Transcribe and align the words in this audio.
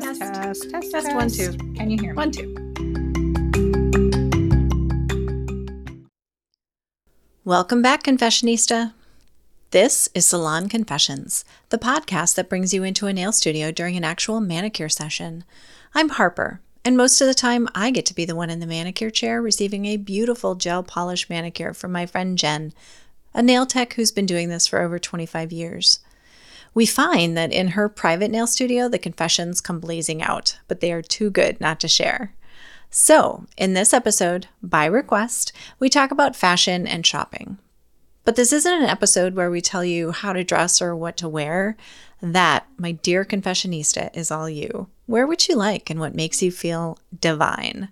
Test, 0.00 0.20
test, 0.20 0.70
test, 0.70 0.90
test, 0.92 1.14
one, 1.16 1.28
two. 1.28 1.52
Can 1.74 1.90
you 1.90 1.98
hear 1.98 2.12
me? 2.12 2.16
One, 2.16 2.30
two. 2.30 2.54
Welcome 7.44 7.82
back, 7.82 8.04
Confessionista. 8.04 8.92
This 9.72 10.08
is 10.14 10.28
Salon 10.28 10.68
Confessions, 10.68 11.44
the 11.70 11.78
podcast 11.78 12.36
that 12.36 12.48
brings 12.48 12.72
you 12.72 12.84
into 12.84 13.08
a 13.08 13.12
nail 13.12 13.32
studio 13.32 13.72
during 13.72 13.96
an 13.96 14.04
actual 14.04 14.40
manicure 14.40 14.88
session. 14.88 15.42
I'm 15.94 16.10
Harper, 16.10 16.60
and 16.84 16.96
most 16.96 17.20
of 17.20 17.26
the 17.26 17.34
time 17.34 17.68
I 17.74 17.90
get 17.90 18.06
to 18.06 18.14
be 18.14 18.24
the 18.24 18.36
one 18.36 18.50
in 18.50 18.60
the 18.60 18.68
manicure 18.68 19.10
chair 19.10 19.42
receiving 19.42 19.86
a 19.86 19.96
beautiful 19.96 20.54
gel 20.54 20.84
polish 20.84 21.28
manicure 21.28 21.74
from 21.74 21.90
my 21.90 22.06
friend 22.06 22.38
Jen, 22.38 22.72
a 23.34 23.42
nail 23.42 23.66
tech 23.66 23.94
who's 23.94 24.12
been 24.12 24.26
doing 24.26 24.48
this 24.48 24.68
for 24.68 24.80
over 24.80 25.00
25 25.00 25.50
years. 25.50 25.98
We 26.74 26.86
find 26.86 27.36
that 27.36 27.52
in 27.52 27.68
her 27.68 27.88
private 27.88 28.30
nail 28.30 28.46
studio, 28.46 28.88
the 28.88 28.98
confessions 28.98 29.60
come 29.60 29.80
blazing 29.80 30.22
out, 30.22 30.58
but 30.68 30.80
they 30.80 30.92
are 30.92 31.02
too 31.02 31.30
good 31.30 31.60
not 31.60 31.80
to 31.80 31.88
share. 31.88 32.34
So, 32.90 33.44
in 33.56 33.74
this 33.74 33.92
episode, 33.92 34.48
by 34.62 34.86
request, 34.86 35.52
we 35.78 35.88
talk 35.88 36.10
about 36.10 36.36
fashion 36.36 36.86
and 36.86 37.04
shopping. 37.04 37.58
But 38.24 38.36
this 38.36 38.52
isn't 38.52 38.82
an 38.82 38.88
episode 38.88 39.34
where 39.34 39.50
we 39.50 39.60
tell 39.60 39.84
you 39.84 40.12
how 40.12 40.32
to 40.32 40.44
dress 40.44 40.82
or 40.82 40.94
what 40.94 41.16
to 41.18 41.28
wear. 41.28 41.76
That, 42.20 42.66
my 42.76 42.92
dear 42.92 43.24
confessionista, 43.24 44.14
is 44.16 44.30
all 44.30 44.48
you. 44.48 44.88
Wear 45.06 45.26
what 45.26 45.48
you 45.48 45.56
like 45.56 45.88
and 45.88 46.00
what 46.00 46.14
makes 46.14 46.42
you 46.42 46.50
feel 46.50 46.98
divine. 47.18 47.88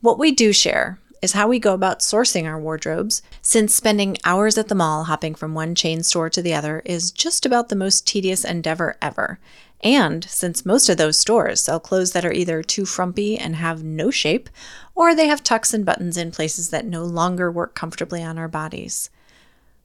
What 0.00 0.18
we 0.18 0.30
do 0.30 0.52
share 0.52 1.00
is 1.22 1.32
how 1.32 1.48
we 1.48 1.58
go 1.58 1.74
about 1.74 2.00
sourcing 2.00 2.44
our 2.44 2.58
wardrobes, 2.58 3.22
since 3.42 3.74
spending 3.74 4.16
hours 4.24 4.56
at 4.58 4.68
the 4.68 4.74
mall 4.74 5.04
hopping 5.04 5.34
from 5.34 5.54
one 5.54 5.74
chain 5.74 6.02
store 6.02 6.30
to 6.30 6.42
the 6.42 6.54
other 6.54 6.82
is 6.84 7.10
just 7.10 7.44
about 7.44 7.68
the 7.68 7.76
most 7.76 8.06
tedious 8.06 8.44
endeavor 8.44 8.96
ever. 9.02 9.38
And 9.80 10.24
since 10.24 10.66
most 10.66 10.88
of 10.88 10.96
those 10.96 11.18
stores 11.18 11.60
sell 11.60 11.78
clothes 11.78 12.12
that 12.12 12.24
are 12.24 12.32
either 12.32 12.62
too 12.62 12.84
frumpy 12.84 13.38
and 13.38 13.56
have 13.56 13.84
no 13.84 14.10
shape, 14.10 14.48
or 14.94 15.14
they 15.14 15.28
have 15.28 15.44
tucks 15.44 15.72
and 15.72 15.84
buttons 15.84 16.16
in 16.16 16.30
places 16.30 16.70
that 16.70 16.86
no 16.86 17.04
longer 17.04 17.50
work 17.50 17.74
comfortably 17.74 18.22
on 18.22 18.38
our 18.38 18.48
bodies. 18.48 19.10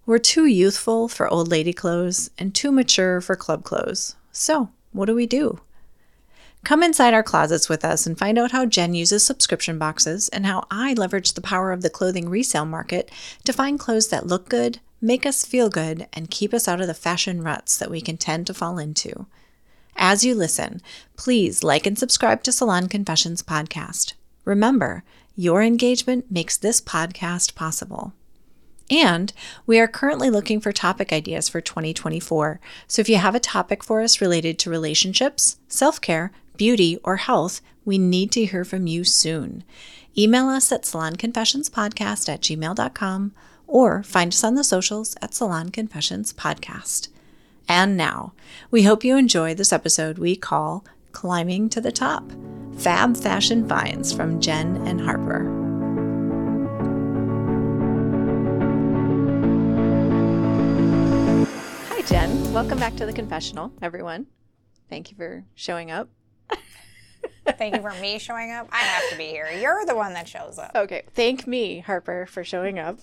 We're 0.05 0.17
too 0.17 0.45
youthful 0.45 1.08
for 1.08 1.27
old 1.27 1.47
lady 1.47 1.73
clothes 1.73 2.30
and 2.38 2.53
too 2.53 2.71
mature 2.71 3.21
for 3.21 3.36
club 3.36 3.63
clothes. 3.63 4.15
So, 4.31 4.69
what 4.91 5.05
do 5.05 5.15
we 5.15 5.27
do? 5.27 5.59
Come 6.64 6.81
inside 6.81 7.14
our 7.14 7.23
closets 7.23 7.67
with 7.67 7.83
us 7.83 8.08
and 8.08 8.17
find 8.17 8.39
out 8.39 8.52
how 8.53 8.66
Jen 8.66 8.94
uses 8.94 9.22
subscription 9.22 9.78
boxes 9.78 10.30
and 10.30 10.45
how 10.45 10.66
I 10.72 10.94
leverage 10.94 11.33
the 11.33 11.42
power 11.42 11.73
of 11.73 11.81
the 11.81 11.89
clothing 11.89 12.30
resale 12.30 12.66
market 12.66 13.11
to 13.44 13.52
find 13.52 13.78
clothes 13.78 14.08
that 14.09 14.28
look 14.28 14.47
good, 14.47 14.80
make 15.02 15.25
us 15.25 15.45
feel 15.45 15.70
good, 15.70 16.08
and 16.14 16.31
keep 16.31 16.53
us 16.53 16.70
out 16.70 16.80
of 16.80 16.88
the 16.88 16.94
fashion 16.94 17.42
ruts 17.42 17.78
that 17.78 17.92
we 17.92 18.00
can 18.00 18.16
tend 18.16 18.47
to 18.47 18.53
fall 18.53 18.78
into. 18.78 19.25
As 19.97 20.23
you 20.23 20.33
listen, 20.33 20.81
please 21.17 21.64
like 21.64 21.86
and 21.86 22.00
subscribe 22.00 22.44
to 22.44 22.53
Salon 22.53 22.88
Confessions 22.88 23.44
podcast. 23.44 24.14
Remember, 24.45 25.03
your 25.36 25.61
engagement 25.61 26.31
makes 26.31 26.55
this 26.55 26.80
podcast 26.80 27.55
possible. 27.55 28.14
And 28.89 29.34
we 29.66 29.80
are 29.80 29.88
currently 29.88 30.30
looking 30.30 30.59
for 30.59 30.72
topic 30.72 31.14
ideas 31.14 31.50
for 31.50 31.62
2024. 31.62 32.59
So 32.88 33.02
if 33.02 33.09
you 33.09 33.17
have 33.17 33.36
a 33.36 33.39
topic 33.39 33.84
for 33.84 34.02
us 34.02 34.22
related 34.22 34.59
to 34.59 34.70
relationships, 34.70 35.58
self 35.67 36.02
care, 36.02 36.31
beauty, 36.58 36.98
or 37.04 37.17
health, 37.17 37.61
we 37.86 37.98
need 37.98 38.31
to 38.34 38.45
hear 38.45 38.64
from 38.64 38.88
you 38.88 39.04
soon. 39.04 39.64
Email 40.17 40.48
us 40.50 40.72
at 40.72 40.84
salonconfessionspodcast 40.84 42.30
at 42.30 42.42
gmail.com 42.42 43.34
or 43.67 44.04
find 44.04 44.34
us 44.34 44.44
on 44.44 44.56
the 44.56 44.64
socials 44.64 45.16
at 45.22 45.34
Salon 45.34 45.70
Confessions 45.70 46.34
Podcast. 46.34 47.08
And 47.67 47.98
now, 47.98 48.34
we 48.70 48.84
hope 48.84 49.04
you 49.04 49.17
enjoy 49.17 49.56
this 49.56 49.73
episode 49.73 50.17
we 50.17 50.36
call 50.36 50.86
Climbing 51.11 51.70
to 51.70 51.81
the 51.81 51.92
Top 51.92 52.31
Fab 52.78 53.16
Fashion 53.16 53.67
Finds 53.67 54.11
from 54.11 54.39
Jen 54.42 54.77
and 54.88 55.02
Harper. 55.02 55.62
Welcome 62.63 62.79
back 62.79 62.95
to 62.95 63.05
the 63.05 63.11
confessional, 63.11 63.73
everyone. 63.81 64.25
Thank 64.89 65.11
you 65.11 65.17
for 65.17 65.43
showing 65.53 65.91
up. 65.91 66.07
Thank 67.57 67.75
you 67.75 67.81
for 67.81 67.91
me 67.99 68.17
showing 68.19 68.51
up. 68.51 68.69
I 68.71 68.77
have 68.77 69.09
to 69.09 69.17
be 69.17 69.25
here. 69.25 69.51
You're 69.51 69.85
the 69.85 69.97
one 69.97 70.13
that 70.13 70.29
shows 70.29 70.57
up. 70.57 70.71
Okay. 70.73 71.03
Thank 71.13 71.45
me, 71.45 71.79
Harper, 71.79 72.25
for 72.25 72.45
showing 72.45 72.79
up. 72.79 72.99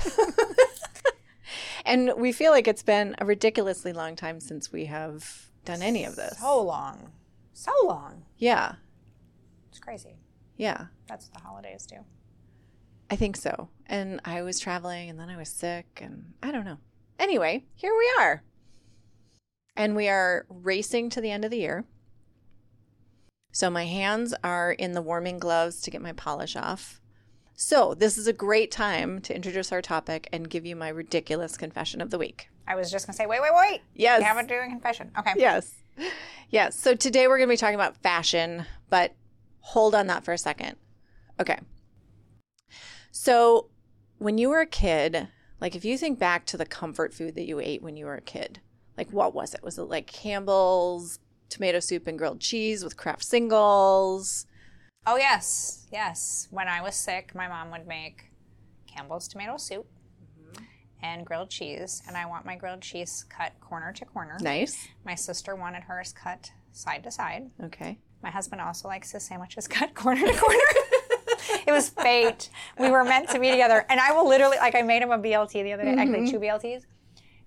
and 1.84 2.14
we 2.16 2.32
feel 2.32 2.50
like 2.50 2.66
it's 2.66 2.82
been 2.82 3.14
a 3.18 3.26
ridiculously 3.26 3.92
long 3.92 4.16
time 4.16 4.40
since 4.40 4.72
we 4.72 4.86
have 4.86 5.50
done 5.66 5.82
any 5.82 6.06
of 6.06 6.16
this. 6.16 6.38
So 6.38 6.62
long. 6.62 7.10
So 7.52 7.70
long. 7.84 8.22
Yeah. 8.38 8.76
It's 9.68 9.78
crazy. 9.78 10.16
Yeah. 10.56 10.86
That's 11.06 11.26
what 11.26 11.34
the 11.34 11.46
holidays 11.46 11.84
do. 11.84 11.96
I 13.10 13.16
think 13.16 13.36
so. 13.36 13.68
And 13.84 14.22
I 14.24 14.40
was 14.40 14.58
traveling 14.58 15.10
and 15.10 15.20
then 15.20 15.28
I 15.28 15.36
was 15.36 15.50
sick 15.50 16.00
and 16.00 16.32
I 16.42 16.50
don't 16.50 16.64
know. 16.64 16.78
Anyway, 17.18 17.64
here 17.74 17.92
we 17.96 18.10
are. 18.18 18.42
And 19.76 19.96
we 19.96 20.08
are 20.08 20.46
racing 20.48 21.10
to 21.10 21.20
the 21.20 21.30
end 21.30 21.44
of 21.44 21.50
the 21.50 21.58
year. 21.58 21.84
So 23.52 23.70
my 23.70 23.86
hands 23.86 24.34
are 24.44 24.72
in 24.72 24.92
the 24.92 25.02
warming 25.02 25.38
gloves 25.38 25.80
to 25.82 25.90
get 25.90 26.02
my 26.02 26.12
polish 26.12 26.54
off. 26.54 27.00
So 27.54 27.94
this 27.94 28.16
is 28.16 28.28
a 28.28 28.32
great 28.32 28.70
time 28.70 29.20
to 29.22 29.34
introduce 29.34 29.72
our 29.72 29.82
topic 29.82 30.28
and 30.32 30.48
give 30.48 30.64
you 30.64 30.76
my 30.76 30.88
ridiculous 30.88 31.56
confession 31.56 32.00
of 32.00 32.10
the 32.10 32.18
week. 32.18 32.50
I 32.68 32.76
was 32.76 32.90
just 32.90 33.06
going 33.06 33.14
to 33.14 33.16
say, 33.16 33.26
wait, 33.26 33.42
wait, 33.42 33.50
wait. 33.52 33.80
Yes. 33.94 34.20
We 34.20 34.24
haven't 34.24 34.46
doing 34.46 34.70
confession. 34.70 35.10
Okay. 35.18 35.32
Yes. 35.36 35.74
Yes. 36.50 36.78
So 36.78 36.94
today 36.94 37.26
we're 37.26 37.38
going 37.38 37.48
to 37.48 37.52
be 37.52 37.56
talking 37.56 37.74
about 37.74 37.96
fashion, 37.96 38.64
but 38.90 39.14
hold 39.60 39.94
on 39.94 40.06
that 40.06 40.24
for 40.24 40.32
a 40.32 40.38
second. 40.38 40.76
Okay. 41.40 41.58
So 43.10 43.70
when 44.18 44.38
you 44.38 44.50
were 44.50 44.60
a 44.60 44.66
kid, 44.66 45.28
like 45.60 45.74
if 45.74 45.84
you 45.84 45.98
think 45.98 46.18
back 46.18 46.46
to 46.46 46.56
the 46.56 46.66
comfort 46.66 47.12
food 47.12 47.34
that 47.34 47.46
you 47.46 47.60
ate 47.60 47.82
when 47.82 47.96
you 47.96 48.06
were 48.06 48.14
a 48.14 48.20
kid, 48.20 48.60
like 48.96 49.12
what 49.12 49.34
was 49.34 49.54
it? 49.54 49.62
Was 49.62 49.78
it 49.78 49.82
like 49.84 50.06
Campbell's 50.06 51.18
tomato 51.48 51.80
soup 51.80 52.06
and 52.06 52.18
grilled 52.18 52.40
cheese 52.40 52.84
with 52.84 52.96
Kraft 52.96 53.24
singles? 53.24 54.46
Oh, 55.06 55.16
yes. 55.16 55.86
Yes. 55.90 56.48
When 56.50 56.68
I 56.68 56.82
was 56.82 56.94
sick, 56.94 57.34
my 57.34 57.48
mom 57.48 57.70
would 57.70 57.86
make 57.86 58.30
Campbell's 58.86 59.26
tomato 59.26 59.56
soup 59.56 59.86
mm-hmm. 60.22 60.64
and 61.02 61.24
grilled 61.24 61.50
cheese. 61.50 62.02
And 62.06 62.16
I 62.16 62.26
want 62.26 62.44
my 62.44 62.56
grilled 62.56 62.82
cheese 62.82 63.24
cut 63.28 63.52
corner 63.60 63.92
to 63.94 64.04
corner. 64.04 64.36
Nice. 64.40 64.88
My 65.04 65.14
sister 65.14 65.56
wanted 65.56 65.84
hers 65.84 66.12
cut 66.12 66.52
side 66.72 67.04
to 67.04 67.10
side. 67.10 67.50
Okay. 67.64 67.98
My 68.22 68.30
husband 68.30 68.60
also 68.60 68.88
likes 68.88 69.12
his 69.12 69.22
sandwiches 69.22 69.66
cut 69.68 69.94
corner 69.94 70.26
to 70.26 70.38
corner. 70.38 70.60
it 71.68 71.72
was 71.72 71.88
fate. 71.90 72.50
We 72.78 72.90
were 72.90 73.04
meant 73.04 73.28
to 73.30 73.38
be 73.38 73.50
together. 73.50 73.84
And 73.88 74.00
I 74.00 74.12
will 74.12 74.26
literally, 74.26 74.56
like, 74.56 74.74
I 74.74 74.82
made 74.82 75.02
him 75.02 75.10
a 75.10 75.18
BLT 75.18 75.62
the 75.62 75.72
other 75.74 75.84
day, 75.84 75.94
actually, 75.94 76.20
mm-hmm. 76.20 76.30
two 76.30 76.40
BLTs. 76.40 76.82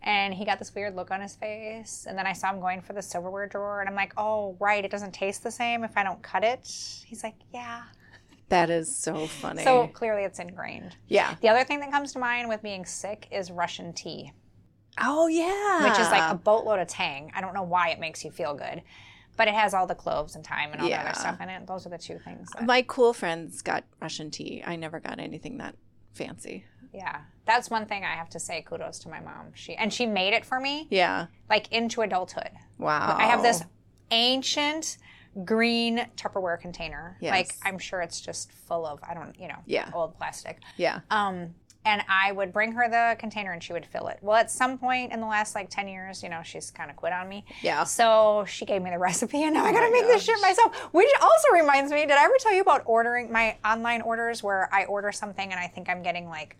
And 0.04 0.34
he 0.34 0.46
got 0.46 0.59
this 0.59 0.74
weird 0.74 0.96
look 0.96 1.12
on 1.12 1.22
his 1.22 1.36
face. 1.36 2.06
And 2.08 2.18
then 2.18 2.26
I 2.26 2.34
saw 2.34 2.52
him 2.54 2.60
going 2.60 2.81
for 2.81 2.94
the 2.94 3.02
silverware 3.02 3.48
drawer. 3.48 3.81
And 3.81 3.90
I'm 3.90 3.96
like, 3.96 4.14
oh, 4.18 4.56
right, 4.60 4.84
it 4.84 4.92
doesn't 4.92 5.14
taste 5.14 5.44
the 5.44 5.52
same 5.52 5.84
if 5.84 5.98
I 5.98 6.04
don't 6.04 6.22
cut 6.22 6.44
it. 6.44 6.62
He's 7.06 7.24
like, 7.24 7.36
yeah. 7.54 7.84
That 8.50 8.70
is 8.70 8.94
so 8.94 9.28
funny. 9.28 9.64
So 9.64 9.88
clearly 9.88 10.24
it's 10.24 10.40
ingrained. 10.40 10.96
yeah. 11.08 11.36
The 11.42 11.48
other 11.48 11.64
thing 11.64 11.80
that 11.80 11.90
comes 11.92 12.12
to 12.14 12.20
mind 12.20 12.50
with 12.50 12.62
being 12.62 12.86
sick 12.86 13.28
is 13.31 13.50
Russian 13.50 13.94
tea, 13.94 14.34
Oh 15.00 15.28
yeah. 15.28 15.88
which 15.88 15.98
is 15.98 16.08
like 16.12 16.30
a 16.30 16.36
boatload 16.36 16.80
of 16.80 16.90
tang. 16.90 17.31
I 17.34 17.40
don't 17.40 17.54
know 17.54 17.64
why 17.64 17.92
it 17.92 18.00
makes 18.02 18.26
you 18.26 18.30
feel 18.31 18.54
good, 18.54 18.81
but 19.38 19.47
it 19.47 19.53
has 19.53 19.74
all 19.74 19.88
the 19.88 19.96
cloves 19.96 20.36
and 20.36 20.46
thyme 20.46 20.72
and 20.72 20.81
all 20.81 20.88
the 20.88 20.92
Yeah. 20.92 21.02
other 21.06 21.14
stuff 21.19 21.40
in 21.42 21.50
it. 21.50 21.66
Those 21.68 21.86
are 21.86 21.90
the 21.90 21.97
two 21.97 22.19
things. 22.19 22.50
That, 22.52 22.66
my 22.66 22.81
cool 22.84 23.14
friends 23.14 23.62
got 23.62 23.84
Russian 24.02 24.30
tea. 24.31 24.64
I 24.66 24.75
never 24.75 25.00
got 25.00 25.19
anything 25.19 25.58
that 25.58 25.75
fancy. 26.14 26.66
yeah, 26.94 27.22
that's 27.46 27.69
one 27.69 27.86
thing 27.86 28.03
I 28.03 28.16
have 28.16 28.30
to 28.31 28.40
say. 28.40 28.62
Kudos 28.62 29.00
to 29.00 29.09
my 29.09 29.22
mom. 29.22 29.52
She 29.53 29.75
and 29.75 29.94
she 29.94 30.06
made 30.06 30.34
it 30.34 30.46
for 30.46 30.59
me, 30.59 30.88
Yeah. 30.89 31.28
like 31.50 31.72
into 31.72 32.01
adulthood. 32.01 32.50
Wow. 32.78 33.16
I 33.18 33.24
have 33.28 33.42
this 33.42 33.63
ancient 34.12 34.98
green 35.45 36.06
Tupperware 36.18 36.60
container. 36.60 37.18
Yes. 37.22 37.31
Like 37.31 37.56
I'm 37.63 37.80
sure 37.80 38.01
it's 38.01 38.19
just 38.19 38.51
full 38.51 38.86
of 38.86 39.00
I 39.07 39.13
don't 39.13 39.39
you 39.39 39.48
know 39.48 39.60
Yeah. 39.66 39.89
old 39.94 40.18
plastic. 40.18 40.60
Yeah. 40.75 41.00
Um, 41.10 41.56
and 41.83 42.04
I 42.07 42.31
would 42.31 42.54
bring 42.54 42.74
her 42.74 42.88
the 42.88 43.16
container 43.19 43.51
and 43.54 43.63
she 43.63 43.74
would 43.74 43.86
fill 43.86 44.07
it. 44.07 44.19
Well, 44.22 44.38
at 44.38 44.51
some 44.51 44.78
point 44.78 45.12
in 45.12 45.19
the 45.19 45.25
last 45.25 45.56
like 45.56 45.69
10 45.69 45.88
years, 45.88 46.22
you 46.22 46.30
know, 46.30 46.42
she's 46.44 46.69
kind 46.69 46.89
of 46.92 46.95
quit 46.95 47.12
on 47.13 47.28
me. 47.28 47.44
Yeah. 47.63 47.83
So 47.86 48.45
she 48.48 48.66
gave 48.66 48.81
me 48.83 48.92
the 48.92 49.00
recipe 49.10 49.44
and 49.44 49.54
now 49.56 49.66
I 49.66 49.69
Oh 49.69 49.74
gotta 49.74 49.88
my 49.88 49.92
make 49.92 50.06
this 50.06 50.24
shit 50.24 50.39
myself. 50.42 50.75
Which 50.94 51.10
also 51.22 51.48
reminds 51.54 51.92
me, 51.92 52.01
did 52.01 52.12
I 52.12 52.24
ever 52.25 52.36
tell 52.39 52.54
you 52.54 52.62
about 52.62 52.83
ordering 52.86 53.31
my 53.31 53.57
online 53.66 54.01
orders 54.01 54.44
where 54.44 54.69
I 54.72 54.86
order 54.86 55.12
something 55.12 55.51
and 55.51 55.60
I 55.60 55.68
think 55.68 55.89
I'm 55.89 56.04
getting 56.04 56.28
like, 56.30 56.56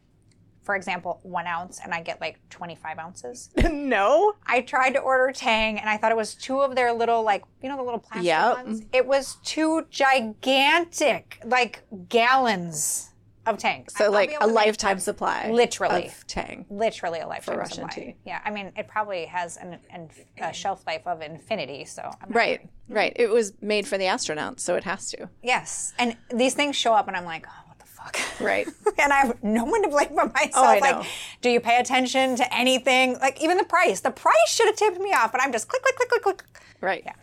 for 0.63 0.75
example, 0.75 1.19
one 1.23 1.47
ounce 1.47 1.79
and 1.83 1.94
I 1.94 2.01
get 2.01 2.19
like 2.21 2.39
25 2.50 2.97
ounces? 3.00 3.50
no. 3.71 4.33
I 4.45 4.62
tried 4.62 4.91
to 4.94 5.00
order 5.00 5.31
Tang 5.31 5.77
and 5.79 5.88
I 5.89 5.97
thought 5.97 6.12
it 6.12 6.18
was 6.18 6.33
two 6.35 6.62
of 6.62 6.75
their 6.75 6.94
little 6.94 7.21
like 7.23 7.44
you 7.62 7.69
know 7.69 7.77
the 7.77 7.83
little 7.83 8.00
plastic 8.00 8.25
Yep. 8.25 8.53
ones. 8.65 8.81
It 8.91 9.06
was 9.06 9.38
two 9.44 9.85
gigantic 9.91 11.39
like 11.45 11.83
gallons 12.09 13.10
of 13.47 13.57
Tang. 13.57 13.85
So 13.89 14.05
I'll 14.05 14.11
like 14.11 14.29
a 14.29 14.33
able 14.33 14.41
to 14.41 14.53
make 14.53 14.65
lifetime 14.67 14.99
supply, 14.99 15.49
Literally. 15.51 16.07
of 16.07 16.27
Tang. 16.27 16.65
literally 16.69 17.19
a 17.21 17.27
lifetime 17.27 17.57
Russian 17.57 17.89
supply. 17.89 18.03
tea. 18.03 18.15
Yeah, 18.25 18.39
I 18.45 18.51
mean, 18.51 18.71
it 18.77 18.88
probably 18.88 19.25
has 19.25 19.57
an, 19.57 19.79
an 19.89 20.09
a 20.39 20.53
shelf 20.53 20.83
life 20.85 21.05
of 21.07 21.21
infinity. 21.21 21.85
So 21.85 22.09
Right, 22.27 22.69
right. 22.88 23.13
It 23.15 23.29
was 23.29 23.53
made 23.61 23.88
for 23.88 23.97
the 23.97 24.05
astronauts, 24.05 24.59
so 24.59 24.75
it 24.75 24.83
has 24.83 25.09
to. 25.11 25.29
Yes, 25.41 25.93
and 25.97 26.15
these 26.33 26.53
things 26.53 26.75
show 26.75 26.93
up, 26.93 27.07
and 27.07 27.17
I'm 27.17 27.25
like, 27.25 27.47
oh, 27.47 27.63
what 27.67 27.79
the 27.79 27.85
fuck? 27.85 28.17
Right. 28.41 28.67
and 28.97 29.13
I 29.13 29.17
have 29.25 29.44
no 29.44 29.65
one 29.65 29.81
to 29.83 29.89
blame 29.89 30.09
but 30.15 30.33
myself. 30.33 30.53
Oh, 30.55 30.63
I 30.63 30.79
like, 30.79 30.95
know. 30.95 31.03
do 31.41 31.49
you 31.49 31.59
pay 31.59 31.77
attention 31.79 32.35
to 32.37 32.55
anything? 32.55 33.17
Like 33.19 33.41
even 33.41 33.57
the 33.57 33.63
price. 33.65 34.01
The 34.01 34.11
price 34.11 34.35
should 34.49 34.67
have 34.67 34.75
tipped 34.75 34.99
me 34.99 35.13
off, 35.13 35.31
but 35.31 35.41
I'm 35.41 35.51
just 35.51 35.67
click, 35.67 35.81
click, 35.83 35.95
click, 35.95 36.09
click, 36.09 36.23
click. 36.23 36.44
Right. 36.81 37.03
Yeah. 37.05 37.13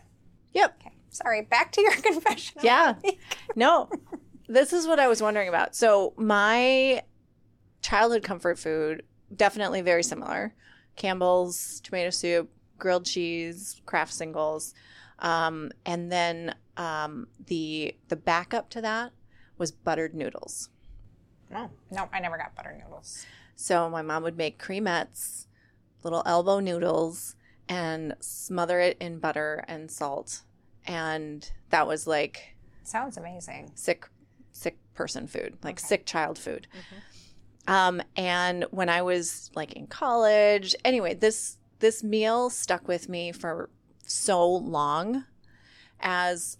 Yep. 0.53 0.77
Okay, 0.81 0.95
sorry. 1.09 1.41
Back 1.43 1.71
to 1.73 1.81
your 1.81 1.91
confession. 2.01 2.59
Yeah. 2.63 2.95
No. 3.55 3.89
This 4.49 4.73
is 4.73 4.87
what 4.87 4.99
I 4.99 5.07
was 5.07 5.21
wondering 5.21 5.47
about. 5.47 5.75
So 5.75 6.13
my 6.17 7.03
childhood 7.81 8.23
comfort 8.23 8.57
food 8.57 9.03
definitely 9.33 9.81
very 9.81 10.01
similar. 10.01 10.55
Campbell's 10.95 11.79
tomato 11.81 12.09
soup, 12.09 12.49
grilled 12.79 13.05
cheese, 13.05 13.79
Kraft 13.85 14.11
singles. 14.11 14.73
Um, 15.19 15.71
and 15.85 16.11
then 16.11 16.55
um, 16.77 17.27
the 17.45 17.95
the 18.07 18.15
backup 18.15 18.69
to 18.71 18.81
that 18.81 19.11
was 19.59 19.71
buttered 19.71 20.15
noodles. 20.15 20.69
No, 21.51 21.69
no, 21.91 22.09
I 22.11 22.19
never 22.19 22.37
got 22.37 22.55
buttered 22.55 22.79
noodles. 22.83 23.25
So 23.55 23.87
my 23.89 24.01
mom 24.01 24.23
would 24.23 24.37
make 24.37 24.59
Creamettes, 24.59 25.45
little 26.03 26.23
elbow 26.25 26.59
noodles, 26.59 27.35
and 27.67 28.15
smother 28.19 28.79
it 28.79 28.97
in 28.99 29.19
butter 29.19 29.63
and 29.67 29.91
salt. 29.91 30.41
And 30.87 31.51
that 31.69 31.85
was 31.85 32.07
like 32.07 32.55
Sounds 32.83 33.17
amazing. 33.17 33.71
sick 33.75 34.07
sick 34.59 34.77
person 34.93 35.27
food, 35.27 35.57
like 35.63 35.79
sick 35.79 36.05
child 36.05 36.37
food. 36.37 36.67
Um, 37.67 38.01
and 38.15 38.65
when 38.71 38.89
I 38.89 39.01
was 39.01 39.51
like 39.55 39.73
in 39.73 39.87
college, 39.87 40.75
anyway, 40.83 41.13
this 41.13 41.57
this 41.79 42.03
meal 42.03 42.49
stuck 42.49 42.87
with 42.87 43.07
me 43.07 43.31
for 43.31 43.69
so 44.05 44.45
long 44.49 45.25
as 46.01 46.57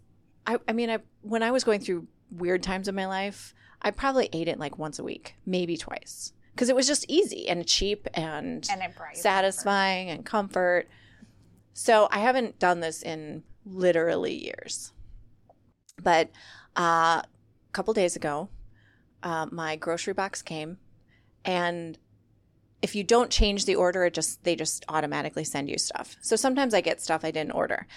I, 0.47 0.59
I 0.67 0.73
mean 0.73 0.89
I 0.89 0.99
when 1.21 1.43
I 1.43 1.51
was 1.51 1.63
going 1.63 1.81
through 1.81 2.07
weird 2.31 2.63
times 2.63 2.87
in 2.87 2.95
my 2.95 3.07
life, 3.07 3.53
I 3.81 3.91
probably 3.91 4.29
ate 4.31 4.47
it 4.47 4.59
like 4.59 4.77
once 4.77 4.99
a 4.99 5.03
week, 5.03 5.35
maybe 5.45 5.75
twice. 5.77 6.33
Because 6.53 6.69
it 6.69 6.75
was 6.75 6.87
just 6.87 7.05
easy 7.07 7.47
and 7.47 7.65
cheap 7.65 8.07
and, 8.13 8.67
And 8.69 8.81
it 8.81 8.95
brought 8.95 9.15
you 9.15 9.21
satisfying 9.21 10.09
and 10.09 10.25
comfort. 10.25 10.89
So 11.73 12.09
I 12.11 12.19
haven't 12.19 12.59
done 12.59 12.81
this 12.81 13.01
in 13.01 13.43
literally 13.65 14.33
years. 14.33 14.91
But 16.01 16.29
uh, 16.75 17.21
a 17.69 17.71
couple 17.73 17.93
days 17.93 18.15
ago, 18.15 18.49
uh, 19.23 19.47
my 19.51 19.75
grocery 19.75 20.13
box 20.13 20.41
came, 20.41 20.77
and 21.45 21.97
if 22.81 22.95
you 22.95 23.03
don't 23.03 23.29
change 23.29 23.65
the 23.65 23.75
order, 23.75 24.05
it 24.05 24.13
just 24.13 24.43
they 24.43 24.55
just 24.55 24.85
automatically 24.89 25.43
send 25.43 25.69
you 25.69 25.77
stuff. 25.77 26.15
So 26.21 26.35
sometimes 26.35 26.73
I 26.73 26.81
get 26.81 27.01
stuff 27.01 27.23
I 27.23 27.31
didn't 27.31 27.51
order. 27.51 27.87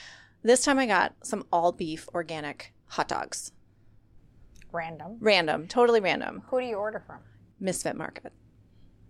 This 0.43 0.65
time 0.65 0.79
I 0.79 0.87
got 0.87 1.15
some 1.23 1.45
all 1.53 1.73
beef 1.73 2.09
organic 2.15 2.73
hot 2.89 3.09
dogs. 3.09 3.53
Random. 4.73 5.19
Random, 5.21 5.69
totally 5.69 6.01
random. 6.01 6.43
Who 6.49 6.61
do 6.61 6.67
you 6.67 6.77
order 6.77 7.01
from? 7.07 7.19
Misfit 7.61 7.95
Market. 7.95 8.33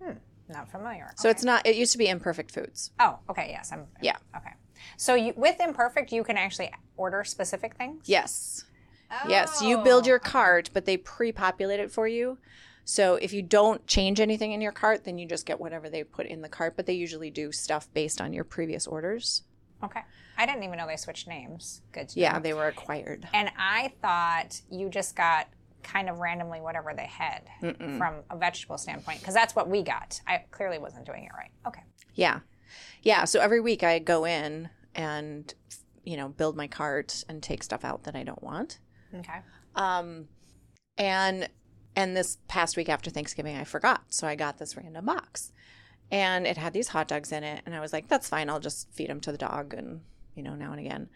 Hmm. 0.02 0.12
Not 0.48 0.70
familiar. 0.70 1.10
So 1.16 1.28
Okay. 1.28 1.34
it's 1.36 1.44
not. 1.44 1.66
It 1.66 1.76
used 1.76 1.92
to 1.92 1.98
be 1.98 2.08
Imperfect 2.08 2.50
Foods. 2.50 2.90
Oh, 3.00 3.18
okay. 3.30 3.48
Yes, 3.50 3.72
I'm. 3.72 3.86
Yeah. 4.02 4.16
Okay. 4.36 4.50
So 4.96 5.14
you, 5.14 5.32
with 5.36 5.60
Imperfect, 5.60 6.12
you 6.12 6.22
can 6.24 6.36
actually 6.36 6.70
order 6.96 7.24
specific 7.24 7.76
things. 7.76 8.08
Yes. 8.08 8.64
Yes, 9.28 9.62
you 9.62 9.78
build 9.78 10.04
Oh. 10.04 10.08
your 10.08 10.18
cart, 10.18 10.70
but 10.72 10.84
they 10.84 10.96
pre-populate 10.96 11.80
it 11.80 11.90
for 11.90 12.06
you. 12.08 12.38
So 12.84 13.14
if 13.16 13.32
you 13.32 13.42
don't 13.42 13.86
change 13.86 14.18
anything 14.20 14.52
in 14.52 14.60
your 14.60 14.72
cart, 14.72 15.04
then 15.04 15.16
you 15.18 15.26
just 15.26 15.46
get 15.46 15.60
whatever 15.60 15.88
they 15.88 16.02
put 16.02 16.26
in 16.26 16.42
the 16.42 16.48
cart. 16.48 16.76
But 16.76 16.86
they 16.86 16.94
usually 16.94 17.30
do 17.30 17.52
stuff 17.52 17.88
based 17.94 18.20
on 18.20 18.32
your 18.32 18.44
previous 18.44 18.86
orders. 18.86 19.42
Okay. 19.84 20.00
I 20.36 20.46
didn't 20.46 20.64
even 20.64 20.78
know 20.78 20.86
they 20.86 20.96
switched 20.96 21.28
names. 21.28 21.82
Good. 21.92 22.08
To 22.10 22.20
Yeah, 22.20 22.32
know. 22.32 22.40
they 22.40 22.54
were 22.54 22.66
acquired. 22.66 23.28
And 23.32 23.50
I 23.56 23.92
thought 24.00 24.60
you 24.70 24.88
just 24.88 25.14
got 25.14 25.48
kind 25.82 26.08
of 26.08 26.18
randomly 26.18 26.60
whatever 26.60 26.92
they 26.96 27.06
had 27.06 27.42
from 27.98 28.22
a 28.30 28.36
vegetable 28.36 28.78
standpoint, 28.78 29.18
because 29.20 29.34
that's 29.34 29.54
what 29.54 29.68
we 29.68 29.82
got. 29.82 30.20
I 30.26 30.44
clearly 30.50 30.78
wasn't 30.78 31.06
doing 31.06 31.24
it 31.24 31.30
right. 31.36 31.50
Okay. 31.66 31.82
Yeah, 32.14 32.40
yeah. 33.02 33.24
So 33.24 33.40
every 33.40 33.60
week 33.60 33.82
I 33.82 33.98
go 33.98 34.24
in 34.24 34.70
and 34.94 35.52
you 36.04 36.16
know 36.16 36.28
build 36.28 36.56
my 36.56 36.66
cart 36.68 37.24
and 37.28 37.42
take 37.42 37.62
stuff 37.64 37.84
out 37.84 38.04
that 38.04 38.14
I 38.14 38.22
don't 38.22 38.42
want. 38.42 38.78
Okay. 39.14 39.40
Um, 39.74 40.28
and 40.98 41.48
and 41.94 42.16
this 42.16 42.38
past 42.48 42.76
week 42.76 42.88
after 42.88 43.10
Thanksgiving, 43.10 43.56
I 43.56 43.64
forgot, 43.64 44.02
so 44.08 44.26
I 44.26 44.34
got 44.34 44.58
this 44.58 44.76
random 44.76 45.04
box, 45.04 45.52
and 46.10 46.46
it 46.46 46.56
had 46.56 46.72
these 46.72 46.88
hot 46.88 47.08
dogs 47.08 47.32
in 47.32 47.44
it, 47.44 47.62
and 47.66 47.74
I 47.74 47.80
was 47.80 47.92
like, 47.92 48.08
"That's 48.08 48.28
fine. 48.28 48.48
I'll 48.48 48.60
just 48.60 48.90
feed 48.92 49.10
them 49.10 49.20
to 49.20 49.32
the 49.32 49.38
dog, 49.38 49.74
and 49.74 50.00
you 50.34 50.42
know, 50.42 50.54
now 50.54 50.72
and 50.72 50.80
again." 50.80 51.08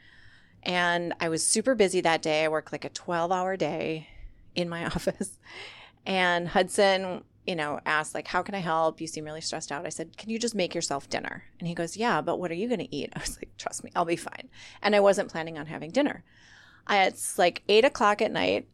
And 0.62 1.14
I 1.20 1.28
was 1.28 1.46
super 1.46 1.75
busy 1.75 2.00
that 2.00 2.22
day. 2.22 2.44
I 2.44 2.48
worked 2.48 2.72
like 2.72 2.84
a 2.84 2.90
twelve-hour 2.90 3.56
day 3.56 4.08
in 4.54 4.69
my 4.69 4.84
office, 4.94 5.38
and 6.04 6.49
Hudson, 6.49 7.25
you 7.46 7.56
know, 7.56 7.81
asked 7.87 8.14
like, 8.14 8.28
"How 8.28 8.42
can 8.42 8.54
I 8.54 8.60
help? 8.60 9.00
You 9.00 9.06
seem 9.06 9.25
really 9.25 9.40
stressed 9.40 9.72
out." 9.72 9.87
I 9.87 9.90
said, 9.90 10.16
"Can 10.19 10.31
you 10.31 10.38
just 10.38 10.54
make 10.54 10.75
yourself 10.75 11.08
dinner?" 11.08 11.44
And 11.58 11.69
he 11.69 11.75
goes, 11.75 11.96
"Yeah, 11.96 12.20
but 12.20 12.38
what 12.38 12.50
are 12.50 12.54
you 12.54 12.69
going 12.69 12.81
to 12.81 12.94
eat?" 12.94 13.12
I 13.16 13.20
was 13.20 13.37
like, 13.37 13.56
"Trust 13.56 13.84
me, 13.84 13.92
I'll 13.96 14.04
be 14.04 14.16
fine." 14.16 14.49
And 14.82 14.94
I 14.94 15.00
wasn't 15.00 15.31
planning 15.31 15.58
on 15.58 15.66
having 15.66 15.90
dinner. 15.90 16.25
It's 16.88 17.38
like 17.38 17.62
eight 17.68 17.84
o'clock 17.84 18.22
at 18.22 18.32
night. 18.32 18.68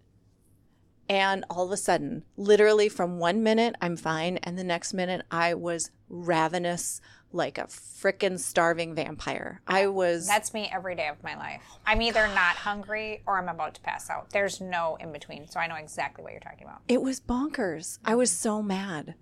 And 1.09 1.45
all 1.51 1.67
of 1.67 1.73
a 1.73 1.77
sudden, 1.77 2.23
literally 2.37 2.89
from 2.89 3.19
one 3.19 3.43
minute, 3.43 3.75
I'm 3.83 3.97
fine. 3.97 4.39
And 4.39 4.59
the 4.59 4.65
next 4.65 4.95
minute, 4.95 5.27
I 5.31 5.53
was 5.55 5.91
ravenous 6.09 7.01
like 7.33 7.59
a 7.59 7.63
frickin' 7.65 8.39
starving 8.39 8.95
vampire. 8.95 9.61
I 9.67 9.87
was, 9.89 10.27
That's 10.27 10.53
me 10.55 10.71
every 10.73 10.95
day 10.95 11.09
of 11.09 11.23
my 11.23 11.35
life. 11.37 11.63
I'm 11.87 12.01
either 12.03 12.29
not 12.29 12.57
hungry 12.57 13.23
or 13.27 13.39
I'm 13.39 13.49
about 13.49 13.75
to 13.75 13.81
pass 13.81 14.09
out. 14.11 14.31
There's 14.31 14.61
no 14.61 14.97
in 15.01 15.13
between. 15.13 15.49
So 15.49 15.59
I 15.59 15.67
know 15.67 15.75
exactly 15.77 16.23
what 16.23 16.33
you're 16.33 16.41
talking 16.41 16.65
about. 16.65 16.81
it 16.89 17.03
was 17.03 17.21
bonkers. 17.21 17.99
I 18.05 18.15
was 18.15 18.31
so 18.31 18.63
mad. 18.63 19.15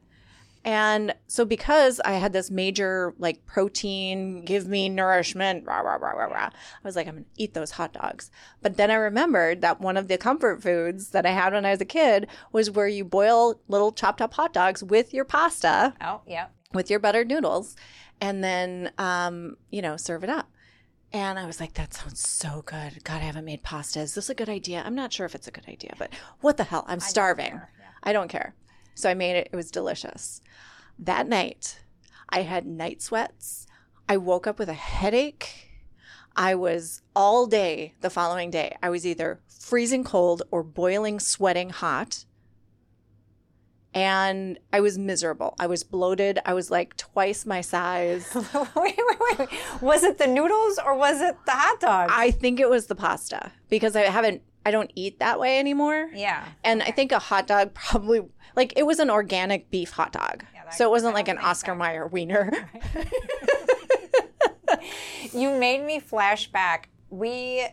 And 0.64 1.14
so 1.26 1.44
because 1.46 2.00
I 2.00 2.12
had 2.12 2.32
this 2.34 2.50
major 2.50 3.14
like 3.18 3.46
protein, 3.46 4.44
give 4.44 4.68
me 4.68 4.88
nourishment, 4.90 5.64
rah, 5.66 5.78
rah, 5.80 5.94
rah, 5.96 6.10
rah, 6.10 6.26
rah, 6.26 6.50
I 6.52 6.52
was 6.84 6.96
like, 6.96 7.06
I'm 7.08 7.16
to 7.18 7.24
eat 7.36 7.54
those 7.54 7.70
hot 7.72 7.94
dogs. 7.94 8.30
But 8.60 8.76
then 8.76 8.90
I 8.90 8.94
remembered 8.94 9.62
that 9.62 9.80
one 9.80 9.96
of 9.96 10.08
the 10.08 10.18
comfort 10.18 10.62
foods 10.62 11.10
that 11.10 11.24
I 11.24 11.30
had 11.30 11.52
when 11.54 11.64
I 11.64 11.70
was 11.70 11.80
a 11.80 11.86
kid 11.86 12.26
was 12.52 12.70
where 12.70 12.88
you 12.88 13.04
boil 13.04 13.60
little 13.68 13.90
chopped 13.92 14.20
up 14.20 14.34
hot 14.34 14.52
dogs 14.52 14.84
with 14.84 15.14
your 15.14 15.24
pasta, 15.24 15.94
Oh, 16.02 16.20
yep. 16.26 16.52
with 16.74 16.90
your 16.90 16.98
buttered 16.98 17.28
noodles, 17.28 17.74
and 18.20 18.44
then, 18.44 18.92
um, 18.98 19.56
you 19.70 19.80
know, 19.80 19.96
serve 19.96 20.24
it 20.24 20.30
up. 20.30 20.50
And 21.12 21.38
I 21.38 21.46
was 21.46 21.58
like, 21.58 21.74
that 21.74 21.92
sounds 21.94 22.20
so 22.28 22.62
good. 22.66 23.02
God, 23.02 23.16
I 23.16 23.24
haven't 23.24 23.44
made 23.44 23.62
pasta. 23.62 24.00
Is 24.00 24.14
this 24.14 24.30
a 24.30 24.34
good 24.34 24.48
idea? 24.48 24.82
I'm 24.84 24.94
not 24.94 25.12
sure 25.12 25.26
if 25.26 25.34
it's 25.34 25.48
a 25.48 25.50
good 25.50 25.68
idea, 25.68 25.94
but 25.98 26.10
what 26.40 26.56
the 26.56 26.64
hell? 26.64 26.84
I'm 26.86 27.00
starving. 27.00 27.50
care, 27.50 27.72
yeah. 27.80 27.86
I 28.04 28.12
don't 28.12 28.28
care. 28.28 28.54
So 28.94 29.08
I 29.10 29.14
made 29.14 29.36
it. 29.36 29.48
It 29.52 29.56
was 29.56 29.70
delicious. 29.70 30.40
That 30.98 31.28
night, 31.28 31.80
I 32.28 32.42
had 32.42 32.66
night 32.66 33.02
sweats. 33.02 33.66
I 34.08 34.16
woke 34.16 34.46
up 34.46 34.58
with 34.58 34.68
a 34.68 34.74
headache. 34.74 35.68
I 36.36 36.54
was 36.54 37.02
all 37.16 37.46
day 37.46 37.94
the 38.00 38.10
following 38.10 38.50
day. 38.50 38.76
I 38.82 38.90
was 38.90 39.06
either 39.06 39.40
freezing 39.48 40.04
cold 40.04 40.42
or 40.50 40.62
boiling, 40.62 41.18
sweating 41.20 41.70
hot. 41.70 42.24
And 43.92 44.58
I 44.72 44.80
was 44.80 44.96
miserable. 44.98 45.56
I 45.58 45.66
was 45.66 45.82
bloated. 45.82 46.38
I 46.44 46.54
was 46.54 46.70
like 46.70 46.96
twice 46.96 47.44
my 47.44 47.60
size. 47.60 48.32
wait, 48.54 48.98
wait, 48.98 49.38
wait. 49.38 49.48
Was 49.82 50.04
it 50.04 50.18
the 50.18 50.28
noodles 50.28 50.78
or 50.84 50.96
was 50.96 51.20
it 51.20 51.36
the 51.44 51.52
hot 51.52 51.80
dog? 51.80 52.10
I 52.12 52.30
think 52.30 52.60
it 52.60 52.70
was 52.70 52.86
the 52.86 52.94
pasta 52.94 53.50
because 53.68 53.96
I 53.96 54.02
haven't, 54.02 54.42
I 54.64 54.70
don't 54.70 54.92
eat 54.94 55.18
that 55.18 55.40
way 55.40 55.58
anymore. 55.58 56.08
yeah. 56.14 56.44
And 56.62 56.82
I 56.84 56.92
think 56.92 57.10
a 57.10 57.18
hot 57.18 57.48
dog 57.48 57.74
probably 57.74 58.20
like 58.56 58.72
it 58.76 58.84
was 58.86 58.98
an 58.98 59.10
organic 59.10 59.70
beef 59.70 59.90
hot 59.90 60.12
dog. 60.12 60.44
Yeah, 60.54 60.64
that- 60.64 60.74
so 60.74 60.84
it 60.86 60.90
wasn't 60.90 61.14
like 61.14 61.28
an 61.28 61.38
Oscar 61.38 61.74
Mayer 61.74 62.06
wiener. 62.06 62.50
You 65.32 65.56
made 65.58 65.84
me 65.84 66.00
flash 66.00 66.50
back. 66.50 66.88
We 67.10 67.66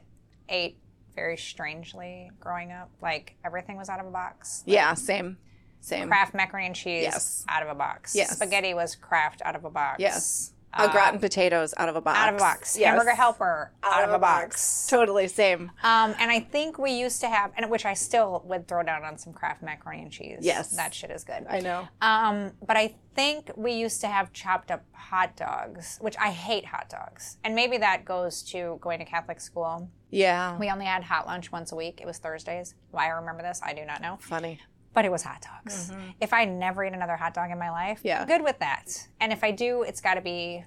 ate 0.49 0.77
very 1.15 1.37
strangely 1.37 2.29
growing 2.39 2.71
up. 2.71 2.89
Like 3.01 3.35
everything 3.45 3.77
was 3.77 3.89
out 3.89 3.99
of 3.99 4.05
a 4.07 4.11
box. 4.11 4.63
yeah, 4.65 4.93
same. 4.93 5.37
Same. 5.79 6.07
Kraft 6.07 6.33
macaroni 6.33 6.67
and 6.67 6.75
cheese 6.75 7.03
Yes. 7.03 7.45
out 7.47 7.63
of 7.63 7.69
a 7.69 7.75
box. 7.75 8.15
Yes. 8.15 8.35
Spaghetti 8.35 8.73
was 8.73 8.95
Kraft 8.95 9.41
out 9.45 9.55
of 9.55 9.63
a 9.63 9.69
box. 9.69 9.99
Yes. 9.99 10.53
Au 10.73 10.87
gratin 10.89 11.19
potatoes 11.19 11.73
out 11.77 11.89
of 11.89 11.95
a 11.95 12.01
box. 12.01 12.17
Out 12.19 12.29
of 12.29 12.35
a 12.35 12.39
box. 12.39 12.77
Yes. 12.77 12.89
Hamburger 12.89 13.15
helper 13.15 13.71
out, 13.83 14.03
of 14.03 14.11
a 14.11 14.19
box. 14.19 14.87
Totally 14.87 15.27
same. 15.27 15.71
Um, 15.83 16.13
and 16.19 16.29
I 16.29 16.39
think 16.39 16.77
we 16.77 16.91
used 16.91 17.21
to 17.21 17.27
have, 17.29 17.51
and 17.57 17.69
which 17.71 17.85
I 17.85 17.93
still 17.93 18.43
would 18.45 18.67
throw 18.67 18.83
down 18.83 19.03
on 19.03 19.17
some 19.17 19.33
Kraft 19.33 19.63
macaroni 19.63 20.03
and 20.03 20.11
cheese. 20.11 20.39
Yes. 20.41 20.75
that 20.75 20.93
shit 20.93 21.09
is 21.09 21.23
good. 21.23 21.45
I 21.49 21.59
know. 21.61 21.87
Um, 22.01 22.51
but 22.65 22.77
I 22.77 22.95
think 23.15 23.51
we 23.55 23.73
used 23.73 24.01
to 24.01 24.07
have 24.07 24.31
chopped 24.33 24.69
up 24.69 24.83
hot 24.91 25.35
dogs, 25.35 25.97
which 26.01 26.15
I 26.19 26.29
hate 26.29 26.65
hot 26.65 26.89
dogs, 26.89 27.37
and 27.43 27.55
maybe 27.55 27.77
that 27.77 28.05
goes 28.05 28.43
to 28.51 28.77
going 28.81 28.99
to 28.99 29.05
Catholic 29.05 29.39
school. 29.39 29.89
Yeah. 30.09 30.57
We 30.57 30.69
only 30.69 30.85
had 30.85 31.03
hot 31.03 31.27
lunch 31.27 31.51
once 31.51 31.71
a 31.71 31.75
week. 31.75 31.99
It 32.01 32.05
was 32.05 32.17
Thursdays. 32.17 32.75
Why 32.91 33.05
I 33.05 33.09
remember 33.09 33.41
this, 33.41 33.61
I 33.63 33.73
do 33.73 33.85
not 33.85 34.01
know. 34.01 34.17
Funny. 34.21 34.59
But 34.97 35.05
it 35.05 35.11
was 35.11 35.21
hot 35.21 35.43
dogs. 35.43 35.91
If 36.19 36.33
I 36.33 36.45
never 36.45 36.83
eat 36.83 36.91
another 36.93 37.15
hot 37.15 37.35
dog 37.35 37.51
in 37.51 37.59
my 37.59 37.69
life, 37.69 37.99
Mm-hmm. 37.99 38.07
Yeah. 38.07 38.25
good 38.25 38.41
with 38.41 38.57
that. 38.57 39.07
And 39.19 39.31
if 39.31 39.43
I 39.43 39.51
do, 39.51 39.83
it's 39.83 40.01
got 40.01 40.15
to 40.15 40.21
be 40.21 40.63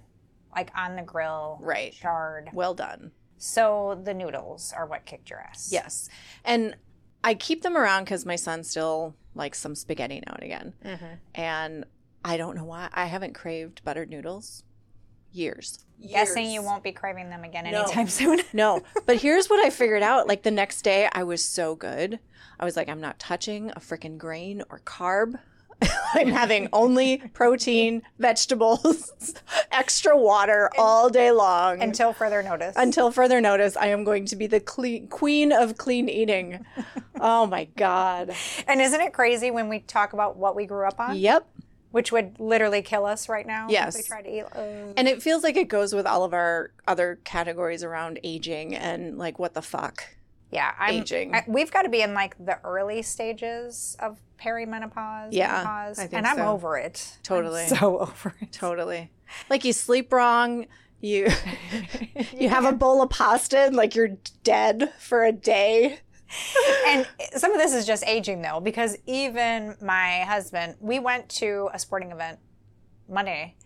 like 0.55 0.71
on 0.77 0.95
the 0.95 1.03
grill, 1.03 1.59
Right. 1.61 1.93
charred. 1.93 2.49
Well 2.53 2.73
done. 2.75 3.11
So 3.39 4.01
the 4.05 4.15
noodles 4.15 4.73
are 4.77 4.87
what 4.87 5.05
kicked 5.05 5.31
your 5.31 5.41
ass. 5.41 5.71
Yes. 5.73 6.09
And 6.45 6.77
I 7.25 7.35
keep 7.35 7.63
them 7.63 7.77
around 7.77 8.05
because 8.05 8.25
my 8.25 8.37
son 8.37 8.63
still 8.63 9.17
likes 9.35 9.59
some 9.59 9.75
spaghetti 9.75 10.23
now 10.25 10.35
and 10.35 10.45
again. 10.45 11.19
And 11.35 11.85
I 12.25 12.37
don't 12.37 12.55
know 12.55 12.65
why. 12.65 12.89
I 12.93 13.07
haven't 13.07 13.35
craved 13.35 13.83
buttered 13.83 14.11
noodles 14.11 14.63
years. 15.33 15.85
Guessing 16.09 16.51
you 16.51 16.63
won't 16.63 16.83
be 16.83 16.93
craving 16.93 17.31
them 17.31 17.45
again 17.45 17.65
No. 17.71 17.83
anytime 17.83 18.09
soon. 18.21 18.41
No, 18.53 18.83
but 19.07 19.17
here's 19.19 19.49
what 19.49 19.65
I 19.65 19.71
figured 19.71 20.03
out. 20.03 20.27
Like 20.27 20.43
the 20.43 20.51
next 20.51 20.83
day, 20.83 21.09
I 21.13 21.23
was 21.25 21.45
so 21.45 21.75
good. 21.75 22.19
I 22.59 22.65
was 22.65 22.77
like, 22.77 22.89
I'm 22.89 23.01
not 23.01 23.19
touching 23.19 23.71
a 23.71 23.81
freaking 23.81 24.19
grain 24.19 24.63
or 24.71 24.81
carb. 24.81 25.39
I'm 26.15 26.29
having 26.29 26.69
only 26.75 27.19
protein, 27.33 28.03
vegetables, 28.19 29.13
extra 29.73 30.15
water 30.15 30.69
all 30.77 31.09
day 31.09 31.31
long. 31.31 31.81
Until 31.83 32.13
further 32.13 32.43
notice. 32.43 32.75
Until 32.77 33.11
further 33.11 33.41
notice, 33.41 33.79
I 33.79 33.87
am 33.87 34.05
going 34.05 34.27
to 34.27 34.37
be 34.37 34.47
the 34.47 34.61
clean, 34.61 35.09
queen 35.09 35.53
of 35.53 35.79
clean 35.79 36.11
eating. 36.11 36.67
oh 37.19 37.47
my 37.47 37.65
God. 37.77 38.33
and 38.69 38.81
isn't 38.83 39.01
it 39.01 39.15
crazy 39.15 39.51
when 39.51 39.71
we 39.71 39.79
talk 39.79 40.13
about 40.13 40.37
what 40.37 40.55
we 40.55 40.67
grew 40.67 40.87
up 40.87 41.01
on, 41.01 41.17
Yep. 41.17 41.49
Which 41.91 42.13
would 42.13 42.39
literally 42.39 42.83
kill 42.83 43.05
us 43.07 43.29
right 43.29 43.47
now? 43.47 43.67
Yes. 43.69 43.95
If 43.97 44.05
we 44.05 44.09
tried 44.09 44.23
to 44.23 44.37
eat. 44.39 44.45
uh, 44.55 44.93
And 44.97 45.09
it 45.09 45.23
feels 45.23 45.43
like 45.43 45.57
it 45.57 45.69
goes 45.69 45.95
with 45.95 46.07
all 46.07 46.25
of 46.25 46.33
our 46.33 46.71
other 46.87 47.19
categories 47.25 47.83
around 47.85 48.21
aging 48.23 48.75
and 48.75 49.19
like, 49.19 49.39
what 49.39 49.55
the 49.55 49.63
fuck? 49.63 50.05
yeah, 50.53 50.75
I'm, 50.81 50.95
aging. 50.95 51.33
I, 51.35 51.45
we've 51.47 51.71
got 51.71 51.83
to 51.83 51.89
be 51.89 52.03
in 52.03 52.13
like 52.13 52.37
the 52.45 52.59
early 52.65 53.03
stages 53.03 53.97
of 54.01 54.19
perimenopause. 54.43 55.29
Yeah, 55.31 55.53
menopause, 55.53 55.99
I 56.01 56.03
think 56.03 56.15
and 56.15 56.27
I'm 56.27 56.37
so. 56.39 56.49
over 56.49 56.77
it. 56.77 57.09
I'm 57.19 57.23
Totally. 57.23 57.67
so 57.67 57.99
over 58.01 58.35
it. 58.41 58.53
Totally. 58.53 59.11
Like 59.49 59.65
you 59.65 59.73
sleep 59.73 60.13
wrong, 60.13 60.67
you 61.01 61.29
you 62.37 62.49
have 62.49 62.65
a 62.65 62.73
bowl 62.73 63.01
of 63.01 63.11
pasta 63.11 63.59
and 63.61 63.77
like 63.77 63.95
you're 63.95 64.17
dead 64.43 64.93
for 64.99 65.25
a 65.25 65.31
day. 65.33 66.01
And 66.87 67.07
some 67.37 67.53
of 67.53 67.59
this 67.59 67.73
is 67.73 67.87
just 67.87 68.05
aging 68.07 68.43
though, 68.43 68.61
because 68.61 68.97
even 69.07 69.77
my 69.81 70.21
husband, 70.21 70.77
we 70.81 70.99
went 70.99 71.29
to 71.31 71.69
a 71.73 71.79
sporting 71.79 72.13
event 72.13 72.39
Monday, 73.09 73.57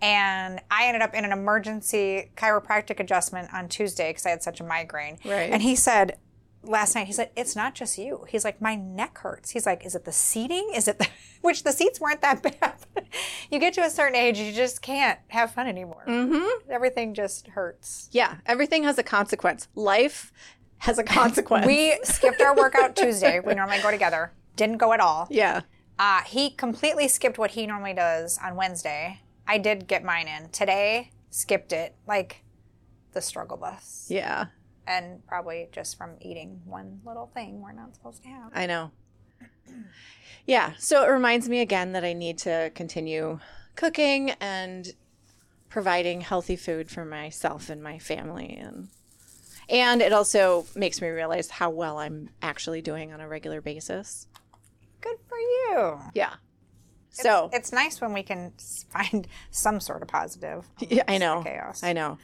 and 0.00 0.60
I 0.70 0.86
ended 0.86 1.02
up 1.02 1.14
in 1.14 1.24
an 1.24 1.32
emergency 1.32 2.30
chiropractic 2.36 3.00
adjustment 3.00 3.52
on 3.52 3.68
Tuesday 3.68 4.10
because 4.10 4.26
I 4.26 4.30
had 4.30 4.42
such 4.42 4.60
a 4.60 4.64
migraine. 4.64 5.18
Right. 5.24 5.50
And 5.50 5.62
he 5.62 5.74
said 5.74 6.18
last 6.62 6.94
night, 6.94 7.06
he 7.06 7.12
said, 7.12 7.30
"It's 7.36 7.56
not 7.56 7.74
just 7.74 7.96
you." 7.98 8.24
He's 8.28 8.44
like, 8.44 8.60
"My 8.60 8.74
neck 8.74 9.18
hurts." 9.18 9.50
He's 9.50 9.66
like, 9.66 9.84
"Is 9.86 9.94
it 9.94 10.04
the 10.04 10.12
seating? 10.12 10.70
Is 10.74 10.88
it 10.88 10.98
the?" 10.98 11.08
Which 11.42 11.62
the 11.62 11.72
seats 11.72 12.00
weren't 12.00 12.22
that 12.22 12.42
bad. 12.60 12.74
you 13.50 13.58
get 13.60 13.72
to 13.74 13.82
a 13.82 13.90
certain 13.90 14.16
age, 14.16 14.38
you 14.38 14.52
just 14.52 14.82
can't 14.82 15.18
have 15.28 15.52
fun 15.52 15.68
anymore. 15.68 16.02
Mm-hmm. 16.08 16.70
Everything 16.70 17.14
just 17.14 17.48
hurts. 17.48 18.08
Yeah, 18.10 18.36
everything 18.46 18.82
has 18.82 18.98
a 18.98 19.04
consequence. 19.04 19.68
Life 19.76 20.32
has 20.78 20.98
a 20.98 21.04
consequence. 21.04 21.66
We 21.66 21.98
skipped 22.02 22.40
our 22.40 22.54
workout 22.56 22.96
Tuesday. 22.96 23.40
We 23.40 23.54
normally 23.54 23.80
go 23.82 23.90
together. 23.90 24.32
Didn't 24.56 24.78
go 24.78 24.92
at 24.92 25.00
all. 25.00 25.26
yeah. 25.30 25.62
Uh, 25.98 26.20
he 26.24 26.50
completely 26.50 27.08
skipped 27.08 27.38
what 27.38 27.52
he 27.52 27.66
normally 27.66 27.94
does 27.94 28.38
on 28.44 28.54
Wednesday. 28.54 29.20
I 29.46 29.56
did 29.56 29.86
get 29.86 30.04
mine 30.04 30.28
in. 30.28 30.50
Today, 30.50 31.10
skipped 31.30 31.72
it. 31.72 31.94
Like 32.06 32.42
the 33.12 33.22
struggle 33.22 33.56
bus. 33.56 34.06
Yeah. 34.10 34.46
And 34.86 35.26
probably 35.26 35.68
just 35.72 35.96
from 35.96 36.16
eating 36.20 36.60
one 36.66 37.00
little 37.06 37.30
thing 37.32 37.62
we're 37.62 37.72
not 37.72 37.94
supposed 37.94 38.22
to 38.24 38.28
have. 38.28 38.50
I 38.54 38.66
know. 38.66 38.90
Yeah, 40.46 40.74
so 40.78 41.02
it 41.04 41.08
reminds 41.08 41.48
me 41.48 41.60
again 41.60 41.90
that 41.92 42.04
I 42.04 42.12
need 42.12 42.38
to 42.38 42.70
continue 42.76 43.40
cooking 43.74 44.30
and 44.40 44.94
providing 45.68 46.20
healthy 46.20 46.54
food 46.54 46.88
for 46.88 47.04
myself 47.04 47.68
and 47.68 47.82
my 47.82 47.98
family 47.98 48.56
and 48.56 48.86
and 49.68 50.00
it 50.00 50.12
also 50.12 50.66
makes 50.74 51.00
me 51.00 51.08
realize 51.08 51.50
how 51.50 51.70
well 51.70 51.98
I'm 51.98 52.30
actually 52.42 52.82
doing 52.82 53.12
on 53.12 53.20
a 53.20 53.28
regular 53.28 53.60
basis. 53.60 54.28
Good 55.00 55.16
for 55.28 55.38
you. 55.38 55.98
Yeah. 56.14 56.34
So, 57.10 57.48
It's 57.52 57.72
nice 57.72 58.00
when 58.00 58.12
we 58.12 58.22
can 58.22 58.52
find 58.90 59.26
some 59.50 59.80
sort 59.80 60.02
of 60.02 60.08
positive. 60.08 60.68
yeah, 60.80 61.04
I 61.08 61.18
know. 61.18 61.42
Chaos. 61.42 61.82
I 61.82 61.92
know. 61.92 62.18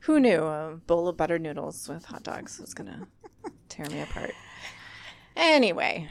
Who 0.00 0.20
knew 0.20 0.42
a 0.42 0.78
bowl 0.86 1.08
of 1.08 1.16
butter 1.16 1.38
noodles 1.38 1.88
with 1.88 2.04
hot 2.04 2.22
dogs 2.22 2.58
was 2.58 2.74
going 2.74 2.90
to 3.44 3.52
tear 3.68 3.86
me 3.86 4.00
apart? 4.00 4.32
Anyway, 5.36 6.08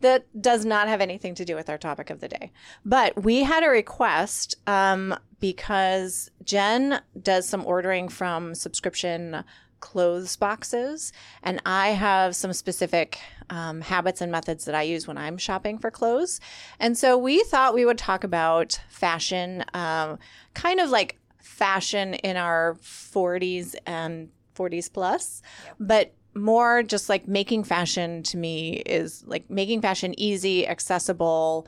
that 0.00 0.26
does 0.40 0.64
not 0.64 0.88
have 0.88 1.00
anything 1.00 1.34
to 1.36 1.44
do 1.44 1.54
with 1.54 1.68
our 1.68 1.78
topic 1.78 2.10
of 2.10 2.20
the 2.20 2.28
day. 2.28 2.52
But 2.84 3.22
we 3.22 3.44
had 3.44 3.62
a 3.62 3.68
request 3.68 4.56
um, 4.66 5.14
because 5.40 6.30
Jen 6.44 7.00
does 7.20 7.48
some 7.48 7.64
ordering 7.66 8.08
from 8.08 8.54
subscription 8.54 9.44
clothes 9.80 10.36
boxes, 10.36 11.12
and 11.42 11.60
I 11.64 11.88
have 11.90 12.34
some 12.36 12.52
specific 12.52 13.18
um, 13.50 13.80
habits 13.80 14.20
and 14.20 14.30
methods 14.30 14.64
that 14.66 14.74
I 14.74 14.82
use 14.82 15.06
when 15.06 15.18
I'm 15.18 15.38
shopping 15.38 15.78
for 15.78 15.90
clothes. 15.90 16.40
And 16.78 16.96
so 16.96 17.16
we 17.16 17.42
thought 17.44 17.74
we 17.74 17.84
would 17.84 17.98
talk 17.98 18.24
about 18.24 18.80
fashion, 18.88 19.64
um, 19.74 20.18
kind 20.54 20.80
of 20.80 20.90
like 20.90 21.18
fashion 21.38 22.14
in 22.14 22.36
our 22.36 22.76
40s 22.82 23.74
and 23.86 24.28
40s 24.54 24.92
plus, 24.92 25.42
but 25.78 26.12
more 26.34 26.82
just 26.82 27.08
like 27.08 27.26
making 27.26 27.64
fashion 27.64 28.22
to 28.22 28.36
me 28.36 28.74
is 28.86 29.24
like 29.26 29.48
making 29.50 29.80
fashion 29.80 30.18
easy, 30.18 30.66
accessible, 30.66 31.66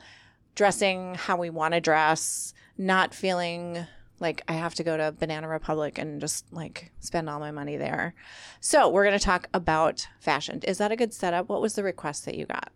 dressing 0.55 1.15
how 1.15 1.37
we 1.37 1.49
want 1.49 1.73
to 1.73 1.81
dress, 1.81 2.53
not 2.77 3.13
feeling 3.13 3.85
like 4.21 4.43
I 4.47 4.53
have 4.53 4.75
to 4.75 4.83
go 4.83 4.95
to 4.95 5.11
Banana 5.11 5.47
Republic 5.47 5.97
and 5.97 6.21
just 6.21 6.45
like 6.53 6.91
spend 6.99 7.29
all 7.29 7.39
my 7.39 7.51
money 7.51 7.75
there. 7.75 8.13
So, 8.59 8.87
we're 8.87 9.03
going 9.03 9.17
to 9.17 9.23
talk 9.23 9.49
about 9.53 10.07
fashion. 10.19 10.61
Is 10.63 10.77
that 10.77 10.91
a 10.91 10.95
good 10.95 11.13
setup? 11.13 11.49
What 11.49 11.61
was 11.61 11.73
the 11.73 11.83
request 11.83 12.25
that 12.25 12.35
you 12.35 12.45
got? 12.45 12.71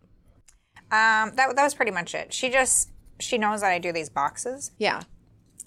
Um, 0.92 1.36
that, 1.36 1.56
that 1.56 1.64
was 1.64 1.74
pretty 1.74 1.92
much 1.92 2.14
it. 2.14 2.34
She 2.34 2.50
just, 2.50 2.90
she 3.20 3.38
knows 3.38 3.62
that 3.62 3.72
I 3.72 3.80
do 3.80 3.92
these 3.92 4.10
boxes. 4.10 4.72
Yeah. 4.78 5.04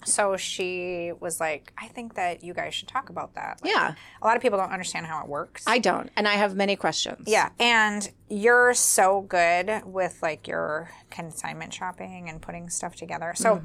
So 0.05 0.37
she 0.37 1.11
was 1.19 1.39
like, 1.39 1.73
I 1.77 1.87
think 1.87 2.15
that 2.15 2.43
you 2.43 2.53
guys 2.53 2.73
should 2.73 2.87
talk 2.87 3.09
about 3.09 3.35
that. 3.35 3.59
Like, 3.61 3.71
Yeah. 3.71 3.93
A 4.21 4.25
lot 4.25 4.35
of 4.35 4.41
people 4.41 4.57
don't 4.57 4.71
understand 4.71 5.05
how 5.05 5.21
it 5.21 5.27
works. 5.27 5.63
I 5.67 5.79
don't. 5.79 6.09
And 6.15 6.27
I 6.27 6.33
have 6.35 6.55
many 6.55 6.75
questions. 6.75 7.27
yeah. 7.27 7.49
And 7.59 8.09
you're 8.31 8.73
so 8.75 9.21
good 9.21 9.81
with 9.85 10.19
like 10.21 10.47
your 10.47 10.91
consignment 11.09 11.73
shopping 11.73 12.29
and 12.29 12.39
putting 12.41 12.69
stuff 12.69 12.95
together. 12.95 13.33
So 13.35 13.61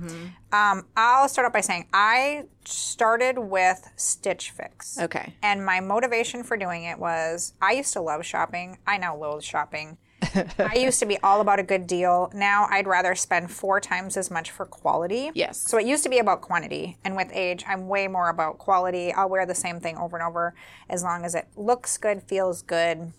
um, 0.53 0.87
I'll 0.97 1.29
start 1.29 1.47
out 1.47 1.53
by 1.53 1.61
saying 1.61 1.87
I 1.93 2.45
started 2.64 3.38
with 3.38 3.91
Stitch 3.97 4.50
Fix. 4.50 4.99
Okay. 4.99 5.35
And 5.43 5.64
my 5.64 5.81
motivation 5.81 6.43
for 6.43 6.57
doing 6.57 6.85
it 6.85 6.99
was 6.99 7.53
I 7.61 7.73
used 7.73 7.93
to 7.93 8.00
love 8.00 8.25
shopping. 8.25 8.79
I 8.87 8.97
now 8.99 9.17
loathe 9.17 9.43
shopping. 9.43 9.99
I 10.59 10.76
used 10.76 10.99
to 11.00 11.07
be 11.07 11.19
all 11.19 11.40
about 11.40 11.59
a 11.59 11.62
good 11.62 11.87
deal. 11.87 12.31
Now 12.35 12.66
I'd 12.71 12.87
rather 12.87 13.14
spend 13.14 13.50
four 13.50 13.81
times 13.81 14.16
as 14.16 14.31
much 14.31 14.50
for 14.50 14.66
quality. 14.66 15.31
Yes. 15.35 15.59
So 15.59 15.78
it 15.78 15.87
used 15.87 16.02
to 16.04 16.09
be 16.09 16.19
about 16.19 16.40
quantity. 16.40 16.99
And 17.04 17.16
with 17.16 17.31
age, 17.33 17.64
I'm 17.66 17.88
way 17.88 18.09
more 18.09 18.28
about 18.28 18.59
quality. 18.59 19.12
I'll 19.12 19.28
wear 19.28 19.47
the 19.47 19.54
same 19.54 19.81
thing 19.81 19.97
over 19.97 20.16
and 20.16 20.26
over 20.26 20.54
as 20.88 21.02
long 21.02 21.25
as 21.25 21.35
it 21.35 21.49
looks 21.57 21.97
good, 21.97 22.23
feels 22.23 22.62
good, 22.62 23.12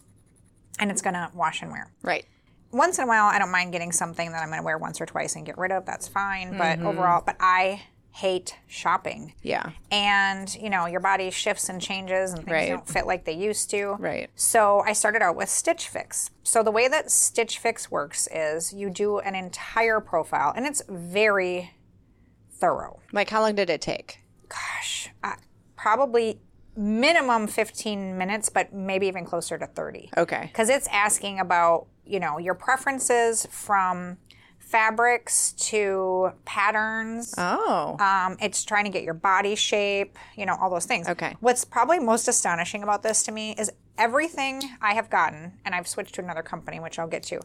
and 0.80 0.92
it's 0.92 1.02
going 1.02 1.14
to 1.14 1.30
wash 1.34 1.62
and 1.62 1.72
wear. 1.72 1.92
Right. 2.02 2.26
Once 2.72 2.98
in 2.98 3.06
a 3.06 3.08
while, 3.08 3.26
I 3.26 3.40
don't 3.40 3.52
mind 3.52 3.72
getting 3.72 3.92
something 3.92 4.32
that 4.32 4.42
I'm 4.42 4.50
going 4.50 4.60
to 4.60 4.66
wear 4.66 4.78
once 4.78 5.00
or 5.00 5.06
twice 5.06 5.36
and 5.36 5.46
get 5.46 5.58
rid 5.58 5.72
of. 5.72 5.86
That's 5.86 6.08
fine. 6.08 6.58
But 6.58 6.80
mm-hmm. 6.80 6.88
overall, 6.88 7.24
but 7.26 7.38
I 7.40 7.84
hate 8.16 8.56
shopping 8.66 9.34
Yeah. 9.42 9.72
and 9.92 10.54
you 10.56 10.70
know 10.70 10.86
your 10.86 11.02
body 11.02 11.30
shifts 11.32 11.68
and 11.68 11.82
changes 11.82 12.32
and 12.32 12.40
things 12.46 12.52
Right. 12.52 12.70
don't 12.70 12.88
fit 12.88 13.06
like 13.06 13.26
they 13.26 13.34
used 13.34 13.70
to 13.72 13.98
Right. 14.00 14.30
so 14.36 14.82
i 14.86 14.94
started 14.94 15.22
out 15.22 15.36
with 15.36 15.50
stitch 15.50 15.90
fix 15.90 16.30
so 16.42 16.64
the 16.64 16.72
way 16.72 16.88
that 16.88 17.12
stitch 17.12 17.60
fix 17.60 17.92
works 17.92 18.30
is 18.32 18.72
you 18.72 18.90
do 18.90 19.20
an 19.20 19.36
entire 19.36 20.00
profile 20.00 20.54
and 20.56 20.66
it's 20.66 20.82
very 20.88 21.72
thorough 22.52 23.02
Like, 23.12 23.30
how 23.30 23.42
long 23.42 23.56
did 23.56 23.70
it 23.70 23.82
take? 23.82 24.20
gosh 24.48 25.10
uh, 25.22 25.34
probably 25.76 26.40
minimum 26.78 27.48
15 27.48 28.18
minutes 28.18 28.48
but 28.48 28.74
maybe 28.74 29.08
even 29.08 29.26
closer 29.26 29.58
to 29.58 29.68
30 29.68 30.12
Okay. 30.18 30.44
because 30.54 30.70
it's 30.70 30.88
asking 30.88 31.40
about 31.42 31.88
you 32.06 32.20
know 32.20 32.38
your 32.38 32.54
preferences 32.54 33.46
from 33.52 34.18
fabrics 34.66 35.52
to 35.54 36.32
patterns 36.46 37.34
Oh. 37.38 37.96
um, 38.00 38.36
it's 38.42 38.64
trying 38.66 38.84
to 38.86 38.90
get 38.90 39.04
your 39.04 39.14
body 39.14 39.56
shape, 39.56 40.18
you 40.36 40.46
know, 40.46 40.56
all 40.60 40.70
those 40.70 40.86
things. 40.86 41.08
Okay. 41.08 41.36
What's 41.40 41.64
probably 41.64 42.00
most 42.00 42.28
astonishing 42.28 42.84
about 42.84 43.04
this 43.04 43.24
to 43.24 43.32
me 43.32 43.56
is 43.58 43.72
everything 43.98 44.62
I 44.82 44.94
have 44.96 45.10
gotten, 45.10 45.54
and 45.64 45.74
I've 45.76 45.88
switched 45.88 46.16
to 46.16 46.22
another 46.22 46.42
company, 46.44 46.80
which 46.80 47.00
I'll 47.00 47.08
get 47.08 47.24
to, 47.24 47.40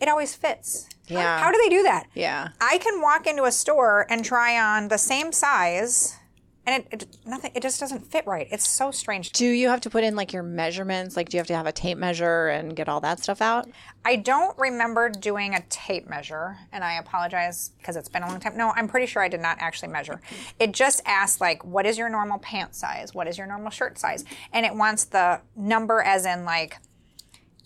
it 0.00 0.08
always 0.08 0.34
fits. 0.34 0.88
How- 1.08 1.14
Yeah. 1.14 1.38
How, 1.38 1.50
do 1.50 1.58
they 1.62 1.68
do 1.70 1.82
that? 1.84 2.06
yeah. 2.14 2.48
I 2.60 2.78
can 2.78 3.00
walk 3.00 3.26
into 3.26 3.44
a 3.44 3.52
store 3.52 4.06
and 4.10 4.24
try 4.24 4.58
on 4.58 4.88
the 4.88 4.98
same 4.98 5.32
size 5.32 6.16
and 6.66 6.84
it, 6.90 7.02
it 7.02 7.16
nothing. 7.24 7.52
It 7.54 7.62
just 7.62 7.78
doesn't 7.78 8.10
fit 8.10 8.26
right. 8.26 8.48
It's 8.50 8.68
so 8.68 8.90
strange. 8.90 9.30
Do 9.32 9.46
you 9.46 9.68
have 9.68 9.80
to 9.82 9.90
put 9.90 10.02
in 10.04 10.16
like 10.16 10.32
your 10.32 10.42
measurements? 10.42 11.16
Like, 11.16 11.28
do 11.28 11.36
you 11.36 11.40
have 11.40 11.46
to 11.46 11.56
have 11.56 11.66
a 11.66 11.72
tape 11.72 11.96
measure 11.96 12.48
and 12.48 12.74
get 12.74 12.88
all 12.88 13.00
that 13.00 13.20
stuff 13.20 13.40
out? 13.40 13.68
I 14.04 14.16
don't 14.16 14.56
remember 14.58 15.08
doing 15.08 15.54
a 15.54 15.62
tape 15.68 16.08
measure, 16.08 16.58
and 16.72 16.82
I 16.82 16.94
apologize 16.94 17.70
because 17.78 17.96
it's 17.96 18.08
been 18.08 18.22
a 18.22 18.28
long 18.28 18.40
time. 18.40 18.56
No, 18.56 18.72
I'm 18.74 18.88
pretty 18.88 19.06
sure 19.06 19.22
I 19.22 19.28
did 19.28 19.40
not 19.40 19.58
actually 19.60 19.88
measure. 19.88 20.20
It 20.58 20.72
just 20.72 21.02
asks 21.06 21.40
like, 21.40 21.64
what 21.64 21.86
is 21.86 21.96
your 21.96 22.08
normal 22.08 22.38
pant 22.38 22.74
size? 22.74 23.14
What 23.14 23.28
is 23.28 23.38
your 23.38 23.46
normal 23.46 23.70
shirt 23.70 23.98
size? 23.98 24.24
And 24.52 24.66
it 24.66 24.74
wants 24.74 25.04
the 25.04 25.40
number 25.54 26.02
as 26.02 26.26
in 26.26 26.44
like 26.44 26.78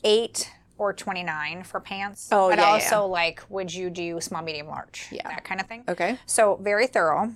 eight 0.04 0.52
or 0.78 0.92
29 0.92 1.62
for 1.64 1.78
pants. 1.78 2.28
Oh, 2.33 2.49
but 2.49 2.59
yeah, 2.59 2.64
yeah, 2.64 2.73
also 2.73 3.07
like, 3.07 3.42
would 3.50 3.73
you 3.73 3.90
do 3.90 4.21
small, 4.21 4.42
medium, 4.42 4.66
large? 4.66 5.09
Yeah. 5.11 5.28
That 5.28 5.45
kind 5.45 5.61
of 5.61 5.66
thing. 5.66 5.85
Okay. 5.88 6.19
So 6.25 6.57
very 6.62 6.87
thorough. 6.87 7.35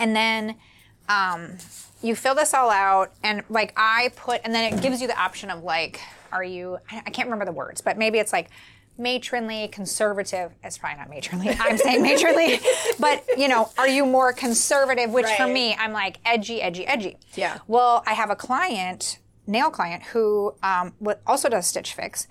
And 0.00 0.16
then 0.16 0.56
um, 1.08 1.58
you 2.02 2.16
fill 2.16 2.34
this 2.34 2.54
all 2.54 2.70
out, 2.70 3.12
and 3.22 3.42
like 3.48 3.72
I 3.76 4.10
put, 4.16 4.40
and 4.44 4.54
then 4.54 4.72
it 4.72 4.82
gives 4.82 5.00
you 5.00 5.06
the 5.06 5.20
option 5.20 5.50
of 5.50 5.62
like, 5.62 6.00
are 6.32 6.42
you? 6.42 6.78
I 6.90 7.10
can't 7.10 7.26
remember 7.26 7.44
the 7.44 7.52
words, 7.52 7.80
but 7.80 7.98
maybe 7.98 8.18
it's 8.18 8.32
like 8.32 8.48
matronly, 8.96 9.68
conservative. 9.68 10.52
It's 10.62 10.78
probably 10.78 10.98
not 10.98 11.10
matronly. 11.10 11.48
I'm 11.60 11.76
saying 11.76 12.02
matronly, 12.02 12.60
but 12.98 13.24
you 13.36 13.48
know, 13.48 13.70
are 13.76 13.88
you 13.88 14.06
more 14.06 14.32
conservative? 14.32 15.10
Which 15.10 15.26
for 15.36 15.46
me, 15.46 15.74
I'm 15.74 15.92
like 15.92 16.18
edgy, 16.24 16.62
edgy, 16.62 16.86
edgy. 16.86 17.18
Yeah. 17.34 17.58
Well, 17.66 18.02
I 18.06 18.14
have 18.14 18.30
a 18.30 18.36
client, 18.36 19.18
nail 19.46 19.70
client, 19.70 20.04
who 20.04 20.54
um, 20.62 20.94
also 21.26 21.48
does 21.48 21.66
Stitch 21.66 21.92
Fix, 21.94 22.26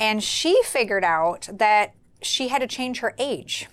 and 0.00 0.22
she 0.22 0.60
figured 0.64 1.04
out 1.04 1.48
that 1.52 1.94
she 2.22 2.48
had 2.48 2.60
to 2.60 2.66
change 2.66 3.00
her 3.00 3.14
age 3.18 3.68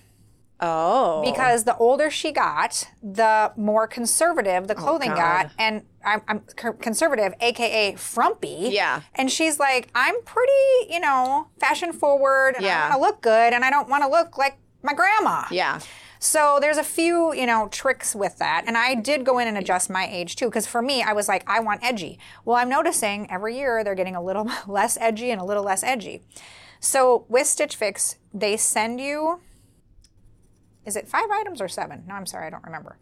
Oh. 0.60 1.22
because 1.24 1.64
the 1.64 1.76
older 1.76 2.10
she 2.10 2.32
got, 2.32 2.88
the 3.02 3.52
more 3.56 3.86
conservative 3.86 4.68
the 4.68 4.74
oh, 4.76 4.82
clothing 4.82 5.12
Oh, 5.12 5.16
got, 5.16 5.50
and 5.58 5.84
I'm, 6.04 6.22
I'm 6.28 6.40
conservative, 6.80 7.34
aka 7.40 7.94
frumpy. 7.94 8.70
Yeah. 8.72 9.02
And 9.14 9.30
she's 9.30 9.58
like, 9.58 9.88
I'm 9.94 10.22
pretty, 10.24 10.92
you 10.92 11.00
know, 11.00 11.48
fashion 11.58 11.92
forward, 11.92 12.54
and 12.56 12.64
Yeah. 12.64 12.78
I 12.86 12.90
want 12.90 12.94
to 12.94 13.00
look 13.06 13.20
good, 13.22 13.52
and 13.52 13.64
I 13.64 13.70
don't 13.70 13.88
want 13.88 14.02
to 14.04 14.08
look 14.08 14.36
like 14.38 14.56
my 14.82 14.94
grandma. 14.94 15.44
Yeah. 15.50 15.80
So 16.22 16.58
there's 16.60 16.76
a 16.76 16.84
few, 16.84 17.32
you 17.34 17.46
know, 17.46 17.68
tricks 17.68 18.14
with 18.14 18.36
that. 18.38 18.64
And 18.66 18.76
I 18.76 18.94
did 18.94 19.24
go 19.24 19.38
in 19.38 19.48
and 19.48 19.56
adjust 19.56 19.88
my 19.88 20.06
age 20.06 20.36
too, 20.36 20.46
because 20.46 20.66
for 20.66 20.82
me, 20.82 21.02
I 21.02 21.14
was 21.14 21.28
like, 21.28 21.42
I 21.48 21.60
want 21.60 21.82
edgy. 21.82 22.18
Well, 22.44 22.56
I'm 22.56 22.68
noticing 22.68 23.30
every 23.30 23.56
year 23.56 23.82
they're 23.82 23.94
getting 23.94 24.16
a 24.16 24.22
little 24.22 24.46
less 24.68 24.98
edgy 25.00 25.30
and 25.30 25.40
a 25.40 25.44
little 25.44 25.62
less 25.64 25.82
edgy. 25.82 26.22
So 26.78 27.24
with 27.28 27.46
Stitch 27.46 27.74
Fix, 27.76 28.16
they 28.34 28.56
send 28.58 29.00
you, 29.00 29.40
is 30.90 30.96
it 30.96 31.08
five 31.08 31.30
items 31.30 31.60
or 31.60 31.68
seven? 31.68 32.02
No, 32.08 32.14
I'm 32.14 32.26
sorry, 32.26 32.48
I 32.48 32.50
don't 32.50 32.64
remember. 32.64 32.98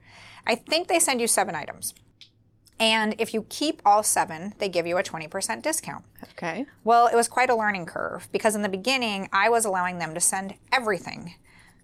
I 0.46 0.54
think 0.54 0.88
they 0.88 0.98
send 0.98 1.22
you 1.22 1.26
seven 1.26 1.54
items. 1.54 1.94
And 2.78 3.14
if 3.18 3.32
you 3.32 3.46
keep 3.48 3.80
all 3.84 4.02
seven, 4.02 4.52
they 4.58 4.68
give 4.68 4.86
you 4.86 4.98
a 4.98 5.02
20% 5.02 5.62
discount. 5.62 6.04
Okay. 6.32 6.66
Well, 6.84 7.06
it 7.06 7.16
was 7.16 7.26
quite 7.26 7.50
a 7.50 7.56
learning 7.56 7.86
curve 7.86 8.28
because 8.30 8.54
in 8.54 8.62
the 8.62 8.68
beginning, 8.68 9.28
I 9.32 9.48
was 9.48 9.64
allowing 9.64 9.98
them 9.98 10.12
to 10.12 10.20
send 10.20 10.54
everything. 10.70 11.34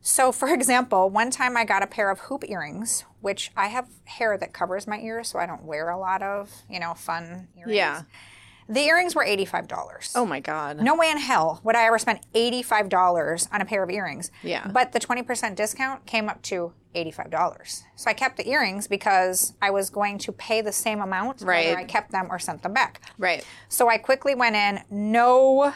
So, 0.02 0.30
for 0.30 0.48
example, 0.54 1.08
one 1.08 1.30
time 1.30 1.56
I 1.56 1.64
got 1.64 1.82
a 1.82 1.86
pair 1.86 2.10
of 2.10 2.20
hoop 2.20 2.44
earrings, 2.48 3.04
which 3.22 3.50
I 3.56 3.68
have 3.68 3.88
hair 4.04 4.36
that 4.36 4.52
covers 4.52 4.86
my 4.86 5.00
ears, 5.00 5.28
so 5.28 5.38
I 5.38 5.46
don't 5.46 5.64
wear 5.64 5.88
a 5.88 5.98
lot 5.98 6.22
of, 6.22 6.52
you 6.68 6.78
know, 6.78 6.92
fun 6.94 7.48
earrings. 7.56 7.74
Yeah. 7.74 8.02
The 8.68 8.80
earrings 8.80 9.14
were 9.14 9.24
$85. 9.24 10.12
Oh 10.14 10.24
my 10.24 10.40
God. 10.40 10.80
No 10.80 10.94
way 10.94 11.10
in 11.10 11.18
hell 11.18 11.60
would 11.64 11.76
I 11.76 11.84
ever 11.86 11.98
spend 11.98 12.20
$85 12.34 13.48
on 13.52 13.60
a 13.60 13.64
pair 13.64 13.82
of 13.82 13.90
earrings. 13.90 14.30
Yeah. 14.42 14.66
But 14.72 14.92
the 14.92 15.00
20% 15.00 15.54
discount 15.54 16.06
came 16.06 16.28
up 16.28 16.40
to 16.42 16.72
$85. 16.94 17.82
So 17.96 18.08
I 18.10 18.14
kept 18.14 18.36
the 18.36 18.48
earrings 18.48 18.86
because 18.86 19.54
I 19.60 19.70
was 19.70 19.90
going 19.90 20.18
to 20.18 20.32
pay 20.32 20.60
the 20.60 20.72
same 20.72 21.00
amount 21.00 21.42
Right. 21.42 21.66
whether 21.66 21.78
I 21.78 21.84
kept 21.84 22.10
them 22.12 22.28
or 22.30 22.38
sent 22.38 22.62
them 22.62 22.72
back. 22.72 23.00
Right. 23.18 23.44
So 23.68 23.88
I 23.88 23.98
quickly 23.98 24.34
went 24.34 24.56
in, 24.56 24.80
no 24.90 25.72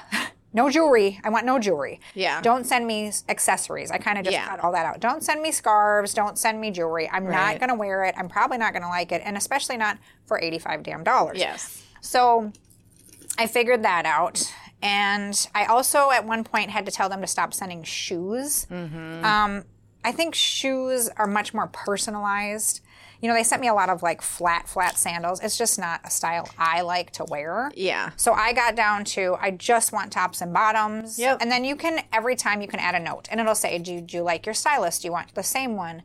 no 0.54 0.70
jewelry. 0.70 1.20
I 1.22 1.28
want 1.28 1.44
no 1.44 1.58
jewelry. 1.58 2.00
Yeah. 2.14 2.40
Don't 2.40 2.64
send 2.64 2.86
me 2.86 3.12
accessories. 3.28 3.90
I 3.90 3.98
kind 3.98 4.16
of 4.16 4.24
just 4.24 4.32
Yeah. 4.32 4.48
cut 4.48 4.60
all 4.60 4.72
that 4.72 4.86
out. 4.86 4.98
Don't 4.98 5.22
send 5.22 5.42
me 5.42 5.52
scarves, 5.52 6.14
don't 6.14 6.38
send 6.38 6.58
me 6.58 6.70
jewelry. 6.70 7.08
I'm 7.12 7.26
Right. 7.26 7.52
not 7.52 7.58
going 7.60 7.68
to 7.68 7.74
wear 7.74 8.04
it. 8.04 8.14
I'm 8.16 8.30
probably 8.30 8.56
not 8.56 8.72
going 8.72 8.82
to 8.82 8.88
like 8.88 9.12
it 9.12 9.20
and 9.24 9.36
especially 9.36 9.76
not 9.76 9.98
for 10.24 10.40
85 10.40 10.82
damn 10.82 11.04
dollars. 11.04 11.38
Yes. 11.38 11.82
So 12.00 12.50
I 13.38 13.46
figured 13.46 13.84
that 13.84 14.04
out. 14.04 14.52
And 14.82 15.48
I 15.54 15.64
also 15.64 16.10
at 16.10 16.26
one 16.26 16.44
point 16.44 16.70
had 16.70 16.86
to 16.86 16.92
tell 16.92 17.08
them 17.08 17.20
to 17.20 17.26
stop 17.26 17.54
sending 17.54 17.82
shoes. 17.82 18.66
Mm-hmm. 18.70 19.24
Um, 19.24 19.64
I 20.04 20.12
think 20.12 20.34
shoes 20.34 21.08
are 21.16 21.26
much 21.26 21.52
more 21.52 21.68
personalized. 21.68 22.80
You 23.20 23.28
know, 23.28 23.34
they 23.34 23.42
sent 23.42 23.60
me 23.60 23.66
a 23.66 23.74
lot 23.74 23.88
of 23.88 24.02
like 24.02 24.22
flat, 24.22 24.68
flat 24.68 24.96
sandals. 24.96 25.40
It's 25.40 25.58
just 25.58 25.78
not 25.78 26.00
a 26.04 26.10
style 26.10 26.48
I 26.56 26.82
like 26.82 27.10
to 27.12 27.24
wear. 27.24 27.72
Yeah. 27.74 28.10
So 28.16 28.32
I 28.32 28.52
got 28.52 28.76
down 28.76 29.04
to 29.06 29.36
I 29.40 29.50
just 29.50 29.92
want 29.92 30.12
tops 30.12 30.40
and 30.40 30.54
bottoms. 30.54 31.18
Yep. 31.18 31.38
And 31.40 31.50
then 31.50 31.64
you 31.64 31.74
can 31.74 32.04
every 32.12 32.36
time 32.36 32.60
you 32.60 32.68
can 32.68 32.78
add 32.78 32.94
a 32.94 33.00
note, 33.00 33.26
and 33.30 33.40
it'll 33.40 33.56
say, 33.56 33.76
"Do 33.78 34.00
do 34.00 34.18
you 34.18 34.22
like 34.22 34.46
your 34.46 34.54
stylist? 34.54 35.02
Do 35.02 35.08
you 35.08 35.12
want 35.12 35.34
the 35.34 35.42
same 35.42 35.74
one? 35.74 36.02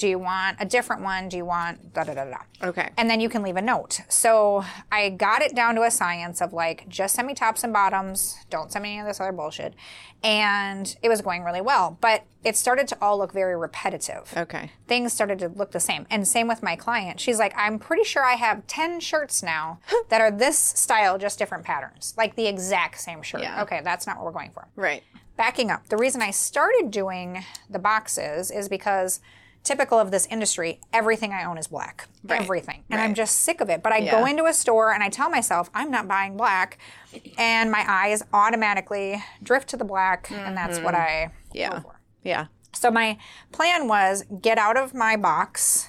Do 0.00 0.08
you 0.08 0.18
want 0.18 0.56
a 0.58 0.64
different 0.64 1.02
one? 1.02 1.28
Do 1.28 1.36
you 1.36 1.44
want 1.44 1.92
da 1.92 2.04
da 2.04 2.14
da 2.14 2.24
da?" 2.24 2.38
Okay. 2.68 2.88
And 2.96 3.10
then 3.10 3.20
you 3.20 3.28
can 3.28 3.42
leave 3.42 3.56
a 3.56 3.60
note. 3.62 4.00
So 4.08 4.64
I 4.90 5.10
got 5.10 5.42
it 5.42 5.54
down 5.54 5.74
to 5.74 5.82
a 5.82 5.90
science 5.90 6.40
of 6.40 6.54
like, 6.54 6.88
just 6.88 7.14
send 7.14 7.28
me 7.28 7.34
tops 7.34 7.64
and 7.64 7.70
bottoms. 7.72 8.38
Don't 8.48 8.72
send 8.72 8.82
me 8.84 8.92
any 8.92 9.00
of 9.00 9.06
this 9.06 9.20
other 9.20 9.30
bullshit. 9.32 9.74
And 10.22 10.96
it 11.02 11.10
was 11.10 11.20
going 11.20 11.44
really 11.44 11.60
well. 11.60 11.98
But 12.00 12.24
it 12.42 12.56
started 12.56 12.88
to 12.88 12.96
all 13.02 13.18
look 13.18 13.32
very 13.32 13.54
repetitive. 13.56 14.32
Okay. 14.34 14.70
Things 14.88 15.12
started 15.12 15.38
to 15.40 15.48
look 15.48 15.72
the 15.72 15.80
same. 15.80 16.06
And 16.08 16.26
same 16.26 16.48
with 16.48 16.62
my 16.62 16.76
client. 16.76 17.20
She's 17.20 17.38
like, 17.38 17.52
I'm 17.54 17.78
pretty 17.78 18.04
sure 18.04 18.24
I 18.24 18.36
have 18.36 18.66
10 18.68 19.00
shirts 19.00 19.42
now 19.42 19.80
that 20.08 20.22
are 20.22 20.30
this 20.30 20.58
style, 20.58 21.18
just 21.18 21.38
different 21.38 21.64
patterns. 21.64 22.14
Like 22.16 22.36
the 22.36 22.46
exact 22.46 23.00
same 23.00 23.20
shirt. 23.20 23.42
Yeah. 23.42 23.62
Okay, 23.64 23.82
that's 23.84 24.06
not 24.06 24.16
what 24.16 24.24
we're 24.24 24.32
going 24.32 24.50
for 24.52 24.66
Right. 24.76 25.02
backing 25.36 25.70
up, 25.70 25.88
the 25.90 25.96
reason 25.98 26.22
I 26.22 26.30
started 26.30 26.90
doing 26.90 27.44
the 27.68 27.78
boxes 27.78 28.50
is 28.50 28.66
because 28.68 29.20
typical 29.62 29.98
of 29.98 30.10
this 30.10 30.26
industry, 30.26 30.80
everything 30.92 31.32
I 31.32 31.44
own 31.44 31.58
is 31.58 31.66
black. 31.68 32.08
Everything. 32.28 32.82
And 32.90 33.00
I'm 33.00 33.14
just 33.14 33.38
sick 33.38 33.60
of 33.60 33.68
it. 33.68 33.82
But 33.82 33.92
I 33.92 34.00
go 34.08 34.24
into 34.26 34.44
a 34.46 34.52
store 34.54 34.92
and 34.92 35.02
I 35.02 35.08
tell 35.08 35.28
myself, 35.30 35.70
I'm 35.74 35.90
not 35.90 36.08
buying 36.08 36.36
black. 36.36 36.78
And 37.38 37.70
my 37.70 37.84
eyes 37.86 38.22
automatically 38.32 39.22
drift 39.42 39.68
to 39.70 39.76
the 39.76 39.84
black. 39.84 40.30
And 40.30 40.56
that's 40.56 40.78
what 40.80 40.94
I 40.94 41.30
Mm-hmm. 41.50 41.56
Yeah. 41.58 41.70
go 41.70 41.80
for. 41.80 42.00
Yeah. 42.22 42.46
So 42.72 42.90
my 42.90 43.18
plan 43.52 43.88
was 43.88 44.24
get 44.40 44.56
out 44.58 44.76
of 44.76 44.94
my 44.94 45.16
box, 45.16 45.88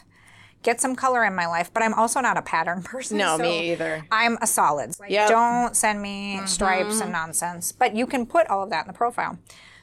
get 0.64 0.82
some 0.82 0.96
color 0.96 1.24
in 1.24 1.36
my 1.36 1.46
life, 1.46 1.72
but 1.74 1.84
I'm 1.84 1.94
also 1.94 2.20
not 2.20 2.38
a 2.38 2.42
pattern 2.42 2.82
person. 2.84 3.18
No, 3.20 3.38
so 3.38 3.44
me 3.44 3.72
either. 3.72 4.06
I'm 4.12 4.38
a 4.42 4.48
solids. 4.48 5.00
Like, 5.00 5.12
Yep. 5.12 5.30
Mm-hmm. 5.30 5.32
Don't 5.66 5.76
send 5.76 6.02
me 6.02 6.42
stripes 6.46 7.00
and 7.02 7.12
nonsense. 7.12 7.72
But 7.72 7.96
you 7.96 8.06
can 8.08 8.26
put 8.26 8.48
all 8.48 8.64
of 8.64 8.70
that 8.72 8.86
in 8.86 8.88
the 8.88 8.98
profile. 8.98 9.38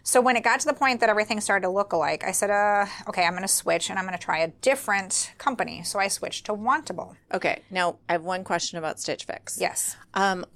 So 0.08 0.22
when 0.22 0.38
it 0.38 0.42
got 0.42 0.58
to 0.60 0.66
the 0.66 0.72
point 0.72 1.00
that 1.00 1.10
everything 1.10 1.38
started 1.38 1.66
to 1.66 1.68
look 1.68 1.92
alike, 1.92 2.24
I 2.24 2.32
said, 2.32 2.48
uh, 2.48 2.86
okay, 3.10 3.26
I'm 3.26 3.32
going 3.32 3.42
to 3.42 3.46
switch 3.46 3.90
and 3.90 3.98
I'm 3.98 4.06
going 4.06 4.16
to 4.16 4.24
try 4.24 4.38
a 4.38 4.48
different 4.48 5.34
company. 5.36 5.82
So 5.82 5.98
I 5.98 6.08
switched 6.08 6.46
to 6.46 6.54
Wantable. 6.54 7.16
Okay. 7.34 7.60
Now 7.70 7.98
I 8.08 8.12
have 8.12 8.22
one 8.22 8.42
question 8.42 8.78
about 8.78 8.98
Stitch 8.98 9.24
Fix. 9.26 9.58
Yes. 9.60 9.96
Um, 10.14 10.46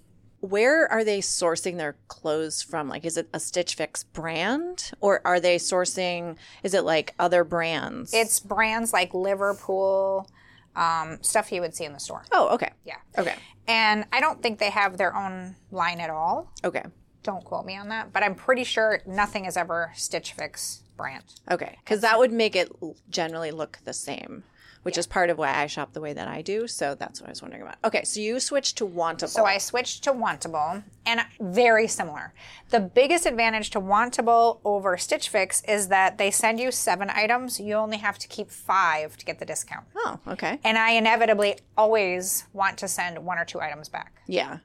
where 0.41 0.91
are 0.91 1.05
they 1.05 1.19
sourcing 1.19 1.77
their 1.77 1.97
clothes 2.09 2.63
from? 2.63 2.89
Like, 2.89 3.05
is 3.05 3.19
it 3.19 3.29
a 3.35 3.39
Stitch 3.39 3.75
Fix 3.75 4.05
brand, 4.05 4.93
or 5.03 5.21
are 5.27 5.39
they 5.39 5.57
sourcing? 5.57 6.37
Is 6.63 6.73
it 6.73 6.85
like 6.85 7.15
other 7.19 7.45
brands? 7.45 8.15
It's 8.15 8.41
brands 8.41 8.95
like 8.95 9.13
Liverpool, 9.13 10.31
um, 10.77 11.19
stuff 11.21 11.53
you 11.53 11.61
would 11.61 11.75
see 11.75 11.85
in 11.85 11.93
the 11.93 12.01
store. 12.01 12.25
oh, 12.33 12.55
okay. 12.55 12.71
Yeah. 12.87 12.97
Okay. 13.19 13.35
And 13.69 14.07
I 14.13 14.21
don't 14.21 14.43
think 14.43 14.59
they 14.59 14.71
have 14.71 14.97
their 14.97 15.15
own 15.15 15.57
line 15.71 16.01
at 16.01 16.09
all. 16.09 16.51
Okay. 16.65 16.85
Don't 17.23 17.45
quote 17.45 17.65
me 17.65 17.77
on 17.77 17.89
that, 17.89 18.13
but 18.13 18.23
I'm 18.23 18.35
pretty 18.35 18.65
sure 18.65 19.01
nothing 19.07 19.45
is 19.45 19.57
ever 19.57 19.93
Stitch 19.95 20.33
Fix 20.33 20.83
brand. 20.97 21.25
Okay. 21.51 21.77
Because 21.85 22.01
that 22.01 22.19
would 22.19 22.33
make 22.33 22.57
it 22.57 22.71
generally 23.11 23.51
look 23.51 23.79
the 23.85 23.93
same, 23.93 24.43
which 24.83 24.99
is 24.99 25.07
part 25.07 25.31
of 25.31 25.39
why 25.39 25.55
I 25.55 25.67
shop 25.67 25.93
the 25.93 26.01
way 26.01 26.13
that 26.13 26.27
I 26.27 26.43
do. 26.43 26.67
So 26.67 26.97
that's 26.97 27.21
what 27.21 27.29
I 27.29 27.31
was 27.31 27.41
wondering 27.41 27.63
about. 27.63 27.77
Okay. 27.85 28.03
So 28.03 28.19
you 28.21 28.41
switched 28.41 28.77
to 28.79 28.87
Wantable. 28.87 29.29
So 29.29 29.45
I 29.45 29.59
switched 29.59 30.03
to 30.05 30.13
Wantable, 30.13 30.83
and 31.07 31.21
very 31.41 31.87
similar. 31.87 32.35
The 32.71 32.81
biggest 32.81 33.25
advantage 33.25 33.71
to 33.71 33.81
Wantable 33.81 34.59
over 34.65 34.97
Stitch 34.99 35.29
Fix 35.29 35.63
is 35.69 35.89
that 35.89 36.19
they 36.19 36.31
send 36.33 36.59
you 36.59 36.73
seven 36.73 37.09
items. 37.11 37.61
You 37.61 37.75
only 37.75 37.99
have 37.99 38.19
to 38.19 38.27
keep 38.29 38.51
five 38.51 39.17
to 39.17 39.25
get 39.25 39.39
the 39.39 39.45
discount. 39.47 39.87
oh, 39.97 40.19
okay. 40.27 40.59
And 40.65 40.77
I 40.77 40.91
inevitably 40.93 41.59
always 41.79 42.47
want 42.53 42.79
to 42.79 42.89
send 42.89 43.25
one 43.25 43.39
or 43.39 43.45
two 43.45 43.61
items 43.61 43.89
back. 43.89 44.23
Yeah. 44.27 44.59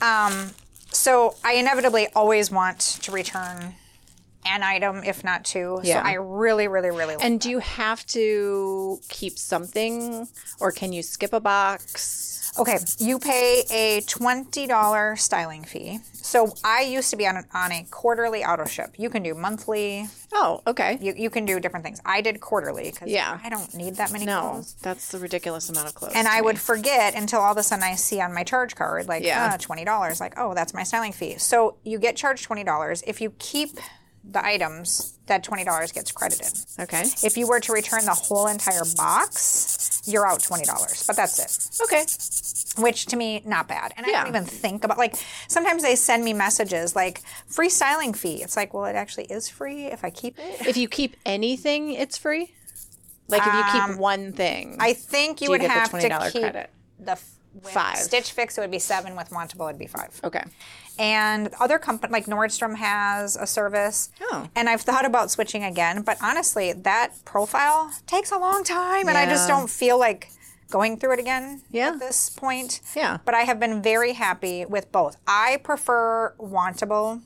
Um, 0.00 0.50
So 0.92 1.34
I 1.44 1.54
inevitably 1.54 2.08
always 2.14 2.50
want 2.50 2.80
to 3.02 3.12
return 3.12 3.74
an 4.44 4.62
item, 4.62 5.02
if 5.04 5.22
not 5.24 5.44
two. 5.44 5.80
Yeah. 5.82 6.02
So 6.02 6.08
I 6.08 6.14
really, 6.14 6.68
really, 6.68 6.90
really 6.90 7.14
like 7.14 7.24
And 7.24 7.40
do 7.40 7.48
you 7.50 7.58
have 7.60 8.04
to 8.06 9.00
keep 9.08 9.38
something, 9.38 10.26
or 10.60 10.72
can 10.72 10.92
you 10.92 11.02
skip 11.02 11.32
a 11.32 11.40
box? 11.40 12.41
Okay, 12.58 12.78
you 12.98 13.18
pay 13.18 13.64
a 13.70 14.02
$20 14.02 15.18
styling 15.18 15.64
fee. 15.64 16.00
So 16.12 16.52
I 16.62 16.82
used 16.82 17.10
to 17.10 17.16
be 17.16 17.26
on, 17.26 17.36
a- 17.38 17.44
on 17.54 17.72
a 17.72 17.84
quarterly 17.90 18.44
auto 18.44 18.64
ship. 18.66 18.94
You 18.98 19.08
can 19.10 19.22
do 19.22 19.34
monthly, 19.34 20.06
Oh, 20.34 20.60
okay. 20.66 20.98
you, 21.00 21.14
you 21.16 21.30
can 21.30 21.44
do 21.44 21.58
different 21.60 21.84
things. 21.84 22.00
I 22.04 22.20
did 22.20 22.40
quarterly 22.40 22.90
because 22.90 23.08
Yeah. 23.08 23.38
I 23.42 23.48
don't 23.48 23.74
need 23.74 23.96
that 23.96 24.12
many 24.12 24.26
clothes. 24.26 24.42
No, 24.44 24.50
clothes. 24.52 24.76
that's 24.82 25.08
the 25.08 25.18
ridiculous 25.18 25.68
amount 25.70 25.88
of 25.88 25.94
clothes. 25.94 26.12
And 26.14 26.28
I 26.28 26.36
me. 26.40 26.42
would 26.46 26.58
forget 26.60 27.14
until 27.14 27.40
all 27.40 27.52
of 27.52 27.58
a 27.58 27.62
sudden 27.62 27.82
I 27.82 27.94
see 27.96 28.20
on 28.20 28.34
my 28.34 28.44
charge 28.44 28.74
card, 28.76 29.08
like, 29.08 29.24
Yeah. 29.24 29.52
uh, 29.54 29.58
$20. 29.58 30.20
Like, 30.20 30.34
oh, 30.36 30.54
that's 30.54 30.74
my 30.74 30.82
styling 30.82 31.12
fee. 31.12 31.38
So 31.38 31.76
you 31.84 31.98
get 31.98 32.16
charged 32.16 32.46
$20. 32.48 33.02
If 33.06 33.20
you 33.20 33.30
keep 33.38 33.78
the 34.24 34.44
items, 34.44 35.18
that 35.26 35.44
$20 35.44 35.92
gets 35.94 36.12
credited. 36.12 36.52
Okay. 36.78 37.02
If 37.24 37.36
you 37.36 37.46
were 37.48 37.60
to 37.60 37.72
return 37.72 38.04
the 38.04 38.14
whole 38.14 38.46
entire 38.46 38.82
box, 38.96 40.00
you're 40.06 40.26
out 40.26 40.40
$20. 40.40 41.06
But 41.06 41.16
that's 41.16 41.38
it. 41.80 41.82
Okay. 41.84 42.82
which 42.82 43.06
to 43.06 43.16
me 43.16 43.42
not 43.44 43.68
bad 43.68 43.92
and 43.96 44.06
i 44.06 44.10
don't 44.10 44.28
even 44.28 44.44
think 44.44 44.82
about 44.84 44.96
like 44.96 45.14
sometimes 45.48 45.82
they 45.82 45.94
send 45.94 46.24
me 46.24 46.32
messages 46.32 46.96
like 46.96 47.20
free 47.46 47.68
styling 47.68 48.14
fee 48.14 48.42
it's 48.42 48.56
like 48.56 48.72
well 48.72 48.86
it 48.86 48.96
actually 48.96 49.24
is 49.26 49.46
free 49.48 49.86
if 49.86 50.02
i 50.04 50.10
keep 50.10 50.38
it 50.38 50.66
If 50.66 50.76
you 50.78 50.88
keep 50.88 51.16
anything, 51.26 51.92
it's 51.92 52.16
free. 52.16 52.54
Like 53.28 53.42
if 53.46 53.52
you 53.54 53.64
keep 53.80 53.98
one 53.98 54.32
thing, 54.32 54.72
Um, 54.74 54.76
i 54.80 54.92
think 54.94 55.40
you 55.40 55.46
you 55.46 55.50
would 55.50 55.60
have 55.62 55.90
to 55.90 55.96
$20 56.08 56.32
keep 56.32 56.42
credit? 56.42 56.70
the 56.98 57.12
f- 57.12 57.30
with 57.54 57.72
Five. 57.72 57.98
stitch 57.98 58.32
fix 58.32 58.56
it 58.56 58.62
would 58.62 58.70
be 58.70 58.78
seven 58.78 59.14
with 59.16 59.28
wantable 59.30 59.68
it'd 59.68 59.78
be 59.78 59.86
five 59.86 60.18
okay. 60.24 60.42
And 60.98 61.48
other 61.60 61.78
company 61.78 62.12
like 62.12 62.26
nordstrom 62.26 62.76
has 62.76 63.36
a 63.36 63.46
service 63.46 64.10
Oh. 64.20 64.48
and 64.54 64.68
i've 64.68 64.82
thought 64.82 65.04
about 65.04 65.30
switching 65.30 65.64
again 65.64 66.02
but 66.02 66.16
honestly 66.22 66.72
that 66.72 67.12
profile 67.24 67.90
takes 68.06 68.30
a 68.30 68.38
long 68.38 68.62
time 68.64 69.08
and 69.08 69.16
i 69.16 69.26
just 69.26 69.48
don't 69.48 69.70
feel 69.70 69.98
like 69.98 70.28
going 70.70 70.96
through 70.98 71.12
it 71.14 71.20
again 71.20 71.62
Yeah. 71.70 71.88
at 71.88 71.98
this 71.98 72.30
point 72.30 72.80
Yeah. 72.96 73.18
but 73.24 73.34
I 73.34 73.40
have 73.42 73.60
been 73.60 73.82
very 73.82 74.14
happy 74.14 74.64
with 74.64 74.90
both. 74.90 75.16
I 75.26 75.58
prefer 75.62 76.34
Wantable 76.38 77.20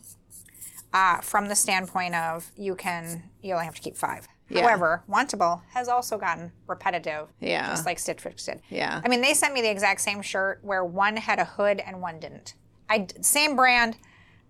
uh, 0.93 1.19
from 1.21 1.47
the 1.49 1.55
standpoint 1.55 2.15
of 2.17 2.51
you 2.57 2.75
can 2.75 3.23
you 3.43 3.53
only 3.55 3.65
have 3.67 3.75
to 3.77 3.81
keep 3.83 3.97
five. 3.97 4.27
Yeah. 4.49 4.63
However, 4.63 5.03
Wantable 5.09 5.63
has 5.75 5.89
also 5.89 6.19
gotten 6.19 6.53
repetitive, 6.67 7.29
Yeah. 7.41 7.69
just 7.71 7.87
like 7.87 7.99
Stitch 8.01 8.21
Fix 8.21 8.45
did. 8.47 8.63
Yeah. 8.69 9.01
I 9.05 9.09
mean, 9.09 9.21
they 9.21 9.35
sent 9.35 9.55
me 9.55 9.61
the 9.63 9.71
exact 9.71 10.01
same 10.01 10.23
shirt 10.23 10.61
where 10.63 10.85
one 10.85 11.17
had 11.17 11.39
a 11.39 11.45
hood 11.45 11.81
and 11.85 12.01
one 12.01 12.19
didn't. 12.21 12.55
I 12.89 13.07
same 13.21 13.57
brand, 13.57 13.97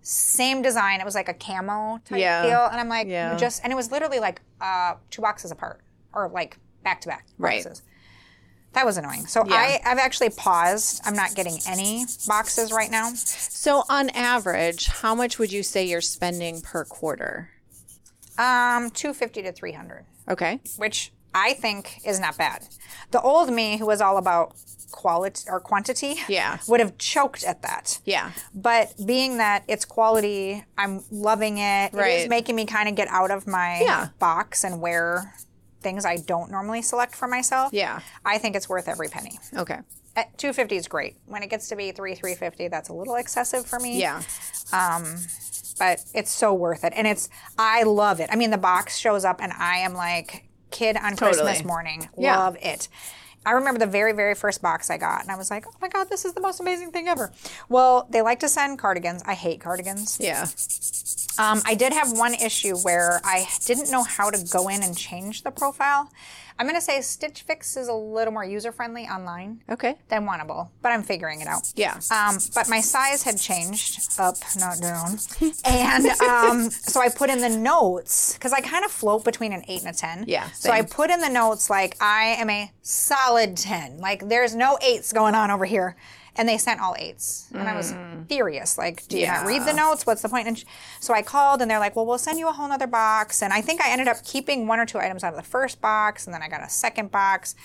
same 0.01 0.61
design. 0.61 1.01
It 1.01 1.05
was 1.05 1.15
like 1.15 1.29
a 1.29 1.33
camo 1.33 1.99
type 2.05 2.19
Yeah. 2.19 2.41
deal, 2.41 2.65
and 2.71 2.79
I'm 2.79 2.89
like, 2.89 3.07
Yeah. 3.07 3.35
just 3.37 3.61
and 3.63 3.71
it 3.71 3.75
was 3.75 3.91
literally 3.91 4.19
like 4.19 4.41
uh, 4.61 4.95
two 5.09 5.21
boxes 5.21 5.51
apart 5.51 5.81
or 6.13 6.29
like 6.29 6.57
back 6.83 7.01
to 7.01 7.07
back 7.09 7.25
Right. 7.37 7.63
boxes. 7.63 7.81
That 8.73 8.85
was 8.85 8.97
annoying. 8.97 9.25
So 9.25 9.43
I, 9.49 9.79
I've 9.85 9.97
actually 9.97 10.29
paused. 10.29 11.01
I'm 11.03 11.15
not 11.15 11.33
getting 11.33 11.57
any 11.65 12.05
boxes 12.27 12.71
right 12.71 12.91
now. 12.91 13.11
So 13.15 13.83
on 13.89 14.09
average, 14.11 14.85
how 14.87 15.15
much 15.15 15.39
would 15.39 15.51
you 15.51 15.63
say 15.63 15.85
you're 15.85 16.01
spending 16.01 16.61
per 16.61 16.85
quarter? 16.85 17.49
Um, 18.37 18.91
250 18.91 19.41
to 19.43 19.51
300, 19.51 20.05
Okay. 20.29 20.59
which 20.75 21.11
I 21.33 21.53
think 21.53 22.01
is 22.05 22.19
not 22.19 22.37
bad. 22.37 22.67
The 23.09 23.19
old 23.21 23.51
me, 23.51 23.77
who 23.77 23.87
was 23.87 23.99
all 23.99 24.17
about 24.17 24.55
quality 24.91 25.43
or 25.49 25.59
quantity, 25.59 26.15
Yeah. 26.27 26.57
would 26.67 26.79
have 26.79 26.97
choked 26.97 27.43
at 27.43 27.61
that. 27.61 27.99
Yeah. 28.05 28.31
But 28.53 28.93
being 29.05 29.37
that 29.37 29.63
it's 29.67 29.85
quality, 29.85 30.65
I'm 30.77 31.03
loving 31.11 31.57
it. 31.57 31.93
It 31.93 31.97
Right. 31.97 32.19
is 32.21 32.29
making 32.29 32.55
me 32.55 32.65
kind 32.65 32.87
of 32.89 32.95
get 32.95 33.07
out 33.09 33.31
of 33.31 33.47
my 33.47 33.81
Yeah. 33.81 34.07
box 34.19 34.63
and 34.63 34.79
wear 34.81 35.33
things 35.81 36.05
I 36.05 36.17
don't 36.17 36.49
normally 36.51 36.81
select 36.81 37.15
for 37.15 37.27
myself. 37.27 37.71
Yeah. 37.73 37.99
I 38.25 38.37
think 38.37 38.55
it's 38.55 38.67
worth 38.67 38.87
every 38.87 39.09
penny. 39.09 39.39
Okay. 39.55 39.79
At 40.15 40.35
250 40.37 40.75
is 40.77 40.87
great. 40.87 41.17
When 41.27 41.43
it 41.43 41.49
gets 41.49 41.67
to 41.69 41.75
be 41.75 41.91
3 41.91 42.15
350, 42.15 42.67
that's 42.67 42.89
a 42.89 42.93
little 42.93 43.15
excessive 43.15 43.65
for 43.65 43.79
me. 43.79 43.99
Yeah. 43.99 44.21
Um 44.73 45.17
but 45.79 45.99
it's 46.15 46.31
so 46.31 46.55
worth 46.55 46.83
it. 46.83 46.91
And 46.95 47.05
it's 47.05 47.29
I 47.59 47.83
love 47.83 48.19
it. 48.19 48.29
I 48.31 48.35
mean, 48.35 48.49
the 48.49 48.57
box 48.57 48.97
shows 48.97 49.23
up, 49.23 49.39
and 49.41 49.53
I 49.53 49.77
am 49.77 49.93
like 49.93 50.45
kid 50.71 50.97
on 50.97 51.15
Christmas 51.15 51.63
morning. 51.63 52.09
Yeah. 52.17 52.37
Love 52.39 52.57
it. 52.61 52.87
I 53.47 53.51
remember 53.51 53.79
the 53.79 53.87
very, 53.87 54.11
very 54.11 54.35
first 54.35 54.61
box 54.61 54.89
I 54.89 54.97
got, 54.97 55.21
and 55.21 55.31
I 55.31 55.37
was 55.37 55.49
like, 55.49 55.65
"Oh 55.65 55.71
my 55.81 55.87
god, 55.87 56.09
this 56.09 56.25
is 56.25 56.33
the 56.33 56.41
most 56.41 56.59
amazing 56.59 56.91
thing 56.91 57.07
ever." 57.07 57.31
Well, 57.69 58.05
they 58.09 58.21
like 58.21 58.41
to 58.41 58.49
send 58.49 58.77
cardigans. 58.77 59.23
I 59.25 59.35
hate 59.35 59.61
cardigans. 59.61 60.17
Yeah. 60.19 60.47
Um, 61.39 61.61
I 61.65 61.73
did 61.75 61.93
have 61.93 62.11
one 62.11 62.33
issue 62.33 62.75
where 62.79 63.21
I 63.23 63.47
didn't 63.65 63.89
know 63.89 64.03
how 64.03 64.29
to 64.31 64.43
go 64.51 64.67
in 64.67 64.83
and 64.83 64.97
change 64.97 65.43
the 65.43 65.51
profile. 65.51 66.11
I'm 66.59 66.65
going 66.65 66.75
to 66.75 66.81
say 66.81 66.99
Stitch 67.01 67.43
Fix 67.43 67.77
is 67.77 67.87
a 67.87 67.93
little 67.93 68.33
more 68.33 68.43
user 68.43 68.71
friendly 68.71 69.03
online 69.03 69.61
Okay. 69.69 69.95
than 70.09 70.25
Wantable, 70.25 70.69
but 70.81 70.91
I'm 70.91 71.03
figuring 71.03 71.41
it 71.41 71.47
out. 71.47 71.71
Yeah. 71.75 71.99
Um, 72.11 72.37
but 72.55 72.67
my 72.67 72.81
size 72.81 73.23
had 73.23 73.37
changed 73.39 74.19
up, 74.19 74.35
not 74.57 74.79
down. 74.81 75.19
and 75.65 76.07
um, 76.21 76.69
so 76.71 76.99
I 77.01 77.09
put 77.09 77.29
in 77.29 77.39
the 77.41 77.49
notes 77.49 78.33
because 78.33 78.53
I 78.53 78.61
kind 78.61 78.83
of 78.85 78.91
float 78.91 79.23
between 79.23 79.53
an 79.53 79.63
eight 79.67 79.81
and 79.85 79.89
a 79.95 79.97
10. 79.97 80.25
Yeah, 80.27 80.49
So 80.51 80.71
I 80.71 80.81
put 80.81 81.09
in 81.11 81.19
the 81.21 81.29
notes 81.29 81.69
like, 81.69 81.95
I 82.01 82.35
am 82.39 82.49
a 82.49 82.71
solid 82.81 83.55
10. 83.57 83.99
Like, 83.99 84.27
there's 84.27 84.55
no 84.55 84.77
eights 84.81 85.13
going 85.13 85.35
on 85.35 85.51
over 85.51 85.65
here. 85.65 85.95
And 86.37 86.47
they 86.47 86.57
sent 86.57 86.79
all 86.81 86.95
eights. 86.99 87.47
And 87.53 87.67
I 87.67 87.75
was 87.75 87.93
furious. 88.27 88.77
Like, 88.77 89.07
do 89.07 89.17
you 89.17 89.25
not 89.27 89.45
read 89.45 89.63
the 89.63 89.71
Mm. 89.71 89.77
Notes? 89.77 90.05
What's 90.05 90.21
the 90.21 90.29
point? 90.29 90.47
And 90.47 90.57
sh- 90.59 90.65
so 90.99 91.13
I 91.13 91.21
called 91.21 91.61
and 91.61 91.69
they're 91.71 91.79
like, 91.79 91.95
well, 91.95 92.05
we'll 92.05 92.17
send 92.17 92.37
you 92.39 92.47
a 92.47 92.51
whole 92.51 92.67
nother 92.67 92.87
box. 92.87 93.41
And 93.41 93.51
I 93.53 93.61
think 93.61 93.81
I 93.81 93.89
ended 93.91 94.07
up 94.07 94.23
keeping 94.23 94.67
one 94.67 94.79
or 94.79 94.85
two 94.85 94.99
items 94.99 95.23
out 95.23 95.33
of 95.33 95.37
the 95.37 95.49
first 95.49 95.81
box. 95.81 96.25
And 96.25 96.33
then 96.33 96.41
I 96.43 96.47
got 96.49 96.61
a 96.63 96.69
second 96.69 97.11
box. 97.11 97.55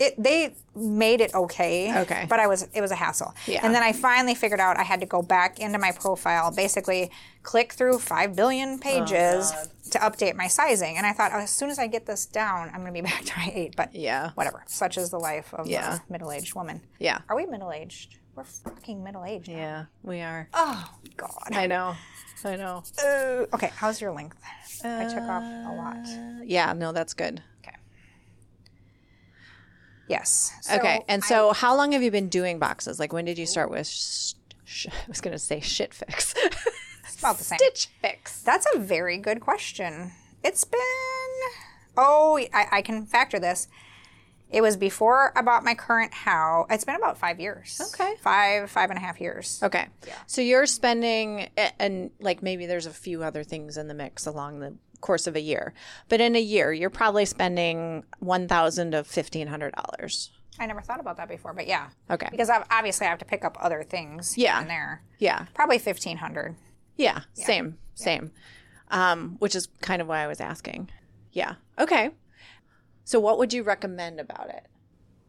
It, 0.00 0.14
they 0.22 0.54
made 0.76 1.20
it 1.20 1.34
okay. 1.34 2.00
Okay. 2.02 2.26
But 2.28 2.38
I 2.40 2.46
was 2.46 2.68
it 2.72 2.80
was 2.80 2.90
a 2.90 2.94
hassle. 2.96 3.34
Yeah. 3.46 3.60
And 3.64 3.74
then 3.74 3.82
I 3.82 3.92
finally 3.92 4.34
figured 4.34 4.60
out 4.60 4.76
I 4.76 4.84
had 4.84 5.00
to 5.00 5.06
go 5.06 5.22
back 5.22 5.58
into 5.58 5.78
my 5.78 5.92
profile, 5.92 6.50
basically 6.52 7.10
click 7.42 7.72
through 7.72 7.98
five 7.98 8.36
billion 8.36 8.78
pages 8.78 9.52
to 9.90 9.98
update 9.98 10.34
my 10.36 10.46
sizing. 10.48 10.96
And 10.98 11.06
I 11.06 11.12
thought, 11.12 11.32
oh, 11.34 11.38
as 11.40 11.50
soon 11.50 11.70
as 11.70 11.78
I 11.78 11.86
get 11.86 12.06
this 12.06 12.26
down, 12.26 12.68
I'm 12.72 12.80
going 12.82 12.92
to 12.94 13.02
be 13.02 13.08
back 13.08 13.24
to 13.24 13.32
my 13.38 13.50
eight. 13.54 13.74
But 13.76 13.94
Yeah. 13.94 14.30
whatever. 14.34 14.62
Such 14.66 14.98
is 14.98 15.10
the 15.10 15.18
life 15.18 15.52
of 15.54 15.66
Yeah. 15.66 15.96
a 16.08 16.12
middle-aged 16.12 16.54
woman. 16.54 16.80
Yeah. 16.98 17.18
Are 17.28 17.34
we 17.36 17.46
middle-aged? 17.46 18.16
We're 18.36 18.44
fucking 18.44 19.02
middle-aged. 19.02 19.48
Yeah. 19.48 19.86
We 20.04 20.20
are. 20.20 20.48
Oh 20.54 20.88
God. 21.16 21.48
I 21.52 21.66
know. 21.66 21.96
I 22.44 22.54
know. 22.54 22.84
Uh, 23.02 23.46
okay. 23.52 23.72
How's 23.74 24.00
your 24.00 24.12
length? 24.12 24.36
I 24.84 25.06
took 25.06 25.24
off 25.24 25.42
a 25.42 25.74
lot. 25.76 26.06
Uh, 26.06 26.42
yeah. 26.44 26.72
No, 26.72 26.92
that's 26.92 27.14
good. 27.14 27.42
Yes. 30.08 30.52
So 30.62 30.76
okay. 30.76 31.02
And 31.08 31.22
I- 31.22 31.26
so, 31.26 31.52
how 31.52 31.76
long 31.76 31.92
have 31.92 32.02
you 32.02 32.10
been 32.10 32.28
doing 32.28 32.58
boxes? 32.58 32.98
Like, 32.98 33.12
when 33.12 33.24
did 33.24 33.38
you 33.38 33.46
start 33.46 33.70
with? 33.70 33.86
Sh- 33.86 34.34
sh- 34.64 34.86
I 34.92 35.08
was 35.08 35.20
going 35.20 35.32
to 35.32 35.38
say 35.38 35.60
shit 35.60 35.92
fix. 35.94 36.34
it's 36.36 37.18
about 37.18 37.38
the 37.38 37.44
same. 37.44 37.58
Stitch 37.58 37.88
fix. 38.00 38.42
That's 38.42 38.66
a 38.74 38.78
very 38.78 39.18
good 39.18 39.40
question. 39.40 40.12
It's 40.44 40.64
been, 40.64 40.80
oh, 41.96 42.38
I, 42.52 42.66
I 42.72 42.82
can 42.82 43.06
factor 43.06 43.38
this. 43.38 43.68
It 44.50 44.62
was 44.62 44.78
before 44.78 45.36
I 45.36 45.42
bought 45.42 45.62
my 45.62 45.74
current 45.74 46.14
house. 46.14 46.68
It's 46.70 46.84
been 46.84 46.96
about 46.96 47.18
five 47.18 47.38
years. 47.38 47.80
Okay. 47.92 48.14
Five, 48.22 48.70
five 48.70 48.88
and 48.88 48.98
a 48.98 49.02
half 49.02 49.20
years. 49.20 49.60
Okay. 49.62 49.88
Yeah. 50.06 50.14
So 50.26 50.40
you're 50.40 50.64
spending, 50.64 51.50
eh, 51.58 51.70
and 51.78 52.10
like 52.18 52.42
maybe 52.42 52.64
there's 52.64 52.86
a 52.86 52.90
few 52.92 53.22
other 53.22 53.44
things 53.44 53.76
in 53.76 53.88
the 53.88 53.94
mix 53.94 54.24
along 54.26 54.60
the 54.60 54.74
course 55.00 55.26
of 55.26 55.36
a 55.36 55.40
year, 55.40 55.72
but 56.08 56.20
in 56.20 56.34
a 56.36 56.40
year, 56.40 56.72
you're 56.72 56.90
probably 56.90 57.24
spending 57.24 58.04
one 58.18 58.48
thousand 58.48 58.92
to 58.92 59.04
fifteen 59.04 59.46
hundred 59.48 59.74
dollars. 59.74 60.30
I 60.60 60.66
never 60.66 60.80
thought 60.80 60.98
about 60.98 61.16
that 61.18 61.28
before, 61.28 61.52
but 61.54 61.66
yeah. 61.68 61.88
Okay. 62.10 62.26
Because 62.32 62.50
I've, 62.50 62.64
obviously 62.70 63.06
I 63.06 63.10
have 63.10 63.20
to 63.20 63.24
pick 63.24 63.44
up 63.44 63.56
other 63.60 63.84
things 63.84 64.36
Yeah. 64.36 64.60
and 64.60 64.68
there. 64.68 65.02
Yeah. 65.20 65.46
Probably 65.54 65.76
1500 65.78 66.56
Yeah. 66.96 67.20
Same. 67.34 67.78
Same. 67.94 68.32
Um, 68.88 69.36
which 69.38 69.54
is 69.54 69.68
kind 69.80 70.02
of 70.02 70.08
why 70.08 70.24
I 70.24 70.26
was 70.26 70.40
asking. 70.40 70.90
Yeah. 71.32 71.54
Okay. 71.78 72.10
So 73.04 73.20
what 73.20 73.38
would 73.38 73.52
you 73.52 73.62
recommend 73.62 74.18
about 74.18 74.48
it? 74.48 74.66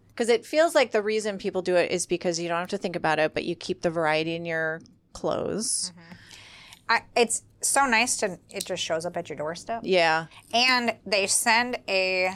Because 0.08 0.30
it 0.30 0.48
feels 0.48 0.74
like 0.74 0.92
the 0.92 1.02
reason 1.04 1.38
people 1.38 1.62
do 1.62 1.76
it 1.76 1.92
is 1.92 2.08
because 2.08 2.40
you 2.40 2.48
don't 2.50 2.58
have 2.60 2.68
to 2.70 2.78
think 2.80 2.96
about 2.96 3.20
it, 3.20 3.36
but 3.36 3.46
you 3.46 3.56
keep 3.56 3.82
the 3.84 3.92
variety 3.92 4.34
in 4.34 4.46
your 4.46 4.82
clothes. 5.14 5.94
I, 6.90 7.04
it's 7.16 7.44
so 7.62 7.86
nice 7.86 8.18
to, 8.18 8.40
it 8.50 8.66
just 8.66 8.84
shows 8.84 9.06
up 9.06 9.16
at 9.16 9.30
your 9.30 9.38
doorstep. 9.38 9.82
Yeah. 9.84 10.26
And 10.54 10.96
they 11.06 11.28
send 11.28 11.78
a 11.88 12.32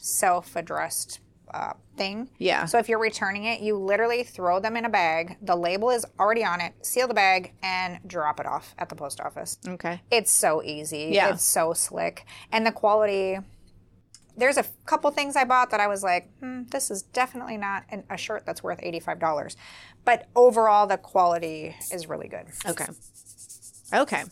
self 0.00 0.56
addressed 0.56 1.20
uh, 1.52 1.74
thing. 1.96 2.30
Yeah. 2.38 2.64
So 2.64 2.78
if 2.78 2.88
you're 2.88 2.98
returning 2.98 3.44
it, 3.44 3.60
you 3.60 3.76
literally 3.76 4.24
throw 4.24 4.58
them 4.60 4.76
in 4.76 4.84
a 4.84 4.88
bag. 4.88 5.36
The 5.42 5.54
label 5.54 5.90
is 5.90 6.06
already 6.18 6.44
on 6.44 6.60
it. 6.60 6.72
Seal 6.80 7.06
the 7.06 7.14
bag 7.14 7.52
and 7.62 7.98
drop 8.06 8.40
it 8.40 8.46
off 8.46 8.74
at 8.78 8.88
the 8.88 8.94
post 8.94 9.20
office. 9.20 9.58
Okay. 9.66 10.00
It's 10.10 10.30
so 10.30 10.62
easy. 10.62 11.10
Yeah. 11.12 11.32
It's 11.34 11.44
so 11.44 11.74
slick. 11.74 12.24
And 12.50 12.66
the 12.66 12.72
quality. 12.72 13.38
There's 14.34 14.56
a 14.56 14.64
couple 14.86 15.10
things 15.10 15.36
I 15.36 15.44
bought 15.44 15.70
that 15.72 15.80
I 15.80 15.88
was 15.88 16.02
like, 16.02 16.30
hmm, 16.38 16.62
this 16.70 16.90
is 16.90 17.02
definitely 17.02 17.58
not 17.58 17.84
an, 17.90 18.04
a 18.08 18.16
shirt 18.16 18.46
that's 18.46 18.62
worth 18.62 18.80
$85. 18.80 19.56
But 20.06 20.26
overall, 20.34 20.86
the 20.86 20.96
quality 20.96 21.76
is 21.92 22.08
really 22.08 22.28
good. 22.28 22.46
Okay. 22.66 22.86
Okay. 23.92 24.24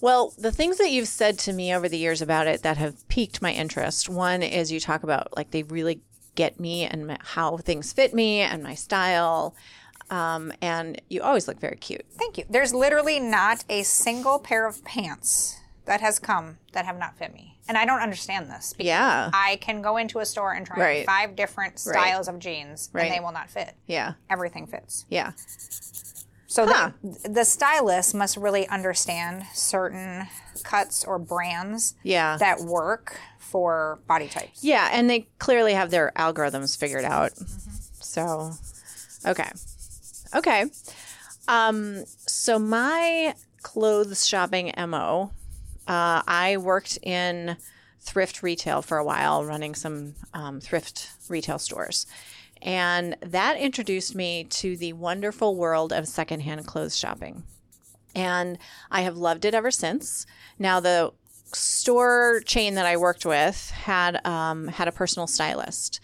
Well, 0.00 0.34
the 0.36 0.52
things 0.52 0.78
that 0.78 0.90
you've 0.90 1.08
said 1.08 1.38
to 1.40 1.52
me 1.52 1.74
over 1.74 1.88
the 1.88 1.96
years 1.96 2.20
about 2.20 2.46
it 2.46 2.62
that 2.62 2.76
have 2.76 3.08
piqued 3.08 3.40
my 3.40 3.52
interest. 3.52 4.08
One 4.08 4.42
is 4.42 4.70
you 4.70 4.80
talk 4.80 5.02
about 5.02 5.34
like 5.36 5.50
they 5.50 5.62
really 5.62 6.00
get 6.34 6.58
me 6.60 6.84
and 6.84 7.16
how 7.22 7.56
things 7.58 7.92
fit 7.92 8.12
me 8.12 8.40
and 8.40 8.62
my 8.62 8.74
style. 8.74 9.54
Um, 10.10 10.52
and 10.60 11.00
you 11.08 11.22
always 11.22 11.48
look 11.48 11.58
very 11.58 11.76
cute. 11.76 12.04
Thank 12.18 12.36
you. 12.36 12.44
There's 12.50 12.74
literally 12.74 13.18
not 13.20 13.64
a 13.70 13.82
single 13.84 14.38
pair 14.38 14.66
of 14.66 14.84
pants 14.84 15.58
that 15.86 16.00
has 16.02 16.18
come 16.18 16.58
that 16.72 16.84
have 16.84 16.98
not 16.98 17.16
fit 17.16 17.32
me. 17.32 17.58
And 17.68 17.78
I 17.78 17.86
don't 17.86 18.00
understand 18.00 18.50
this 18.50 18.74
because 18.74 18.86
Yeah. 18.88 19.30
I 19.32 19.56
can 19.62 19.80
go 19.80 19.96
into 19.96 20.18
a 20.18 20.26
store 20.26 20.52
and 20.52 20.66
try 20.66 20.78
Right. 20.78 21.06
five 21.06 21.34
different 21.36 21.78
styles 21.78 22.28
of 22.28 22.38
jeans 22.38 22.90
Right. 22.92 23.04
and 23.06 23.14
they 23.14 23.20
will 23.20 23.32
not 23.32 23.48
fit. 23.48 23.74
Yeah. 23.86 24.14
Everything 24.28 24.66
fits. 24.66 25.06
Yeah. 25.08 25.32
So 26.54 26.66
Huh. 26.68 26.90
the, 27.02 27.28
the 27.30 27.44
stylist 27.44 28.14
must 28.14 28.36
really 28.36 28.68
understand 28.68 29.44
certain 29.54 30.28
cuts 30.62 31.04
or 31.04 31.18
brands 31.18 31.94
Yeah. 32.04 32.36
that 32.36 32.60
work 32.60 33.18
for 33.40 33.98
body 34.06 34.28
types. 34.28 34.62
Yeah, 34.62 34.88
and 34.92 35.10
they 35.10 35.26
clearly 35.40 35.74
have 35.74 35.90
their 35.90 36.12
algorithms 36.16 36.78
figured 36.78 37.04
out. 37.04 37.32
So, 38.00 38.52
okay. 39.26 39.50
Okay. 40.32 40.66
Um, 41.48 42.04
so 42.06 42.60
my 42.60 43.34
clothes 43.62 44.24
shopping 44.24 44.72
MO, 44.78 45.32
uh, 45.88 46.22
I 46.24 46.56
worked 46.58 47.00
in 47.02 47.56
thrift 48.00 48.44
retail 48.44 48.80
for 48.80 48.96
a 48.98 49.04
while, 49.04 49.44
running 49.44 49.74
some 49.74 50.14
um, 50.34 50.60
thrift 50.60 51.10
retail 51.28 51.58
stores. 51.58 52.06
And 52.64 53.16
that 53.20 53.58
introduced 53.58 54.14
me 54.14 54.44
to 54.44 54.76
the 54.76 54.94
wonderful 54.94 55.54
world 55.54 55.92
of 55.92 56.08
secondhand 56.08 56.66
clothes 56.66 56.98
shopping. 56.98 57.44
And 58.14 58.58
I 58.90 59.02
have 59.02 59.18
loved 59.18 59.44
it 59.44 59.54
ever 59.54 59.70
since. 59.70 60.26
Now, 60.58 60.80
the 60.80 61.12
store 61.52 62.40
chain 62.46 62.74
that 62.74 62.86
I 62.86 62.96
worked 62.96 63.26
with 63.26 63.70
had 63.70 64.24
um, 64.26 64.68
had 64.68 64.88
a 64.88 64.92
personal 64.92 65.26
stylist, 65.26 66.00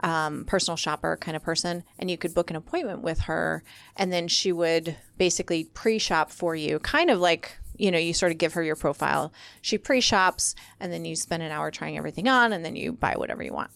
um, 0.00 0.44
personal 0.44 0.76
shopper 0.76 1.16
kind 1.16 1.36
of 1.36 1.42
person, 1.42 1.82
and 1.98 2.10
you 2.10 2.16
could 2.16 2.34
book 2.34 2.50
an 2.50 2.56
appointment 2.56 3.02
with 3.02 3.20
her, 3.20 3.64
and 3.96 4.12
then 4.12 4.28
she 4.28 4.52
would 4.52 4.96
basically 5.18 5.64
pre-shop 5.64 6.30
for 6.30 6.54
you, 6.54 6.78
kind 6.78 7.10
of 7.10 7.18
like 7.18 7.58
you 7.76 7.90
know 7.90 7.98
you 7.98 8.14
sort 8.14 8.30
of 8.30 8.38
give 8.38 8.52
her 8.52 8.62
your 8.62 8.76
profile. 8.76 9.32
She 9.60 9.78
pre-shops, 9.78 10.54
and 10.78 10.92
then 10.92 11.04
you 11.04 11.16
spend 11.16 11.42
an 11.42 11.50
hour 11.50 11.70
trying 11.70 11.96
everything 11.96 12.28
on, 12.28 12.52
and 12.52 12.64
then 12.64 12.76
you 12.76 12.92
buy 12.92 13.14
whatever 13.16 13.42
you 13.42 13.52
want. 13.52 13.70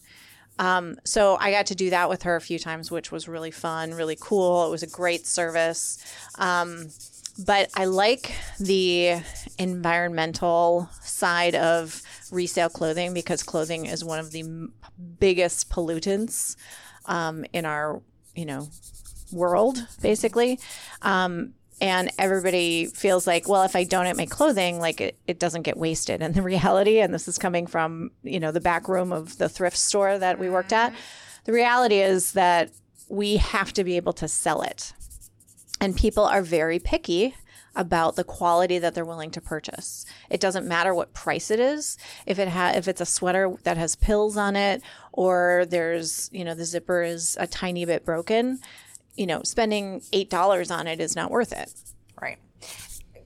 Um, 0.59 0.97
so 1.05 1.37
I 1.41 1.51
got 1.51 1.67
to 1.67 1.75
do 1.75 1.91
that 1.91 2.09
with 2.09 2.23
her 2.23 2.37
a 2.37 2.41
few 2.41 2.59
times, 2.59 2.91
which 2.91 3.13
was 3.13 3.29
really 3.29 3.51
fun, 3.51 3.95
really 3.95 4.17
cool. 4.21 4.67
It 4.67 4.71
was 4.71 4.83
a 4.83 4.89
great 4.89 5.27
service. 5.27 5.99
Um, 6.37 6.89
but 7.45 7.71
I 7.77 7.85
like 7.85 8.33
the 8.59 9.21
environmental 9.59 10.89
side 11.01 11.55
of 11.55 12.03
resale 12.33 12.69
clothing 12.69 13.15
because 13.15 13.43
clothing 13.45 13.87
is 13.87 14.05
one 14.05 14.19
of 14.19 14.33
the 14.33 14.41
m- 14.41 14.73
biggest 15.21 15.71
pollutants 15.71 16.57
um, 17.07 17.45
in 17.53 17.65
our, 17.65 18.03
you 18.35 18.45
know, 18.45 18.69
world, 19.33 19.87
basically. 20.03 20.59
Um, 21.03 21.55
and 21.81 22.11
everybody 22.19 22.87
feels 22.87 23.27
like, 23.27 23.49
well, 23.49 23.63
if 23.63 23.77
I 23.77 23.85
donate 23.85 24.17
my 24.17 24.27
clothing, 24.27 24.81
like 24.81 25.01
it, 25.01 25.19
it 25.27 25.39
doesn't 25.39 25.63
get 25.63 25.77
wasted. 25.77 26.23
And 26.23 26.35
the 26.35 26.43
reality, 26.55 27.01
and 27.01 27.15
this 27.15 27.29
is 27.29 27.39
coming 27.39 27.67
from, 27.67 28.11
you 28.23 28.41
know, 28.41 28.51
the 28.51 28.61
back 28.61 28.89
room 28.89 29.13
of 29.13 29.39
the 29.39 29.49
thrift 29.49 29.77
store 29.77 30.19
that 30.19 30.39
we 30.39 30.51
worked 30.51 30.73
at, 30.73 30.93
mm-hmm. 30.93 31.01
the 31.45 31.53
reality 31.53 32.01
is 32.01 32.33
that 32.33 32.71
we 33.09 33.37
have 33.37 33.73
to 33.75 33.85
be 33.85 33.97
able 33.97 34.13
to 34.15 34.29
sell 34.29 34.63
it. 34.63 34.93
And 35.81 35.97
people 35.97 36.25
are 36.25 36.43
very 36.43 36.79
picky 36.79 37.35
about 37.77 38.17
the 38.17 38.25
quality 38.25 38.79
that 38.81 38.95
they're 38.95 39.05
willing 39.05 39.31
to 39.31 39.41
purchase. 39.41 40.05
It 40.29 40.41
doesn't 40.41 40.67
matter 40.67 40.93
what 40.93 41.15
price 41.15 41.49
it 41.51 41.61
is. 41.61 41.97
If 42.27 42.41
it 42.41 42.49
ha- 42.49 42.73
if 42.75 42.89
it's 42.89 43.01
a 43.01 43.07
sweater 43.07 43.55
that 43.63 43.77
has 43.77 43.95
pills 43.95 44.37
on 44.37 44.57
it 44.57 44.83
or 45.13 45.65
there's, 45.69 46.29
you 46.33 46.45
know, 46.45 46.55
the 46.55 46.65
zipper 46.65 47.03
is 47.03 47.37
a 47.39 47.47
tiny 47.47 47.85
bit 47.85 48.05
broken, 48.05 48.59
you 49.19 49.27
know, 49.27 49.43
spending 49.43 50.01
$8 50.13 50.71
on 50.71 50.87
it 50.87 51.01
is 51.01 51.17
not 51.17 51.31
worth 51.31 51.53
it. 51.53 51.73
Right. 52.21 52.39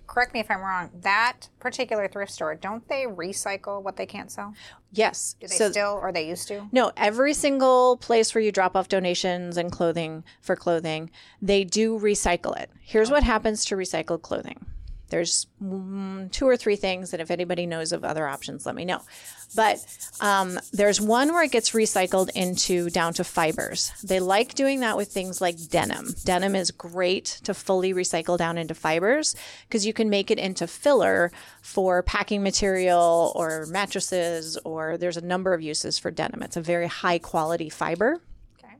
Correct 0.06 0.34
me 0.34 0.40
if 0.40 0.50
I'm 0.50 0.60
wrong. 0.60 0.90
That 1.00 1.48
particular 1.58 2.06
thrift 2.06 2.32
store, 2.32 2.54
don't 2.54 2.86
they 2.88 3.04
recycle 3.04 3.82
what 3.82 3.96
they 3.96 4.04
can't 4.04 4.30
sell? 4.30 4.52
Yes. 4.92 5.36
Do 5.40 5.46
they 5.46 5.54
still, 5.54 5.98
or 6.02 6.12
they 6.12 6.28
used 6.28 6.48
to? 6.48 6.68
No, 6.70 6.92
every 6.98 7.32
single 7.32 7.96
place 7.96 8.34
where 8.34 8.44
you 8.44 8.52
drop 8.52 8.76
off 8.76 8.88
donations 8.88 9.56
and 9.56 9.72
clothing 9.72 10.22
for 10.42 10.54
clothing, 10.54 11.10
they 11.40 11.64
do 11.64 11.98
recycle 11.98 12.54
it. 12.60 12.70
Here's 12.82 13.10
what 13.10 13.22
happens 13.22 13.64
to 13.66 13.74
recycled 13.74 14.20
clothing. 14.20 14.66
There's 15.12 15.46
mm, 15.62 16.32
two 16.32 16.48
or 16.48 16.56
three 16.56 16.76
things 16.76 17.10
that 17.10 17.20
if 17.20 17.30
anybody 17.30 17.66
knows 17.66 17.92
of 17.92 18.02
other 18.02 18.26
options, 18.26 18.64
let 18.64 18.74
me 18.74 18.86
know. 18.86 19.02
But 19.54 19.84
um, 20.20 20.58
there's 20.72 21.00
one 21.00 21.32
where 21.32 21.44
it 21.44 21.52
gets 21.52 21.72
recycled 21.72 22.30
into 22.34 22.88
down 22.88 23.12
to 23.14 23.24
fibers. 23.24 23.92
They 24.02 24.18
like 24.18 24.54
doing 24.54 24.80
that 24.80 24.96
with 24.96 25.08
things 25.08 25.42
like 25.42 25.56
denim. 25.68 26.14
Denim 26.24 26.56
is 26.56 26.70
great 26.70 27.40
to 27.44 27.52
fully 27.52 27.92
recycle 27.92 28.38
down 28.38 28.56
into 28.56 28.74
fibers 28.74 29.36
because 29.68 29.84
you 29.84 29.92
can 29.92 30.08
make 30.08 30.30
it 30.30 30.38
into 30.38 30.66
filler 30.66 31.30
for 31.60 32.02
packing 32.02 32.42
material 32.42 33.32
or 33.36 33.66
mattresses, 33.66 34.56
or 34.64 34.96
there's 34.96 35.18
a 35.18 35.24
number 35.24 35.52
of 35.52 35.60
uses 35.60 35.98
for 35.98 36.10
denim. 36.10 36.42
It's 36.42 36.56
a 36.56 36.62
very 36.62 36.86
high 36.86 37.18
quality 37.18 37.68
fiber. 37.68 38.22
Okay. 38.58 38.76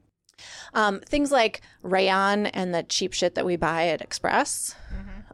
Um, 0.73 1.01
things 1.01 1.31
like 1.31 1.61
rayon 1.83 2.47
and 2.47 2.75
the 2.75 2.83
cheap 2.83 3.13
shit 3.13 3.35
that 3.35 3.45
we 3.45 3.57
buy 3.57 3.89
at 3.89 4.01
Express, 4.01 4.75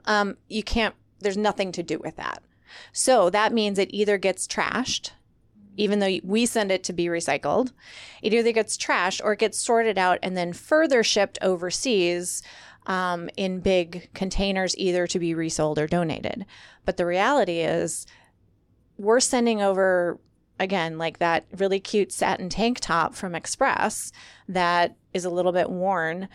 um, 0.08 0.36
you 0.48 0.64
can't, 0.64 0.96
there's 1.20 1.36
nothing 1.36 1.70
to 1.72 1.82
do 1.84 1.98
with 1.98 2.16
that. 2.16 2.42
So 2.92 3.30
that 3.30 3.52
means 3.52 3.78
it 3.78 3.90
either 3.92 4.18
gets 4.18 4.48
trashed, 4.48 5.12
even 5.76 6.00
though 6.00 6.18
we 6.24 6.46
send 6.46 6.72
it 6.72 6.82
to 6.84 6.92
be 6.92 7.06
recycled, 7.06 7.72
it 8.22 8.34
either 8.34 8.52
gets 8.52 8.76
trashed 8.76 9.20
or 9.22 9.34
it 9.34 9.38
gets 9.38 9.58
sorted 9.58 9.96
out 9.98 10.18
and 10.22 10.36
then 10.36 10.52
further 10.52 11.04
shipped 11.04 11.38
overseas 11.40 12.42
um, 12.86 13.28
in 13.36 13.60
big 13.60 14.08
containers, 14.14 14.76
either 14.78 15.06
to 15.06 15.18
be 15.18 15.34
resold 15.34 15.78
or 15.78 15.86
donated. 15.86 16.46
But 16.84 16.96
the 16.96 17.06
reality 17.06 17.60
is, 17.60 18.06
we're 18.96 19.20
sending 19.20 19.62
over 19.62 20.18
again 20.58 20.98
like 20.98 21.18
that 21.18 21.44
really 21.56 21.78
cute 21.78 22.10
satin 22.10 22.48
tank 22.48 22.80
top 22.80 23.14
from 23.14 23.34
Express 23.34 24.10
that 24.48 24.96
is 25.14 25.24
a 25.24 25.30
little 25.30 25.52
bit 25.52 25.70
worn. 25.70 26.28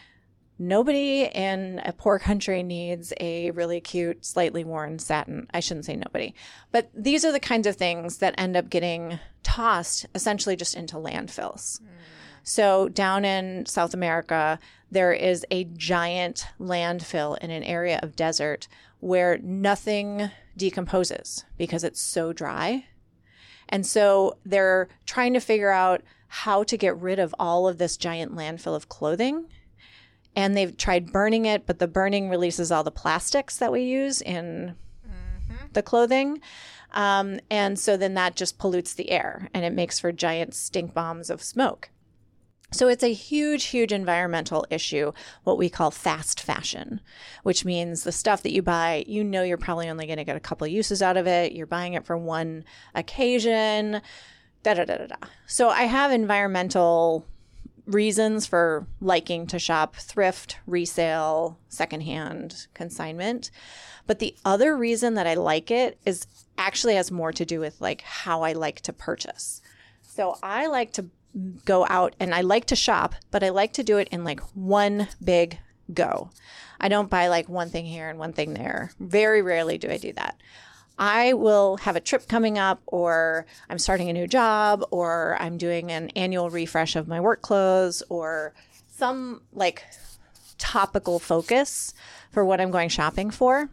Nobody 0.59 1.23
in 1.23 1.81
a 1.83 1.93
poor 1.93 2.19
country 2.19 2.61
needs 2.61 3.11
a 3.19 3.51
really 3.51 3.81
cute, 3.81 4.23
slightly 4.23 4.63
worn 4.63 4.99
satin. 4.99 5.47
I 5.53 5.59
shouldn't 5.59 5.85
say 5.85 5.95
nobody, 5.95 6.35
but 6.71 6.89
these 6.93 7.25
are 7.25 7.31
the 7.31 7.39
kinds 7.39 7.65
of 7.65 7.75
things 7.75 8.17
that 8.17 8.35
end 8.37 8.55
up 8.55 8.69
getting 8.69 9.19
tossed 9.41 10.05
essentially 10.13 10.55
just 10.55 10.75
into 10.75 10.95
landfills. 10.95 11.79
So, 12.43 12.89
down 12.89 13.23
in 13.23 13.65
South 13.65 13.93
America, 13.93 14.59
there 14.91 15.13
is 15.13 15.45
a 15.49 15.63
giant 15.63 16.45
landfill 16.59 17.37
in 17.39 17.49
an 17.51 17.63
area 17.63 17.99
of 18.03 18.15
desert 18.15 18.67
where 18.99 19.37
nothing 19.39 20.29
decomposes 20.55 21.45
because 21.57 21.83
it's 21.83 21.99
so 22.01 22.31
dry. 22.31 22.85
And 23.69 23.85
so 23.85 24.37
they're 24.45 24.87
trying 25.05 25.33
to 25.33 25.39
figure 25.39 25.71
out 25.71 26.03
how 26.27 26.63
to 26.63 26.77
get 26.77 26.97
rid 26.97 27.19
of 27.19 27.33
all 27.39 27.67
of 27.67 27.77
this 27.77 27.97
giant 27.97 28.35
landfill 28.35 28.75
of 28.75 28.89
clothing. 28.89 29.45
And 30.35 30.57
they've 30.57 30.75
tried 30.75 31.11
burning 31.11 31.45
it, 31.45 31.65
but 31.65 31.79
the 31.79 31.87
burning 31.87 32.29
releases 32.29 32.71
all 32.71 32.83
the 32.83 32.91
plastics 32.91 33.57
that 33.57 33.71
we 33.71 33.81
use 33.81 34.21
in 34.21 34.75
the 35.73 35.83
clothing. 35.83 36.41
Um, 36.91 37.39
and 37.49 37.77
so 37.77 37.97
then 37.97 38.13
that 38.15 38.35
just 38.35 38.57
pollutes 38.57 38.93
the 38.93 39.11
air 39.11 39.49
and 39.53 39.65
it 39.65 39.73
makes 39.73 39.99
for 39.99 40.11
giant 40.11 40.53
stink 40.53 40.93
bombs 40.93 41.29
of 41.29 41.41
smoke. 41.41 41.89
So 42.71 42.87
it's 42.87 43.03
a 43.03 43.13
huge, 43.13 43.65
huge 43.65 43.91
environmental 43.91 44.65
issue, 44.71 45.11
what 45.43 45.59
we 45.59 45.69
call 45.69 45.91
fast 45.91 46.39
fashion, 46.39 47.01
which 47.43 47.65
means 47.65 48.03
the 48.03 48.11
stuff 48.11 48.41
that 48.41 48.51
you 48.51 48.63
buy, 48.63 49.03
you 49.07 49.23
know, 49.23 49.43
you're 49.43 49.57
probably 49.57 49.89
only 49.89 50.07
going 50.07 50.17
to 50.17 50.23
get 50.23 50.35
a 50.35 50.39
couple 50.39 50.65
of 50.65 50.71
uses 50.71 51.01
out 51.01 51.17
of 51.17 51.27
it. 51.27 51.51
You're 51.51 51.67
buying 51.67 51.93
it 51.93 52.03
for 52.03 52.17
one 52.17 52.65
occasion, 52.95 54.01
da 54.63 54.73
da 54.73 54.85
da 54.85 54.97
da 54.97 55.05
da. 55.05 55.15
So 55.45 55.69
I 55.69 55.83
have 55.83 56.11
environmental 56.11 57.27
reasons 57.85 58.45
for 58.45 58.87
liking 59.01 59.47
to 59.47 59.59
shop 59.59 59.95
thrift, 59.95 60.57
resale, 60.65 61.59
secondhand, 61.67 62.67
consignment. 62.73 63.51
But 64.07 64.19
the 64.19 64.35
other 64.45 64.75
reason 64.75 65.13
that 65.15 65.27
I 65.27 65.33
like 65.33 65.71
it 65.71 65.97
is 66.05 66.27
actually 66.57 66.95
has 66.95 67.11
more 67.11 67.31
to 67.33 67.45
do 67.45 67.59
with 67.59 67.79
like 67.81 68.01
how 68.01 68.41
I 68.43 68.53
like 68.53 68.81
to 68.81 68.93
purchase. 68.93 69.61
So 70.01 70.37
I 70.43 70.67
like 70.67 70.93
to 70.93 71.09
go 71.65 71.85
out 71.89 72.15
and 72.19 72.33
I 72.33 72.41
like 72.41 72.65
to 72.65 72.75
shop, 72.75 73.15
but 73.31 73.43
I 73.43 73.49
like 73.49 73.73
to 73.73 73.83
do 73.83 73.97
it 73.97 74.07
in 74.09 74.23
like 74.23 74.39
one 74.53 75.07
big 75.23 75.57
go. 75.93 76.29
I 76.79 76.89
don't 76.89 77.09
buy 77.09 77.27
like 77.27 77.49
one 77.49 77.69
thing 77.69 77.85
here 77.85 78.09
and 78.09 78.19
one 78.19 78.33
thing 78.33 78.53
there. 78.53 78.91
Very 78.99 79.41
rarely 79.41 79.77
do 79.77 79.89
I 79.89 79.97
do 79.97 80.13
that. 80.13 80.37
I 80.97 81.33
will 81.33 81.77
have 81.77 81.95
a 81.95 82.01
trip 82.01 82.27
coming 82.27 82.57
up, 82.57 82.81
or 82.85 83.45
I'm 83.69 83.79
starting 83.79 84.09
a 84.09 84.13
new 84.13 84.27
job, 84.27 84.85
or 84.91 85.37
I'm 85.39 85.57
doing 85.57 85.91
an 85.91 86.09
annual 86.09 86.49
refresh 86.49 86.95
of 86.95 87.07
my 87.07 87.19
work 87.19 87.41
clothes, 87.41 88.03
or 88.09 88.53
some 88.95 89.41
like 89.51 89.83
topical 90.57 91.19
focus 91.19 91.93
for 92.31 92.45
what 92.45 92.61
I'm 92.61 92.71
going 92.71 92.89
shopping 92.89 93.31
for. 93.31 93.69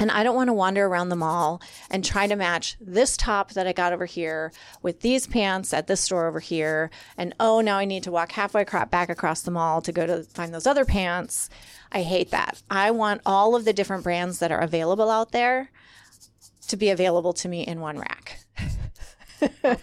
And 0.00 0.10
I 0.10 0.22
don't 0.22 0.34
want 0.34 0.48
to 0.48 0.54
wander 0.54 0.86
around 0.86 1.10
the 1.10 1.16
mall 1.16 1.60
and 1.90 2.04
try 2.04 2.26
to 2.26 2.34
match 2.34 2.76
this 2.80 3.16
top 3.16 3.52
that 3.52 3.66
I 3.66 3.72
got 3.72 3.92
over 3.92 4.06
here 4.06 4.52
with 4.80 5.00
these 5.00 5.26
pants 5.26 5.74
at 5.74 5.86
this 5.86 6.00
store 6.00 6.26
over 6.26 6.40
here. 6.40 6.90
And 7.16 7.34
oh, 7.38 7.60
now 7.60 7.76
I 7.76 7.84
need 7.84 8.02
to 8.04 8.10
walk 8.10 8.32
halfway 8.32 8.64
back 8.64 9.10
across 9.10 9.42
the 9.42 9.50
mall 9.50 9.82
to 9.82 9.92
go 9.92 10.06
to 10.06 10.22
find 10.24 10.54
those 10.54 10.66
other 10.66 10.86
pants. 10.86 11.50
I 11.92 12.02
hate 12.02 12.30
that. 12.30 12.62
I 12.70 12.90
want 12.90 13.20
all 13.26 13.54
of 13.54 13.64
the 13.64 13.74
different 13.74 14.02
brands 14.02 14.38
that 14.38 14.50
are 14.50 14.60
available 14.60 15.10
out 15.10 15.32
there 15.32 15.70
to 16.72 16.76
be 16.76 16.88
available 16.90 17.32
to 17.34 17.48
me 17.48 17.62
in 17.66 17.80
one 17.80 17.98
rack. 17.98 18.38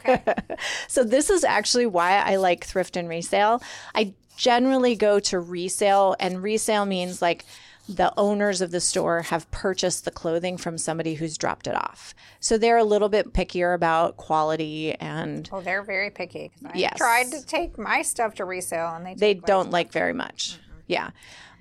so 0.87 1.03
this 1.03 1.29
is 1.29 1.43
actually 1.43 1.85
why 1.85 2.17
I 2.17 2.35
like 2.37 2.65
thrift 2.65 2.97
and 2.97 3.07
resale. 3.07 3.61
I 3.95 4.13
generally 4.37 4.95
go 4.95 5.19
to 5.19 5.39
resale 5.39 6.15
and 6.19 6.41
resale 6.41 6.85
means 6.85 7.21
like 7.21 7.45
the 7.87 8.13
owners 8.17 8.61
of 8.61 8.71
the 8.71 8.79
store 8.79 9.21
have 9.23 9.49
purchased 9.51 10.05
the 10.05 10.11
clothing 10.11 10.57
from 10.57 10.77
somebody 10.77 11.15
who's 11.15 11.37
dropped 11.37 11.67
it 11.67 11.75
off. 11.75 12.13
So 12.39 12.57
they're 12.57 12.77
a 12.77 12.83
little 12.83 13.09
bit 13.09 13.33
pickier 13.33 13.73
about 13.75 14.17
quality 14.17 14.93
and 14.95 15.47
Oh, 15.51 15.61
they're 15.61 15.83
very 15.83 16.09
picky. 16.09 16.51
I 16.65 16.71
Yes. 16.75 16.97
tried 16.97 17.31
to 17.31 17.45
take 17.45 17.77
my 17.77 18.01
stuff 18.01 18.35
to 18.35 18.45
resale, 18.45 18.93
and 18.95 19.05
they 19.05 19.13
they 19.15 19.33
don't 19.33 19.71
like 19.71 19.91
very 19.91 20.13
much. 20.13 20.57
Yeah. 20.87 21.09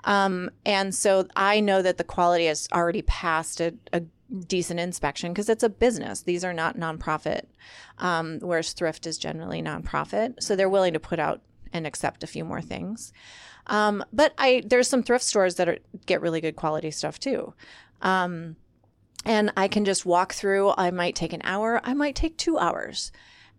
Um, 0.04 0.50
and 0.64 0.94
so 0.94 1.26
I 1.36 1.60
know 1.60 1.82
that 1.82 1.96
the 1.98 2.04
quality 2.04 2.46
has 2.46 2.68
already 2.72 3.02
passed 3.02 3.60
a, 3.60 3.74
a 3.92 4.02
decent 4.46 4.80
inspection 4.80 5.32
because 5.32 5.48
it's 5.48 5.62
a 5.62 5.68
business. 5.68 6.22
These 6.22 6.44
are 6.44 6.52
not 6.52 6.76
nonprofit, 6.76 7.42
um, 7.98 8.38
whereas 8.40 8.72
thrift 8.72 9.06
is 9.06 9.18
generally 9.18 9.62
nonprofit. 9.62 10.42
So 10.42 10.54
they're 10.54 10.68
willing 10.68 10.92
to 10.92 11.00
put 11.00 11.18
out 11.18 11.40
and 11.72 11.86
accept 11.86 12.22
a 12.22 12.26
few 12.28 12.44
more 12.44 12.60
things. 12.60 13.12
Um, 13.66 14.04
but 14.12 14.34
I 14.38 14.62
there's 14.66 14.88
some 14.88 15.02
thrift 15.02 15.24
stores 15.24 15.56
that 15.56 15.68
are, 15.68 15.78
get 16.06 16.20
really 16.20 16.40
good 16.40 16.56
quality 16.56 16.90
stuff 16.90 17.18
too. 17.18 17.54
Um, 18.02 18.56
and 19.24 19.52
I 19.56 19.68
can 19.68 19.84
just 19.84 20.06
walk 20.06 20.32
through. 20.32 20.72
I 20.78 20.90
might 20.90 21.14
take 21.14 21.32
an 21.32 21.42
hour, 21.44 21.80
I 21.84 21.94
might 21.94 22.14
take 22.14 22.36
two 22.36 22.58
hours. 22.58 23.12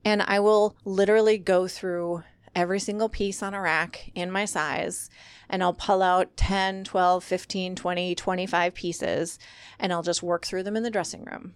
And 0.05 0.21
I 0.21 0.39
will 0.39 0.77
literally 0.85 1.37
go 1.37 1.67
through 1.67 2.23
every 2.55 2.79
single 2.79 3.09
piece 3.09 3.41
on 3.43 3.53
a 3.53 3.61
rack 3.61 4.11
in 4.15 4.31
my 4.31 4.45
size. 4.45 5.09
And 5.49 5.63
I'll 5.63 5.73
pull 5.73 6.01
out 6.01 6.35
10, 6.37 6.83
12, 6.83 7.23
15, 7.23 7.75
20, 7.75 8.15
25 8.15 8.73
pieces. 8.73 9.39
And 9.79 9.91
I'll 9.91 10.03
just 10.03 10.23
work 10.23 10.45
through 10.45 10.63
them 10.63 10.75
in 10.75 10.83
the 10.83 10.91
dressing 10.91 11.23
room. 11.25 11.55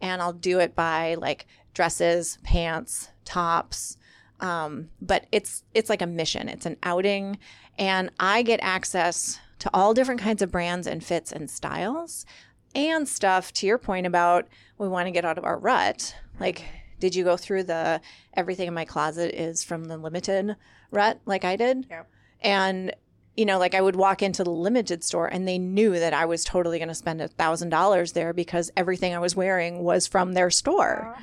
And 0.00 0.22
I'll 0.22 0.32
do 0.32 0.58
it 0.58 0.74
by 0.74 1.14
like 1.14 1.46
dresses, 1.74 2.38
pants, 2.42 3.10
tops. 3.24 3.98
Um, 4.40 4.90
but 5.00 5.26
it's 5.32 5.62
it's 5.74 5.88
like 5.88 6.02
a 6.02 6.06
mission. 6.06 6.48
It's 6.48 6.66
an 6.66 6.76
outing, 6.82 7.38
and 7.78 8.10
I 8.18 8.42
get 8.42 8.60
access 8.62 9.38
to 9.60 9.70
all 9.72 9.94
different 9.94 10.20
kinds 10.20 10.42
of 10.42 10.50
brands 10.50 10.86
and 10.86 11.02
fits 11.02 11.32
and 11.32 11.48
styles 11.48 12.26
and 12.74 13.08
stuff 13.08 13.52
to 13.52 13.66
your 13.66 13.78
point 13.78 14.06
about 14.06 14.48
we 14.78 14.88
want 14.88 15.06
to 15.06 15.12
get 15.12 15.24
out 15.24 15.38
of 15.38 15.44
our 15.44 15.58
rut 15.58 16.14
like 16.40 16.64
did 17.00 17.14
you 17.14 17.24
go 17.24 17.36
through 17.36 17.64
the 17.64 18.00
everything 18.34 18.68
in 18.68 18.74
my 18.74 18.84
closet 18.84 19.34
is 19.38 19.62
from 19.62 19.84
the 19.84 19.96
limited 19.96 20.56
rut 20.90 21.20
like 21.26 21.44
i 21.44 21.56
did? 21.56 21.86
Yep. 21.90 22.08
and 22.40 22.94
you 23.36 23.44
know 23.44 23.58
like 23.58 23.74
i 23.74 23.80
would 23.80 23.96
walk 23.96 24.22
into 24.22 24.44
the 24.44 24.50
limited 24.50 25.02
store 25.02 25.26
and 25.26 25.46
they 25.46 25.58
knew 25.58 25.98
that 25.98 26.14
i 26.14 26.24
was 26.24 26.44
totally 26.44 26.78
going 26.78 26.88
to 26.88 26.94
spend 26.94 27.20
a 27.20 27.28
thousand 27.28 27.70
dollars 27.70 28.12
there 28.12 28.32
because 28.32 28.70
everything 28.76 29.14
i 29.14 29.18
was 29.18 29.34
wearing 29.34 29.82
was 29.82 30.06
from 30.06 30.32
their 30.32 30.50
store. 30.50 31.16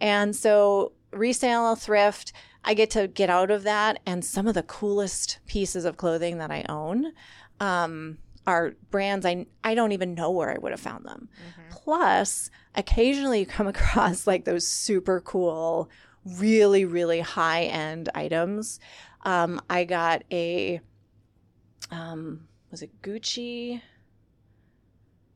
And 0.00 0.36
so 0.36 0.92
resale 1.10 1.74
thrift 1.74 2.32
i 2.64 2.74
get 2.74 2.90
to 2.90 3.08
get 3.08 3.30
out 3.30 3.50
of 3.50 3.64
that 3.64 3.98
and 4.06 4.24
some 4.24 4.46
of 4.46 4.54
the 4.54 4.62
coolest 4.62 5.38
pieces 5.46 5.84
of 5.84 5.96
clothing 5.96 6.38
that 6.38 6.50
i 6.50 6.64
own 6.68 7.12
um, 7.60 8.18
are 8.48 8.72
brands 8.90 9.26
I, 9.26 9.44
I 9.62 9.74
don't 9.74 9.92
even 9.92 10.14
know 10.14 10.30
where 10.30 10.50
I 10.50 10.56
would 10.58 10.72
have 10.72 10.80
found 10.80 11.04
them. 11.04 11.28
Plus, 11.70 12.50
occasionally 12.74 13.40
you 13.40 13.46
come 13.46 13.66
across 13.74 14.26
like 14.26 14.46
those 14.46 14.66
super 14.66 15.20
cool, 15.20 15.90
really, 16.24 16.86
really 16.86 17.20
high 17.20 17.64
end 17.64 18.08
items. 18.14 18.80
Um, 19.22 19.60
I 19.68 19.84
got 19.84 20.24
a, 20.32 20.80
um, 21.90 22.48
was 22.70 22.80
it 22.80 23.02
Gucci? 23.02 23.82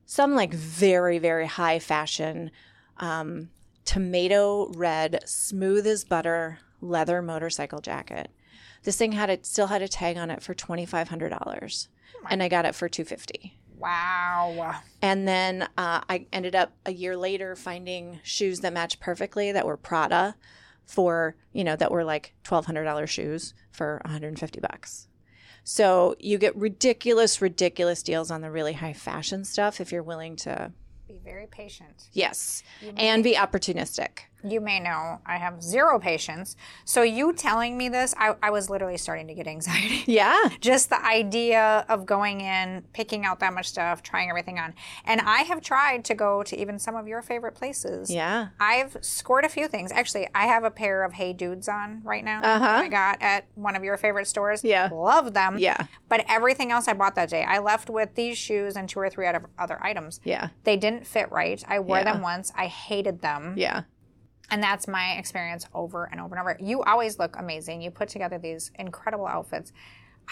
Some 0.07 0.33
like 0.33 0.53
very, 0.53 1.19
very 1.19 1.45
high 1.45 1.77
fashion, 1.77 2.49
um, 2.97 3.51
tomato 3.85 4.71
red, 4.73 5.19
smooth 5.25 5.85
as 5.85 6.03
butter 6.03 6.57
leather 6.81 7.21
motorcycle 7.21 7.79
jacket. 7.79 8.31
This 8.83 8.97
thing 8.97 9.11
had 9.11 9.29
it 9.29 9.45
still 9.45 9.67
had 9.67 9.83
a 9.83 9.87
tag 9.87 10.17
on 10.17 10.31
it 10.31 10.41
for 10.41 10.53
twenty 10.53 10.85
five 10.85 11.09
hundred 11.09 11.29
dollars, 11.29 11.89
and 12.29 12.41
I 12.43 12.47
got 12.49 12.65
it 12.65 12.75
for 12.75 12.87
two 12.89 13.05
fifty. 13.05 13.57
Wow. 13.77 14.75
And 15.01 15.27
then 15.27 15.63
uh, 15.77 16.01
I 16.09 16.25
ended 16.31 16.55
up 16.55 16.71
a 16.85 16.93
year 16.93 17.17
later 17.17 17.53
finding 17.55 18.19
shoes 18.23 18.61
that 18.61 18.71
matched 18.71 19.01
perfectly 19.01 19.51
that 19.51 19.65
were 19.65 19.75
Prada 19.75 20.35
for, 20.85 21.35
you 21.51 21.65
know, 21.65 21.75
that 21.75 21.91
were 21.91 22.05
like 22.05 22.33
$1,200 22.45 23.07
shoes 23.09 23.53
for 23.71 23.99
150 24.05 24.59
bucks. 24.61 25.09
So 25.65 26.15
you 26.19 26.37
get 26.37 26.55
ridiculous, 26.55 27.41
ridiculous 27.41 28.01
deals 28.03 28.31
on 28.31 28.39
the 28.41 28.51
really 28.51 28.73
high 28.73 28.93
fashion 28.93 29.43
stuff 29.43 29.81
if 29.81 29.91
you're 29.91 30.03
willing 30.03 30.37
to, 30.37 30.71
Be 31.07 31.19
very 31.23 31.47
patient. 31.47 32.07
yes, 32.13 32.63
and 32.95 33.21
be 33.23 33.35
opportunistic. 33.35 34.19
You 34.43 34.59
may 34.61 34.79
know 34.79 35.19
I 35.25 35.37
have 35.37 35.61
zero 35.63 35.99
patience. 35.99 36.55
So 36.85 37.01
you 37.01 37.33
telling 37.33 37.77
me 37.77 37.89
this, 37.89 38.13
I, 38.17 38.35
I 38.43 38.49
was 38.51 38.69
literally 38.69 38.97
starting 38.97 39.27
to 39.27 39.33
get 39.33 39.47
anxiety. 39.47 40.03
Yeah. 40.13 40.49
Just 40.59 40.89
the 40.89 41.03
idea 41.05 41.85
of 41.89 42.05
going 42.05 42.41
in, 42.41 42.83
picking 42.93 43.25
out 43.25 43.39
that 43.39 43.53
much 43.53 43.67
stuff, 43.69 44.03
trying 44.03 44.29
everything 44.29 44.59
on. 44.59 44.73
And 45.05 45.21
I 45.21 45.43
have 45.43 45.61
tried 45.61 46.03
to 46.05 46.13
go 46.13 46.43
to 46.43 46.57
even 46.59 46.77
some 46.77 46.95
of 46.95 47.07
your 47.07 47.21
favorite 47.21 47.55
places. 47.55 48.09
Yeah. 48.11 48.49
I've 48.59 48.97
scored 49.01 49.45
a 49.45 49.49
few 49.49 49.67
things. 49.67 49.91
Actually, 49.91 50.27
I 50.35 50.47
have 50.47 50.63
a 50.63 50.71
pair 50.71 51.03
of 51.03 51.13
Hey 51.13 51.33
Dudes 51.33 51.67
on 51.67 52.01
right 52.03 52.23
now. 52.23 52.41
Uh-huh. 52.43 52.65
I 52.65 52.87
got 52.89 53.21
at 53.21 53.45
one 53.55 53.75
of 53.75 53.83
your 53.83 53.97
favorite 53.97 54.27
stores. 54.27 54.63
Yeah. 54.63 54.89
Love 54.91 55.33
them. 55.33 55.57
Yeah. 55.57 55.85
But 56.09 56.25
everything 56.27 56.71
else 56.71 56.87
I 56.87 56.93
bought 56.93 57.15
that 57.15 57.29
day, 57.29 57.43
I 57.43 57.59
left 57.59 57.89
with 57.89 58.13
these 58.15 58.37
shoes 58.37 58.75
and 58.75 58.87
two 58.89 58.99
or 58.99 59.09
three 59.09 59.27
other 59.27 59.43
other 59.57 59.79
items. 59.83 60.19
Yeah. 60.23 60.49
They 60.63 60.77
didn't 60.77 61.07
fit 61.07 61.31
right. 61.31 61.63
I 61.67 61.79
wore 61.79 61.97
Yeah. 61.97 62.13
them 62.13 62.21
once. 62.21 62.51
I 62.55 62.67
hated 62.67 63.21
them. 63.21 63.55
Yeah. 63.57 63.83
And 64.51 64.61
that's 64.61 64.87
my 64.87 65.13
experience 65.13 65.65
over 65.73 66.05
and 66.11 66.19
over 66.21 66.35
and 66.35 66.41
over. 66.41 66.57
You 66.59 66.83
always 66.83 67.17
look 67.17 67.35
amazing. 67.37 67.81
You 67.81 67.91
put 67.91 68.09
together 68.09 68.37
these 68.37 68.71
incredible 68.77 69.25
outfits. 69.25 69.71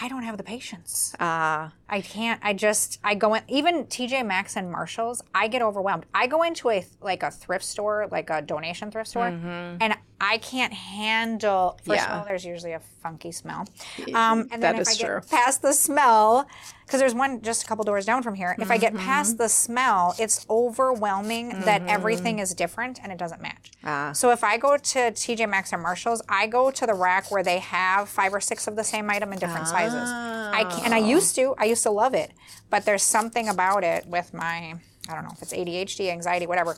I 0.00 0.08
don't 0.08 0.22
have 0.22 0.38
the 0.38 0.42
patience. 0.42 1.14
Ah. 1.20 1.72
I 1.86 2.00
can't. 2.00 2.40
I 2.42 2.54
just. 2.54 2.98
I 3.04 3.14
go 3.14 3.34
in. 3.34 3.42
Even 3.48 3.84
TJ 3.84 4.24
Maxx 4.24 4.56
and 4.56 4.70
Marshalls. 4.72 5.22
I 5.34 5.48
get 5.48 5.60
overwhelmed. 5.60 6.06
I 6.14 6.26
go 6.28 6.42
into 6.44 6.70
a 6.70 6.86
like 7.02 7.22
a 7.22 7.30
thrift 7.30 7.64
store, 7.64 8.08
like 8.10 8.30
a 8.30 8.40
donation 8.40 8.90
thrift 8.90 9.10
store, 9.10 9.26
and 9.26 9.94
I 10.18 10.38
can't 10.38 10.72
handle. 10.72 11.78
First 11.84 11.88
Mm-hmm. 11.88 11.92
Yeah. 11.92 12.12
of 12.14 12.18
all, 12.20 12.24
there's 12.26 12.44
usually 12.46 12.72
a 12.72 12.80
funky 13.02 13.32
smell. 13.32 13.66
Um, 14.14 14.48
and 14.50 14.62
then 14.62 14.76
That 14.76 14.78
if 14.78 14.88
I 14.88 14.92
get 14.94 15.06
true. 15.06 15.20
past 15.30 15.60
the 15.60 15.74
smell, 15.74 16.46
because 16.92 17.00
there's 17.00 17.14
one 17.14 17.40
just 17.40 17.62
a 17.64 17.66
couple 17.66 17.82
doors 17.84 18.04
down 18.04 18.22
from 18.22 18.34
here. 18.34 18.54
If 18.58 18.70
I 18.70 18.76
Mm-hmm. 18.76 18.80
get 18.82 18.94
past 18.96 19.38
the 19.38 19.48
smell, 19.48 20.14
it's 20.18 20.44
overwhelming 20.50 21.48
that 21.64 21.80
everything 21.86 22.38
is 22.38 22.52
different 22.52 23.00
and 23.02 23.10
it 23.10 23.16
doesn't 23.16 23.40
match. 23.40 23.70
Ah. 23.82 24.12
So 24.12 24.30
if 24.30 24.44
I 24.44 24.58
go 24.58 24.76
to 24.76 24.98
TJ 25.10 25.48
Maxx 25.48 25.72
or 25.72 25.78
Marshalls, 25.78 26.20
I 26.28 26.46
go 26.46 26.70
to 26.70 26.86
the 26.86 26.92
rack 26.92 27.30
where 27.30 27.42
they 27.42 27.60
have 27.60 28.10
five 28.10 28.34
or 28.34 28.40
six 28.42 28.66
of 28.66 28.76
the 28.76 28.84
same 28.84 29.08
item 29.08 29.32
in 29.32 29.38
different 29.38 29.68
sizes. 29.68 30.06
I 30.06 30.64
can, 30.68 30.84
and 30.84 30.94
I 30.94 30.98
used 30.98 31.34
to, 31.36 31.54
I 31.56 31.64
used 31.64 31.82
to 31.84 31.90
love 31.90 32.12
it, 32.12 32.32
but 32.68 32.84
there's 32.84 33.02
something 33.02 33.48
about 33.48 33.84
it 33.84 34.04
with 34.06 34.34
my, 34.34 34.74
I 35.08 35.14
don't 35.14 35.24
know 35.24 35.32
if 35.32 35.40
it's 35.40 35.54
ADHD, 35.54 36.10
anxiety, 36.10 36.46
whatever, 36.46 36.76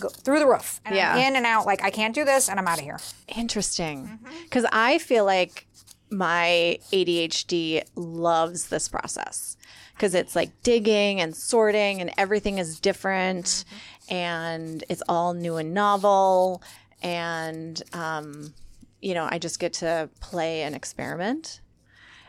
go 0.00 0.08
through 0.08 0.40
the 0.40 0.46
roof. 0.48 0.80
And 0.84 0.94
I'm 0.94 1.18
Yeah. 1.20 1.28
in 1.28 1.36
and 1.36 1.46
out. 1.46 1.66
Like 1.66 1.84
I 1.84 1.90
can't 1.90 2.14
do 2.16 2.24
this, 2.24 2.48
and 2.48 2.58
I'm 2.58 2.66
out 2.66 2.78
of 2.78 2.84
here. 2.84 2.98
Interesting. 3.36 4.18
Because 4.42 4.66
I 4.72 4.98
feel 4.98 5.24
like 5.24 5.66
my 6.12 6.78
ADHD 6.92 7.82
loves 7.96 8.68
this 8.68 8.88
process 8.88 9.56
because 9.94 10.14
it's 10.14 10.36
like 10.36 10.50
digging 10.62 11.20
and 11.20 11.34
sorting 11.34 12.00
and 12.00 12.12
everything 12.18 12.58
is 12.58 12.78
different 12.78 13.64
and 14.10 14.84
it's 14.88 15.02
all 15.08 15.32
new 15.32 15.56
and 15.56 15.72
novel. 15.72 16.62
And, 17.02 17.80
um, 17.94 18.52
you 19.00 19.14
know, 19.14 19.26
I 19.30 19.38
just 19.38 19.58
get 19.58 19.72
to 19.74 20.10
play 20.20 20.62
and 20.62 20.74
experiment. 20.74 21.61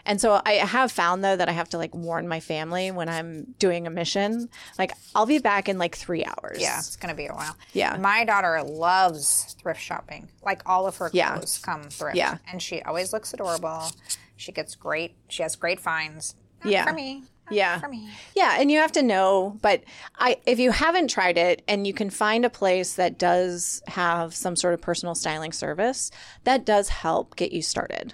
And 0.06 0.20
so 0.20 0.42
I 0.46 0.54
have 0.54 0.92
found 0.92 1.24
though 1.24 1.36
that 1.38 1.48
I 1.48 1.54
have 1.54 1.70
to 1.70 1.78
like 1.78 1.96
warn 1.96 2.28
my 2.28 2.40
family 2.42 2.92
when 2.92 3.08
I'm 3.08 3.56
doing 3.58 3.88
a 3.88 3.90
mission. 3.90 4.50
Like 4.78 4.92
I'll 5.16 5.26
be 5.26 5.40
back 5.40 5.70
in 5.70 5.78
like 5.78 5.96
three 5.96 6.26
hours. 6.26 6.58
Yeah, 6.60 6.78
it's 6.80 6.98
gonna 6.98 7.16
be 7.16 7.28
a 7.28 7.34
while. 7.34 7.56
Yeah. 7.72 7.96
my 7.98 8.26
daughter 8.26 8.62
loves 8.64 9.56
thrift 9.62 9.80
shopping. 9.82 10.28
Like 10.44 10.62
all 10.66 10.88
of 10.88 10.98
her 10.98 11.10
Yeah. 11.14 11.34
clothes 11.36 11.58
come 11.60 11.84
thrift. 11.84 12.18
Yeah. 12.18 12.38
and 12.52 12.62
she 12.62 12.82
always 12.82 13.14
looks 13.14 13.34
adorable. 13.34 13.92
She 14.36 14.52
gets 14.52 14.76
great. 14.76 15.16
She 15.30 15.42
has 15.44 15.56
great 15.56 15.80
finds. 15.80 16.36
Not 16.64 16.72
Yeah. 16.74 16.86
for 16.86 16.94
me. 16.94 17.24
Not 17.46 17.54
Yeah. 17.54 17.80
for 17.80 17.88
me. 17.88 18.10
Yeah, 18.36 18.56
and 18.60 18.72
you 18.72 18.80
have 18.80 18.92
to 18.94 19.04
know, 19.04 19.58
but 19.62 19.84
I 20.18 20.38
if 20.46 20.60
you 20.60 20.72
haven't 20.72 21.10
tried 21.10 21.38
it 21.38 21.62
and 21.68 21.86
you 21.88 21.94
can 21.94 22.10
find 22.10 22.44
a 22.46 22.50
place 22.50 22.96
that 22.96 23.18
does 23.18 23.82
have 23.88 24.36
some 24.36 24.56
sort 24.58 24.74
of 24.74 24.82
personal 24.82 25.16
styling 25.16 25.52
service, 25.54 26.12
that 26.44 26.66
does 26.66 26.90
help 26.90 27.36
get 27.38 27.52
you 27.54 27.62
started. 27.62 28.14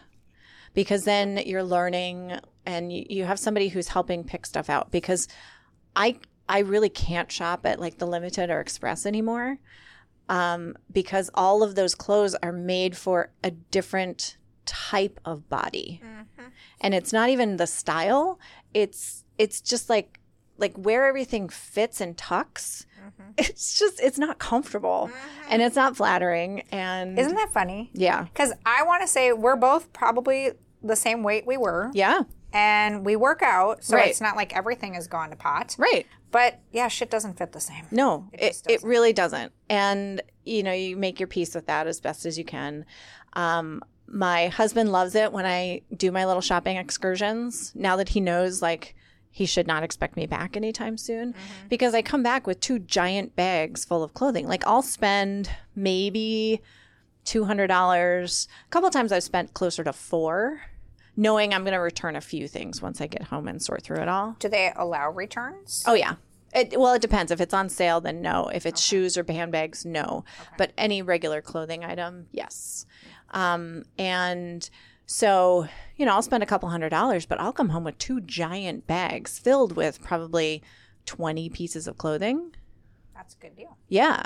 Because 0.79 1.03
then 1.03 1.41
you're 1.45 1.61
learning 1.61 2.39
and 2.65 2.89
you, 2.89 3.25
have 3.25 3.37
somebody 3.37 3.67
who's 3.67 3.89
helping 3.89 4.23
pick 4.23 4.45
stuff 4.45 4.69
out 4.69 4.91
because 4.91 5.27
I 5.93 6.19
I 6.47 6.59
really 6.59 6.87
can't 6.87 7.29
shop 7.29 7.65
at 7.65 7.81
like 7.81 7.97
the 7.97 8.07
Limited 8.07 8.49
or 8.49 8.61
Express 8.61 9.05
anymore 9.05 9.59
um, 10.29 10.77
because 10.89 11.29
all 11.33 11.63
of 11.63 11.75
those 11.75 11.95
clothes 11.95 12.33
are 12.41 12.53
made 12.53 12.95
for 12.95 13.29
a 13.43 13.51
different 13.51 14.37
type 14.65 15.19
of 15.25 15.49
body, 15.49 15.99
mm-hmm. 16.01 16.47
and 16.79 16.93
it's 16.93 17.11
not 17.11 17.27
even 17.27 17.57
the 17.57 17.67
style. 17.67 18.39
It's 18.73 19.25
it's 19.37 19.59
just 19.59 19.89
like 19.89 20.21
like 20.57 20.77
where 20.77 21.07
everything 21.07 21.49
fits 21.49 21.99
and 21.99 22.17
tucks. 22.17 22.85
Mm-hmm. 22.97 23.31
It's 23.39 23.77
just 23.77 23.99
it's 24.01 24.17
not 24.17 24.37
comfortable 24.39 25.09
mm-hmm. 25.11 25.47
and 25.49 25.61
it's 25.61 25.75
not 25.75 25.97
flattering 25.97 26.63
and 26.71 27.17
Isn't 27.17 27.35
that 27.35 27.51
funny? 27.53 27.89
yeah 27.93 28.23
Because 28.23 28.53
I 28.65 28.83
want 28.83 29.01
to 29.01 29.07
say 29.07 29.31
we're 29.33 29.55
both 29.55 29.91
probably 29.93 30.51
the 30.83 30.95
same 30.95 31.23
weight 31.23 31.45
we 31.47 31.57
were, 31.57 31.91
yeah 31.93 32.21
and 32.51 33.05
we 33.05 33.15
work 33.15 33.43
out, 33.43 33.83
so 33.83 33.95
Right. 33.95 34.09
it's 34.09 34.19
not 34.21 34.35
like 34.35 34.55
everything 34.55 34.95
has 34.95 35.05
gone 35.07 35.29
to 35.29 35.35
pot. 35.35 35.75
right 35.77 36.07
But 36.31 36.59
yeah, 36.71 36.87
shit 36.87 37.11
doesn't 37.11 37.37
fit 37.37 37.51
the 37.51 37.59
same. 37.59 37.85
No, 37.91 38.27
It 38.33 38.59
it, 38.67 38.71
it, 38.71 38.83
really 38.83 39.13
doesn't. 39.13 39.51
And, 39.69 40.21
you 40.45 40.63
know, 40.63 40.71
you 40.73 40.97
make 40.97 41.19
your 41.19 41.27
peace 41.27 41.53
with 41.53 41.67
that 41.67 41.85
as 41.85 41.99
best 42.01 42.25
as 42.25 42.39
you 42.39 42.43
can. 42.45 42.85
Um, 43.33 43.83
my 44.07 44.47
husband 44.47 44.91
loves 44.91 45.13
it 45.13 45.31
when 45.31 45.45
I 45.45 45.81
do 45.95 46.11
my 46.11 46.25
little 46.25 46.41
shopping 46.41 46.77
excursions 46.77 47.71
now 47.75 47.95
that 47.97 48.09
he 48.09 48.19
knows, 48.19 48.63
like, 48.63 48.95
he 49.29 49.45
should 49.45 49.67
not 49.67 49.83
expect 49.83 50.15
me 50.15 50.25
back 50.25 50.57
anytime 50.57 50.97
soon 50.97 51.33
Mm-hmm. 51.33 51.67
because 51.69 51.93
I 51.93 52.01
come 52.01 52.23
back 52.23 52.47
with 52.47 52.59
two 52.59 52.79
giant 52.79 53.35
bags 53.35 53.85
full 53.85 54.01
of 54.01 54.15
clothing. 54.15 54.47
Like, 54.47 54.65
I'll 54.65 54.81
spend 54.81 55.51
maybe 55.75 56.61
$200. 57.25 58.47
A 58.47 58.69
couple 58.69 58.89
times 58.89 59.11
I've 59.11 59.23
spent 59.23 59.53
closer 59.53 59.83
to 59.83 59.93
four, 59.93 60.61
knowing 61.19 61.53
I'm 61.53 61.63
going 61.63 61.73
to 61.73 61.79
return 61.79 62.15
a 62.15 62.21
few 62.21 62.47
things 62.47 62.81
once 62.81 63.01
I 63.01 63.07
get 63.07 63.23
home 63.23 63.49
and 63.49 63.61
sort 63.61 63.83
through 63.83 63.97
it 63.97 64.07
all. 64.07 64.37
Do 64.39 64.47
they 64.47 64.71
allow 64.75 65.11
returns? 65.11 65.83
Oh 65.85 65.93
yeah. 65.93 66.15
It, 66.55 66.79
well, 66.79 66.93
it 66.93 67.01
depends. 67.01 67.29
If 67.29 67.41
it's 67.41 67.53
on 67.53 67.69
sale, 67.69 67.99
then 68.01 68.21
no. 68.21 68.47
If 68.47 68.65
it's 68.65 68.81
shoes 68.81 69.17
or 69.17 69.25
handbags, 69.27 69.85
no. 69.85 70.23
But 70.57 70.71
any 70.77 71.01
regular 71.01 71.41
clothing 71.41 71.83
item, 71.83 72.27
yes. 72.31 72.85
Um, 73.31 73.83
and 73.99 74.67
so, 75.05 75.67
you 75.97 76.05
know, 76.05 76.13
I'll 76.13 76.21
spend 76.23 76.41
a 76.41 76.47
couple 76.47 76.69
hundred 76.69 76.89
dollars, 76.89 77.25
but 77.25 77.39
I'll 77.39 77.53
come 77.53 77.69
home 77.69 77.83
with 77.83 77.97
two 77.97 78.21
giant 78.21 78.87
bags 78.87 79.37
filled 79.37 79.75
with 79.75 80.01
probably 80.01 80.63
20 81.05 81.49
pieces 81.49 81.85
of 81.85 81.97
clothing. 81.97 82.55
That's 83.19 83.35
a 83.35 83.37
good 83.37 83.57
deal. 83.57 83.75
Yeah. 83.89 84.23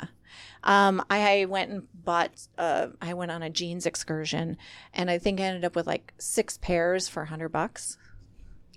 Um, 0.63 1.03
I 1.09 1.45
went 1.49 1.71
and 1.71 1.87
bought, 1.95 2.29
uh, 2.59 2.89
I 3.01 3.15
went 3.15 3.31
on 3.31 3.41
a 3.41 3.49
jeans 3.49 3.87
excursion 3.87 4.55
and 4.93 5.09
I 5.09 5.17
think 5.17 5.39
I 5.39 5.43
ended 5.45 5.65
up 5.65 5.75
with 5.75 5.87
like 5.87 6.13
six 6.19 6.59
pairs 6.59 7.07
for 7.09 7.23
a 7.23 7.25
hundred 7.25 7.49
bucks. 7.49 7.97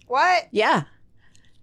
What? 0.06 0.48
Yeah. 0.52 0.84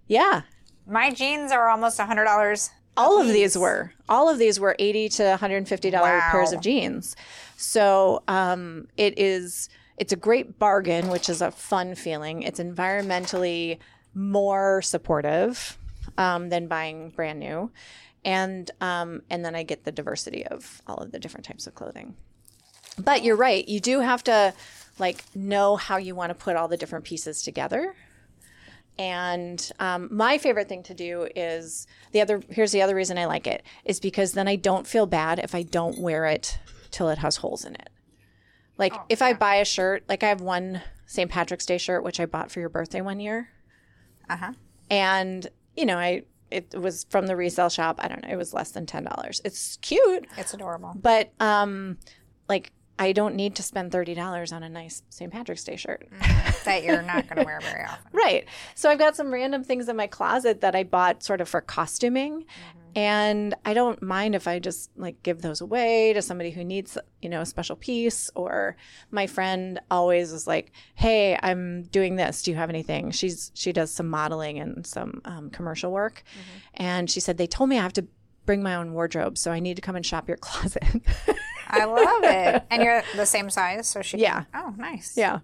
Yeah. 0.06 0.42
My 0.86 1.10
jeans 1.10 1.50
are 1.50 1.68
almost 1.68 1.98
a 1.98 2.04
hundred 2.06 2.24
dollars. 2.26 2.70
all 2.96 3.20
of 3.20 3.26
these 3.26 3.58
were 3.58 3.92
all 4.08 4.28
of 4.28 4.38
these 4.38 4.60
were 4.60 4.76
80 4.78 5.08
to 5.08 5.24
150 5.30 5.90
dollar 5.90 6.18
Wow. 6.18 6.28
pairs 6.30 6.52
of 6.52 6.60
jeans 6.60 7.16
so 7.56 8.22
um, 8.28 8.86
it 8.96 9.18
is 9.18 9.68
it's 9.96 10.12
a 10.12 10.16
great 10.16 10.60
bargain 10.60 11.08
which 11.08 11.28
is 11.28 11.42
a 11.42 11.50
fun 11.50 11.96
feeling 11.96 12.42
it's 12.44 12.60
environmentally 12.60 13.78
more 14.14 14.80
supportive 14.80 15.76
um, 16.18 16.50
than 16.50 16.68
buying 16.68 17.10
brand 17.10 17.40
new 17.40 17.68
and 18.24 18.70
um, 18.80 19.22
and 19.30 19.44
then 19.44 19.54
i 19.54 19.62
get 19.62 19.84
the 19.84 19.92
diversity 19.92 20.46
of 20.46 20.82
all 20.86 20.96
of 20.96 21.12
the 21.12 21.18
different 21.18 21.44
types 21.46 21.66
of 21.66 21.74
clothing 21.74 22.14
but 22.98 23.22
you're 23.24 23.36
right 23.36 23.68
you 23.68 23.80
do 23.80 24.00
have 24.00 24.22
to 24.24 24.52
like 24.98 25.24
know 25.34 25.76
how 25.76 25.96
you 25.96 26.14
want 26.14 26.30
to 26.30 26.34
put 26.34 26.56
all 26.56 26.68
the 26.68 26.76
different 26.76 27.04
pieces 27.04 27.42
together 27.42 27.94
and 28.96 29.72
um, 29.80 30.08
my 30.12 30.38
favorite 30.38 30.68
thing 30.68 30.84
to 30.84 30.94
do 30.94 31.26
is 31.34 31.88
the 32.12 32.20
other. 32.20 32.40
Here's 32.48 32.70
the 32.70 32.82
other 32.82 32.94
reason 32.94 33.18
I 33.18 33.24
like 33.24 33.48
it 33.48 33.64
is 33.84 33.98
because 33.98 34.32
then 34.34 34.46
I 34.46 34.54
don't 34.54 34.86
feel 34.86 35.04
bad 35.06 35.40
if 35.40 35.52
I 35.52 35.62
don't 35.64 35.98
wear 35.98 36.26
it 36.26 36.58
till 36.92 37.08
it 37.08 37.18
has 37.18 37.38
holes 37.38 37.64
in 37.64 37.74
it. 37.74 37.90
Like 38.78 38.94
if 39.08 39.20
I 39.20 39.32
buy 39.32 39.56
a 39.56 39.64
shirt, 39.64 40.04
like 40.08 40.22
I 40.22 40.28
have 40.28 40.40
one 40.40 40.80
St. 41.06 41.28
Patrick's 41.28 41.66
Day 41.66 41.76
shirt 41.78 42.04
which 42.04 42.20
I 42.20 42.26
bought 42.26 42.52
for 42.52 42.60
your 42.60 42.68
birthday 42.68 43.00
one 43.00 43.18
year, 43.18 43.48
Uh 44.30 44.36
huh. 44.36 44.52
and 44.90 45.44
you 45.76 45.86
know 45.86 45.98
I 45.98 46.22
it 46.54 46.80
was 46.80 47.04
from 47.10 47.26
the 47.26 47.36
resale 47.36 47.68
shop. 47.68 48.00
I 48.02 48.08
don't 48.08 48.22
know, 48.22 48.30
it 48.32 48.36
was 48.36 48.54
less 48.54 48.70
than 48.70 48.86
ten 48.86 49.04
dollars. 49.04 49.40
It's 49.44 49.76
cute, 49.82 50.26
It's 50.36 50.54
adorable. 50.54 50.92
but 50.94 51.32
um, 51.40 51.98
like 52.48 52.72
I 52.98 53.10
don't 53.12 53.34
need 53.34 53.56
to 53.56 53.62
spend 53.62 53.90
thirty 53.92 54.14
dollars 54.14 54.52
on 54.52 54.62
a 54.62 54.68
nice 54.68 55.02
St. 55.10 55.32
Patrick's 55.32 55.64
Day 55.64 55.76
shirt. 55.76 56.08
that 56.64 56.84
you're 56.84 57.02
not 57.02 57.26
going 57.28 57.38
to 57.38 57.44
wear 57.44 57.60
very 57.60 57.84
often. 57.88 58.06
Right. 58.12 58.46
So 58.74 58.88
I've 58.88 58.98
got 58.98 59.16
some 59.16 59.32
random 59.32 59.64
things 59.64 59.88
in 59.88 59.96
my 59.96 60.06
closet 60.06 60.60
that 60.60 60.74
I 60.76 60.84
bought 60.84 61.22
sort 61.22 61.40
of 61.40 61.48
for 61.48 61.60
costuming. 61.60 62.44
And 62.96 63.54
I 63.64 63.74
don't 63.74 64.00
mind 64.02 64.34
if 64.34 64.46
I 64.46 64.58
just 64.58 64.90
like 64.96 65.22
give 65.22 65.42
those 65.42 65.60
away 65.60 66.12
to 66.12 66.22
somebody 66.22 66.50
who 66.50 66.64
needs, 66.64 66.96
you 67.20 67.28
know, 67.28 67.40
a 67.40 67.46
special 67.46 67.76
piece. 67.76 68.30
Or 68.34 68.76
my 69.10 69.26
friend 69.26 69.80
always 69.90 70.32
is 70.32 70.46
like, 70.46 70.72
"Hey, 70.94 71.38
I'm 71.42 71.84
doing 71.84 72.16
this. 72.16 72.42
Do 72.42 72.50
you 72.50 72.56
have 72.56 72.70
anything?" 72.70 73.10
She's 73.10 73.50
she 73.54 73.72
does 73.72 73.90
some 73.90 74.08
modeling 74.08 74.58
and 74.58 74.86
some 74.86 75.20
um, 75.24 75.50
commercial 75.50 75.90
work, 75.90 76.22
and 76.74 77.10
she 77.10 77.20
said 77.20 77.36
they 77.36 77.46
told 77.46 77.68
me 77.68 77.78
I 77.78 77.82
have 77.82 77.92
to 77.94 78.06
bring 78.46 78.62
my 78.62 78.74
own 78.74 78.92
wardrobe, 78.92 79.38
so 79.38 79.50
I 79.50 79.60
need 79.60 79.76
to 79.76 79.82
come 79.82 79.96
and 79.96 80.04
shop 80.04 80.28
your 80.28 80.36
closet. 80.36 80.84
I 81.66 81.84
love 81.84 82.22
it. 82.24 82.62
And 82.70 82.82
you're 82.82 83.02
the 83.16 83.26
same 83.26 83.50
size, 83.50 83.88
so 83.88 84.02
she. 84.02 84.18
Yeah. 84.18 84.44
Oh, 84.54 84.74
nice. 84.76 85.16
yeah. 85.16 85.40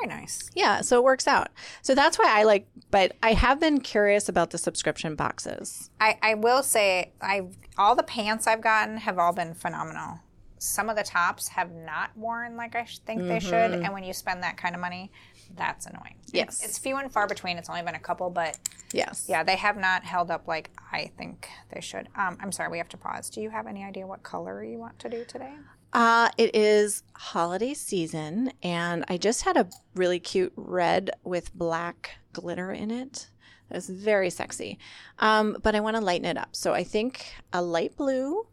Very 0.00 0.08
nice. 0.20 0.50
Yeah, 0.54 0.80
so 0.82 0.96
it 0.98 1.04
works 1.04 1.26
out. 1.26 1.48
So 1.82 1.94
that's 1.94 2.18
why 2.18 2.26
I 2.28 2.42
like, 2.44 2.66
but 2.90 3.16
I 3.22 3.32
have 3.32 3.60
been 3.60 3.80
curious 3.80 4.28
about 4.28 4.50
the 4.50 4.58
subscription 4.58 5.14
boxes. 5.14 5.90
I, 6.00 6.18
I 6.22 6.34
will 6.34 6.62
say 6.62 7.12
I 7.20 7.48
all 7.78 7.94
the 7.94 8.02
pants 8.02 8.46
I've 8.46 8.60
gotten 8.62 8.98
have 8.98 9.18
all 9.18 9.32
been 9.32 9.54
phenomenal. 9.54 10.20
Some 10.58 10.88
of 10.88 10.96
the 10.96 11.02
tops 11.02 11.48
have 11.48 11.70
not 11.72 12.16
worn 12.16 12.56
like 12.56 12.74
I 12.74 12.84
sh- 12.84 12.98
think 13.00 13.22
they 13.28 13.38
should, 13.40 13.72
and 13.72 13.92
when 13.92 14.04
you 14.04 14.12
spend 14.14 14.42
that 14.42 14.56
kind 14.56 14.74
of 14.74 14.80
money, 14.80 15.12
that's 15.54 15.84
annoying. 15.86 16.16
Yes. 16.32 16.64
it's 16.64 16.78
few 16.78 16.96
and 16.96 17.12
far 17.12 17.26
between. 17.26 17.58
It's 17.58 17.68
only 17.68 17.82
been 17.82 17.94
a 17.94 17.98
couple, 18.00 18.30
but 18.30 18.58
Yes. 18.92 19.26
yeah, 19.28 19.42
they 19.42 19.56
have 19.56 19.76
not 19.76 20.04
held 20.04 20.30
up 20.30 20.48
like 20.48 20.70
I 20.92 21.10
think 21.18 21.48
they 21.70 21.80
should. 21.82 22.08
Um, 22.16 22.38
I'm 22.40 22.52
sorry, 22.52 22.70
we 22.70 22.78
have 22.78 22.88
to 22.90 22.96
pause. 22.96 23.28
Do 23.30 23.40
you 23.42 23.50
have 23.50 23.66
any 23.66 23.84
idea 23.84 24.06
what 24.06 24.22
color 24.22 24.64
you 24.64 24.78
want 24.78 24.98
to 25.00 25.08
do 25.10 25.24
today? 25.24 25.52
Uh, 25.96 26.28
it 26.36 26.54
is 26.54 27.02
holiday 27.14 27.72
season, 27.72 28.52
and 28.62 29.02
I 29.08 29.16
just 29.16 29.44
had 29.44 29.56
a 29.56 29.66
really 29.94 30.20
cute 30.20 30.52
red 30.54 31.10
with 31.24 31.54
black 31.54 32.18
glitter 32.34 32.70
in 32.70 32.90
it. 32.90 33.30
It 33.70 33.74
was 33.76 33.88
very 33.88 34.28
sexy. 34.28 34.78
Um, 35.20 35.56
but 35.62 35.74
I 35.74 35.80
want 35.80 35.96
to 35.96 36.02
lighten 36.02 36.26
it 36.26 36.36
up. 36.36 36.50
So 36.52 36.74
I 36.74 36.84
think 36.84 37.24
a 37.50 37.62
light 37.62 37.96
blue 37.96 38.46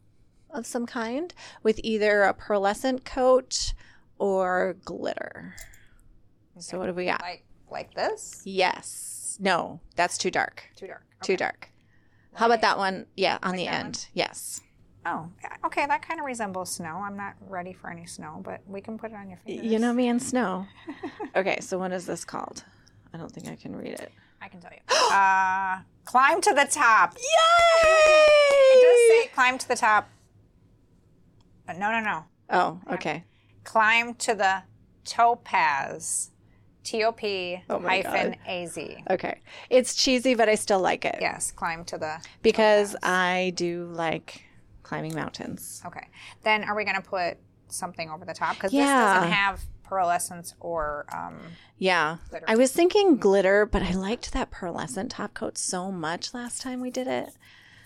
of 0.52 0.66
some 0.66 0.86
kind 0.86 1.34
with 1.64 1.82
either 1.84 2.24
a 2.24 2.34
pearlescent 2.34 3.04
coat 3.04 3.74
or 4.18 4.78
glitter. 4.86 5.54
So 6.60 6.80
what 6.80 6.88
have 6.88 6.96
we 6.96 7.08
got? 7.08 7.22
Like 7.22 7.44
like 7.70 7.94
this? 7.94 8.42
Yes. 8.46 9.38
No, 9.42 9.82
that's 9.98 10.18
too 10.18 10.32
dark. 10.32 10.64
Too 10.78 10.88
dark. 10.88 11.04
Too 11.22 11.36
dark. 11.36 11.72
How 12.36 12.46
about 12.46 12.62
that 12.62 12.78
one? 12.78 13.06
Yeah, 13.18 13.38
on 13.44 13.58
the 13.58 13.66
that 13.66 13.72
one? 13.72 13.86
end. 13.88 14.08
Yes. 14.14 14.62
Oh, 15.06 15.30
okay. 15.66 15.86
That 15.86 16.02
kind 16.02 16.20
of 16.20 16.26
resembles 16.26 16.72
snow. 16.72 17.02
I'm 17.04 17.18
not 17.18 17.36
ready 17.48 17.74
for 17.74 17.90
any 17.90 18.06
snow, 18.06 18.42
but 18.44 18.62
we 18.68 18.82
can 18.82 18.98
put 18.98 19.12
it 19.12 19.16
on 19.16 19.30
your 19.30 19.40
fingers. 19.40 19.66
You 19.66 19.80
know 19.80 19.94
me 19.94 20.08
and 20.08 20.22
snow. 20.22 20.66
okay, 21.36 21.58
so 21.60 21.78
what 21.78 21.92
is 21.92 22.06
this 22.06 22.24
called? 22.24 22.64
I 23.14 23.18
don't 23.18 23.32
think 23.32 23.48
I 23.48 23.56
can 23.56 23.76
read 23.76 23.94
it. 23.94 24.12
I 24.42 24.48
can 24.48 24.60
tell 24.60 24.72
you. 24.72 24.96
uh, 25.14 25.80
climb 26.06 26.42
to 26.42 26.54
the 26.54 26.68
top. 26.70 27.16
Yay! 27.16 27.90
It 27.90 28.82
does 28.82 29.26
say 29.28 29.34
climb 29.34 29.58
to 29.58 29.68
the 29.68 29.76
top. 29.76 30.10
But 31.68 31.78
no, 31.78 31.92
no, 31.92 32.00
no. 32.02 32.24
Oh, 32.50 32.80
okay. 32.94 33.24
Climb 33.64 34.16
to 34.16 34.36
the 34.36 34.64
topaz. 35.06 36.30
T 36.84 37.02
O 37.06 37.14
P 37.14 37.64
Oh 37.70 37.80
hyphen 37.80 38.36
A 38.46 38.66
Z. 38.66 38.98
Okay. 39.10 39.40
It's 39.70 39.96
cheesy, 39.96 40.36
but 40.36 40.50
I 40.50 40.56
still 40.56 40.82
like 40.82 41.06
it. 41.06 41.16
Yes, 41.22 41.52
climb 41.52 41.86
to 41.86 41.98
the. 41.98 42.22
Because 42.42 42.96
I 43.02 43.54
do 43.56 43.86
like 43.94 44.44
climbing 44.84 45.16
mountains. 45.16 45.82
Okay. 45.86 46.08
Then 46.44 46.64
are 46.66 46.76
we 46.76 46.84
going 46.84 46.96
to 47.02 47.02
put 47.08 47.38
something 47.68 48.10
over 48.10 48.26
the 48.26 48.34
top? 48.34 48.56
Because 48.56 48.74
Yeah. 48.74 48.84
this 48.84 49.14
doesn't 49.16 49.32
have 49.32 49.62
pearlescence 49.84 50.54
or. 50.60 51.06
Um, 51.14 51.40
Yeah. 51.78 52.18
Glitter. 52.30 52.46
I 52.48 52.56
was 52.56 52.72
thinking 52.72 53.18
glitter, 53.18 53.66
but 53.66 53.82
I 53.82 53.92
liked 53.92 54.32
that 54.34 54.52
pearlescent 54.52 55.10
top 55.10 55.34
coat 55.34 55.58
so 55.58 55.92
much 55.92 56.34
last 56.34 56.62
time 56.62 56.80
we 56.82 56.92
did 56.92 57.08
it. 57.08 57.30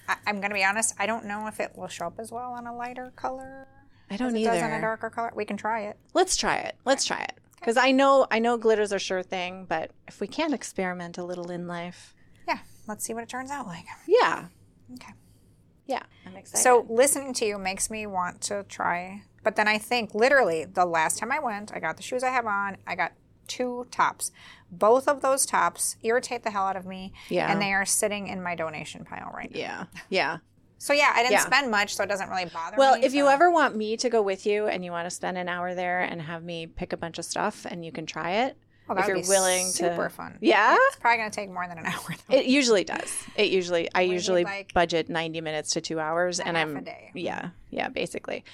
I, 0.08 0.16
I'm 0.28 0.38
going 0.40 0.50
to 0.52 0.56
be 0.56 0.64
honest. 0.64 0.94
I 1.00 1.06
don't 1.06 1.26
know 1.26 1.48
if 1.48 1.60
it 1.60 1.72
will 1.76 1.88
show 1.88 2.08
up 2.08 2.20
as 2.20 2.32
well 2.32 2.52
on 2.54 2.68
a 2.68 2.76
lighter 2.76 3.12
color. 3.16 3.68
I 4.10 4.16
don't 4.18 4.36
As 4.36 4.42
it 4.42 4.46
does 4.46 4.62
on 4.64 4.72
a 4.72 4.80
darker 4.82 5.10
color. 5.10 5.32
We 5.36 5.44
can 5.46 5.58
try 5.58 5.82
it. 5.82 5.98
Let's 6.14 6.36
try 6.38 6.58
it. 6.58 6.76
Let's 6.86 7.04
try 7.06 7.20
it. 7.22 7.34
Because 7.60 7.76
I 7.76 7.92
know 7.92 8.26
I 8.32 8.40
know 8.40 8.56
glitters 8.56 8.92
a 8.94 9.00
sure 9.00 9.24
thing, 9.24 9.66
but 9.68 9.92
if 10.08 10.22
we 10.22 10.28
can't 10.28 10.54
experiment 10.54 11.18
a 11.18 11.24
little 11.26 11.50
in 11.52 11.68
life, 11.68 12.14
Yeah. 12.48 12.60
Let's 12.88 13.04
see 13.04 13.14
what 13.14 13.24
it 13.24 13.30
turns 13.30 13.52
out 13.52 13.66
like. 13.68 13.86
yeah, 14.08 14.46
Okay. 14.94 15.12
Yeah, 15.88 16.04
I'm 16.26 16.36
excited. 16.36 16.62
So 16.64 16.86
listening 16.90 17.34
to 17.36 17.46
you 17.46 17.58
makes 17.58 17.90
me 17.90 18.06
want 18.06 18.42
to 18.42 18.64
try. 18.70 19.24
But 19.44 19.56
then 19.56 19.68
I 19.68 19.78
think 19.78 20.14
literally 20.14 20.66
the 20.66 20.86
last 20.86 21.18
time 21.20 21.32
I 21.32 21.40
went, 21.40 21.72
I 21.74 21.80
got 21.80 21.98
the 21.98 22.04
shoes 22.04 22.22
I 22.24 22.30
have 22.30 22.46
on. 22.46 22.78
I 22.86 22.96
got 22.96 23.14
two 23.48 23.88
tops. 23.92 24.32
Both 24.70 25.08
of 25.08 25.22
those 25.22 25.46
tops 25.46 25.96
irritate 26.04 26.44
the 26.44 26.52
hell 26.52 26.66
out 26.68 26.76
of 26.76 26.86
me. 26.86 27.14
Yeah. 27.30 27.50
And 27.50 27.62
they 27.62 27.72
are 27.74 27.86
sitting 27.86 28.28
in 28.28 28.44
my 28.44 28.56
donation 28.56 29.06
pile 29.06 29.32
right 29.34 29.50
now. 29.52 29.60
Yeah. 29.60 29.84
Yeah. 30.10 30.38
So 30.80 30.94
yeah, 30.94 31.12
I 31.16 31.24
didn't 31.24 31.32
Yeah. 31.32 31.40
spend 31.40 31.72
much, 31.72 31.96
so 31.96 32.04
it 32.04 32.08
doesn't 32.08 32.30
really 32.30 32.46
bother 32.46 32.78
Well, 32.78 32.94
me. 32.94 33.00
Well, 33.00 33.08
if 33.08 33.16
you 33.16 33.28
ever 33.30 33.50
want 33.50 33.76
me 33.76 33.98
to 33.98 34.10
go 34.12 34.22
with 34.22 34.46
you 34.46 34.68
and 34.68 34.86
you 34.86 34.92
want 34.92 35.08
to 35.08 35.10
spend 35.10 35.36
an 35.36 35.50
hour 35.50 35.74
there 35.74 36.02
and 36.02 36.22
have 36.22 36.44
me 36.44 36.68
pick 36.68 36.94
a 36.94 36.98
bunch 36.98 37.18
of 37.18 37.26
stuff 37.26 37.66
and 37.68 37.84
you 37.84 37.92
can 37.92 38.06
try 38.06 38.32
it, 38.46 38.58
Oh, 38.90 38.96
if 38.98 39.08
you're 39.08 39.22
willing 39.28 39.66
super 39.68 39.90
to. 39.90 39.96
Super 39.96 40.10
fun. 40.10 40.38
Yeah. 40.42 40.76
It's 40.88 40.96
probably 40.98 41.18
gonna 41.18 41.30
take 41.30 41.50
more 41.50 41.68
than 41.68 41.78
an 41.78 41.86
hour. 41.88 42.16
Though. 42.30 42.36
It 42.38 42.46
usually 42.46 42.84
does. 42.84 43.14
It 43.36 43.50
usually 43.50 43.90
I 43.94 44.06
need, 44.06 44.14
usually 44.14 44.44
like, 44.44 44.74
budget 44.74 45.10
90 45.10 45.42
minutes 45.42 45.72
to 45.72 45.82
2 45.82 46.00
hours 46.00 46.40
and 46.40 46.58
I'm 46.58 46.78
a 46.78 46.82
day. 46.82 47.12
Yeah. 47.14 47.50
Yeah, 47.70 47.90
basically. 47.90 48.46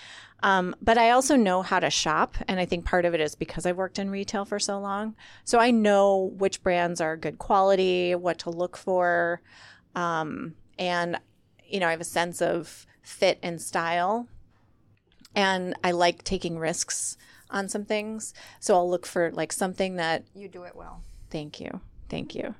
Um, 0.41 0.75
but 0.81 0.97
I 0.97 1.11
also 1.11 1.35
know 1.35 1.61
how 1.61 1.79
to 1.79 1.89
shop 1.89 2.35
and 2.47 2.59
I 2.59 2.65
think 2.65 2.85
part 2.85 3.05
of 3.05 3.13
it 3.13 3.21
is 3.21 3.35
because 3.35 3.65
I've 3.65 3.77
worked 3.77 3.99
in 3.99 4.09
retail 4.09 4.43
for 4.45 4.59
so 4.59 4.79
long. 4.79 5.15
So 5.45 5.59
I 5.59 5.71
know 5.71 6.33
which 6.37 6.61
brands 6.63 6.99
are 6.99 7.15
good 7.15 7.37
quality, 7.37 8.13
what 8.15 8.39
to 8.39 8.49
look 8.49 8.75
for. 8.75 9.41
Um, 9.95 10.55
and 10.79 11.17
you 11.65 11.79
know, 11.79 11.87
I 11.87 11.91
have 11.91 12.01
a 12.01 12.05
sense 12.05 12.41
of 12.41 12.85
fit 13.01 13.39
and 13.41 13.61
style. 13.61 14.27
And 15.35 15.75
I 15.83 15.91
like 15.91 16.23
taking 16.23 16.57
risks 16.57 17.17
on 17.49 17.69
some 17.69 17.85
things. 17.85 18.33
So 18.59 18.75
I'll 18.75 18.89
look 18.89 19.05
for 19.05 19.31
like 19.31 19.51
something 19.51 19.95
that 19.95 20.23
You 20.35 20.47
do 20.47 20.63
it 20.63 20.75
well. 20.75 21.01
Thank 21.29 21.59
you. 21.59 21.81
Thank 22.09 22.35
you. 22.35 22.55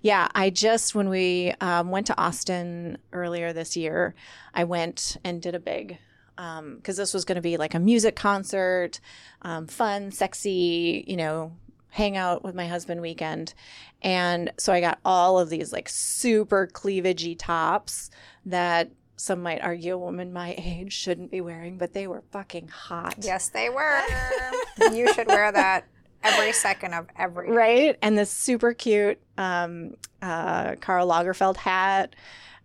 Yeah, 0.00 0.28
I 0.34 0.50
just, 0.50 0.94
when 0.94 1.08
we 1.08 1.52
um, 1.60 1.90
went 1.90 2.06
to 2.06 2.18
Austin 2.18 2.98
earlier 3.12 3.52
this 3.52 3.76
year, 3.76 4.14
I 4.54 4.64
went 4.64 5.16
and 5.24 5.42
did 5.42 5.54
a 5.54 5.60
big, 5.60 5.98
um 6.38 6.76
because 6.76 6.98
this 6.98 7.14
was 7.14 7.24
going 7.24 7.36
to 7.36 7.42
be 7.42 7.56
like 7.56 7.74
a 7.74 7.78
music 7.78 8.14
concert, 8.14 9.00
um, 9.42 9.66
fun, 9.66 10.10
sexy, 10.10 11.04
you 11.06 11.16
know, 11.16 11.52
hang 11.88 12.16
out 12.16 12.44
with 12.44 12.54
my 12.54 12.66
husband 12.66 13.00
weekend. 13.00 13.54
And 14.02 14.52
so 14.58 14.70
I 14.72 14.82
got 14.82 14.98
all 15.02 15.38
of 15.38 15.48
these 15.48 15.72
like 15.72 15.88
super 15.88 16.66
cleavagey 16.66 17.36
tops 17.38 18.10
that 18.44 18.90
some 19.16 19.42
might 19.42 19.60
argue 19.62 19.94
a 19.94 19.98
woman 19.98 20.32
my 20.32 20.54
age 20.58 20.92
shouldn't 20.92 21.30
be 21.30 21.40
wearing, 21.40 21.78
but 21.78 21.92
they 21.94 22.06
were 22.06 22.22
fucking 22.30 22.68
hot. 22.68 23.16
Yes, 23.20 23.48
they 23.48 23.68
were. 23.68 24.00
you 24.92 25.12
should 25.14 25.26
wear 25.26 25.50
that 25.52 25.84
every 26.22 26.52
second 26.52 26.94
of 26.94 27.06
every. 27.16 27.50
right? 27.50 27.96
And 28.02 28.16
this 28.18 28.30
super 28.30 28.74
cute 28.74 29.18
um, 29.38 29.94
uh, 30.22 30.74
Karl 30.80 31.08
Lagerfeld 31.08 31.56
hat, 31.56 32.14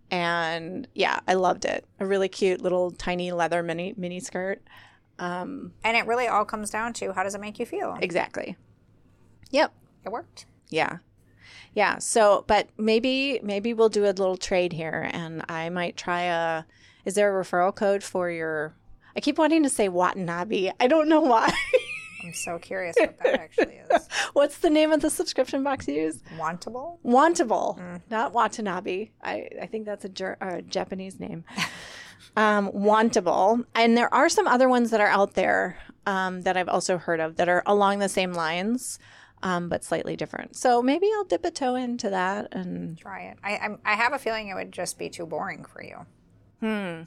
and 0.09 0.87
yeah, 0.93 1.19
I 1.27 1.35
loved 1.35 1.65
it. 1.65 1.85
A 1.99 2.05
really 2.05 2.27
cute 2.29 2.61
little 2.61 2.91
tiny 2.91 3.31
leather 3.31 3.63
mini 3.63 3.93
mini 3.97 4.19
skirt. 4.19 4.61
Um, 5.19 5.73
And 5.83 5.95
it 5.95 6.07
really 6.07 6.27
all 6.27 6.45
comes 6.45 6.69
down 6.71 6.93
to 6.93 7.13
how 7.13 7.23
does 7.23 7.35
it 7.35 7.41
make 7.41 7.59
you 7.59 7.65
feel? 7.65 7.95
exactly. 8.01 8.57
Yep. 9.51 9.71
It 10.05 10.09
worked. 10.11 10.45
Yeah. 10.69 10.97
Yeah. 11.73 11.99
So, 11.99 12.43
but 12.47 12.69
maybe 12.77 13.39
maybe 13.43 13.73
we'll 13.73 13.89
do 13.89 14.03
a 14.05 14.07
little 14.07 14.37
trade 14.37 14.73
here, 14.73 15.09
and 15.13 15.43
I 15.49 15.69
might 15.69 15.97
try 15.97 16.21
a. 16.23 16.63
Is 17.05 17.15
there 17.15 17.37
a 17.39 17.43
referral 17.43 17.73
code 17.73 18.03
for 18.03 18.29
your? 18.29 18.75
I 19.15 19.19
keep 19.19 19.37
wanting 19.37 19.63
to 19.63 19.69
say 19.69 19.89
Watanabe. 19.89 20.71
I 20.79 20.87
don't 20.87 21.09
know 21.09 21.21
why. 21.21 21.51
I'm 22.23 22.33
so 22.33 22.59
curious 22.59 22.95
what 22.99 23.17
that 23.23 23.33
actually 23.39 23.81
is. 23.89 24.07
What's 24.33 24.59
the 24.59 24.69
name 24.69 24.91
of 24.91 25.01
the 25.01 25.09
subscription 25.09 25.63
box 25.63 25.87
you 25.87 25.95
use? 25.95 26.21
Wantable? 26.37 26.99
Wantable, 27.03 27.99
not 28.11 28.31
Watanabe. 28.31 29.09
I, 29.23 29.49
I 29.59 29.65
think 29.65 29.85
that's 29.85 30.05
a, 30.05 30.09
ger- 30.09 30.37
a 30.39 30.61
Japanese 30.61 31.19
name. 31.19 31.43
um, 32.37 32.71
Wantable. 32.71 33.65
And 33.73 33.97
there 33.97 34.13
are 34.13 34.29
some 34.29 34.45
other 34.47 34.69
ones 34.69 34.91
that 34.91 35.01
are 35.01 35.07
out 35.07 35.33
there 35.33 35.79
um, 36.05 36.41
that 36.43 36.55
I've 36.57 36.69
also 36.69 36.99
heard 36.99 37.19
of 37.19 37.37
that 37.37 37.49
are 37.49 37.63
along 37.65 37.97
the 37.99 38.09
same 38.09 38.33
lines, 38.33 38.99
um, 39.43 39.69
but 39.69 39.83
slightly 39.83 40.15
different. 40.15 40.55
So 40.55 40.81
maybe 40.81 41.07
I'll 41.15 41.23
dip 41.25 41.45
a 41.45 41.51
toe 41.51 41.75
into 41.75 42.09
that. 42.09 42.49
And 42.51 42.97
Try 42.97 43.23
it. 43.23 43.37
I, 43.43 43.57
I'm, 43.57 43.79
I 43.85 43.95
have 43.95 44.13
a 44.13 44.19
feeling 44.19 44.47
it 44.49 44.55
would 44.55 44.71
just 44.71 44.97
be 44.99 45.09
too 45.09 45.25
boring 45.25 45.65
for 45.65 45.83
you. 45.83 46.05
hmm, 46.59 47.03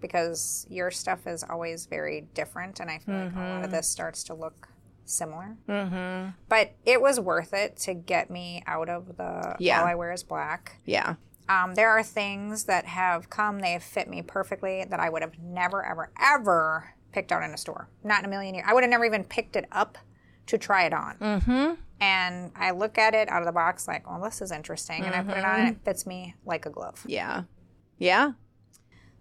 Because 0.00 0.66
your 0.70 0.90
stuff 0.90 1.26
is 1.26 1.42
always 1.48 1.86
very 1.86 2.26
different, 2.34 2.80
and 2.80 2.90
I 2.90 2.98
feel 2.98 3.14
like 3.14 3.34
a 3.34 3.38
lot 3.38 3.64
of 3.64 3.70
this 3.70 3.88
starts 3.88 4.24
to 4.24 4.34
look 4.34 4.68
similar. 5.04 5.56
mm-hmm. 5.68 6.30
But 6.48 6.74
it 6.84 7.00
was 7.00 7.18
worth 7.18 7.52
it 7.54 7.76
to 7.78 7.94
get 7.94 8.30
me 8.30 8.62
out 8.66 8.88
of 8.88 9.16
the 9.16 9.56
Yeah. 9.58 9.80
all 9.80 9.86
I 9.86 9.94
wear 9.94 10.12
is 10.12 10.22
black. 10.22 10.78
yeah. 10.84 11.14
Um, 11.48 11.76
there 11.76 11.90
are 11.90 12.02
things 12.02 12.64
that 12.64 12.86
have 12.86 13.30
come, 13.30 13.60
they 13.60 13.70
have 13.70 13.82
fit 13.84 14.08
me 14.10 14.20
perfectly 14.20 14.84
that 14.84 14.98
I 14.98 15.08
would 15.08 15.22
have 15.22 15.38
never, 15.38 15.86
ever, 15.86 16.10
ever 16.20 16.94
picked 17.12 17.30
out 17.30 17.44
in 17.44 17.52
a 17.52 17.56
store. 17.56 17.88
Not 18.02 18.18
in 18.18 18.24
a 18.24 18.28
million 18.28 18.56
years. 18.56 18.66
I 18.68 18.74
would 18.74 18.82
have 18.82 18.90
never 18.90 19.04
even 19.04 19.22
picked 19.22 19.54
it 19.54 19.66
up 19.70 19.96
to 20.46 20.58
try 20.58 20.84
it 20.84 20.92
on. 20.92 21.16
Mm-hmm. 21.20 21.74
And 22.00 22.52
I 22.54 22.72
look 22.72 22.98
at 22.98 23.14
it 23.14 23.28
out 23.28 23.42
of 23.42 23.46
the 23.46 23.52
box 23.52 23.88
like, 23.88 24.08
well, 24.08 24.20
this 24.22 24.40
is 24.42 24.52
interesting. 24.52 25.04
And 25.04 25.14
I 25.14 25.22
put 25.22 25.38
it 25.38 25.44
on 25.44 25.60
and 25.60 25.68
it 25.70 25.84
fits 25.84 26.06
me 26.06 26.34
like 26.44 26.66
a 26.66 26.70
glove. 26.70 27.02
Yeah. 27.06 27.44
Yeah. 27.98 28.32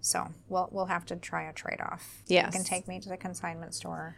So 0.02 0.28
we'll, 0.50 0.70
we'll 0.72 0.86
have 0.86 1.06
to 1.08 1.16
try 1.16 1.44
a 1.44 1.54
trade 1.54 1.80
off. 1.82 2.22
Yes. 2.28 2.48
You 2.48 2.60
can 2.60 2.64
take 2.66 2.88
me 2.88 3.00
to 3.00 3.10
the 3.10 3.18
consignment 3.18 3.74
store 3.74 4.18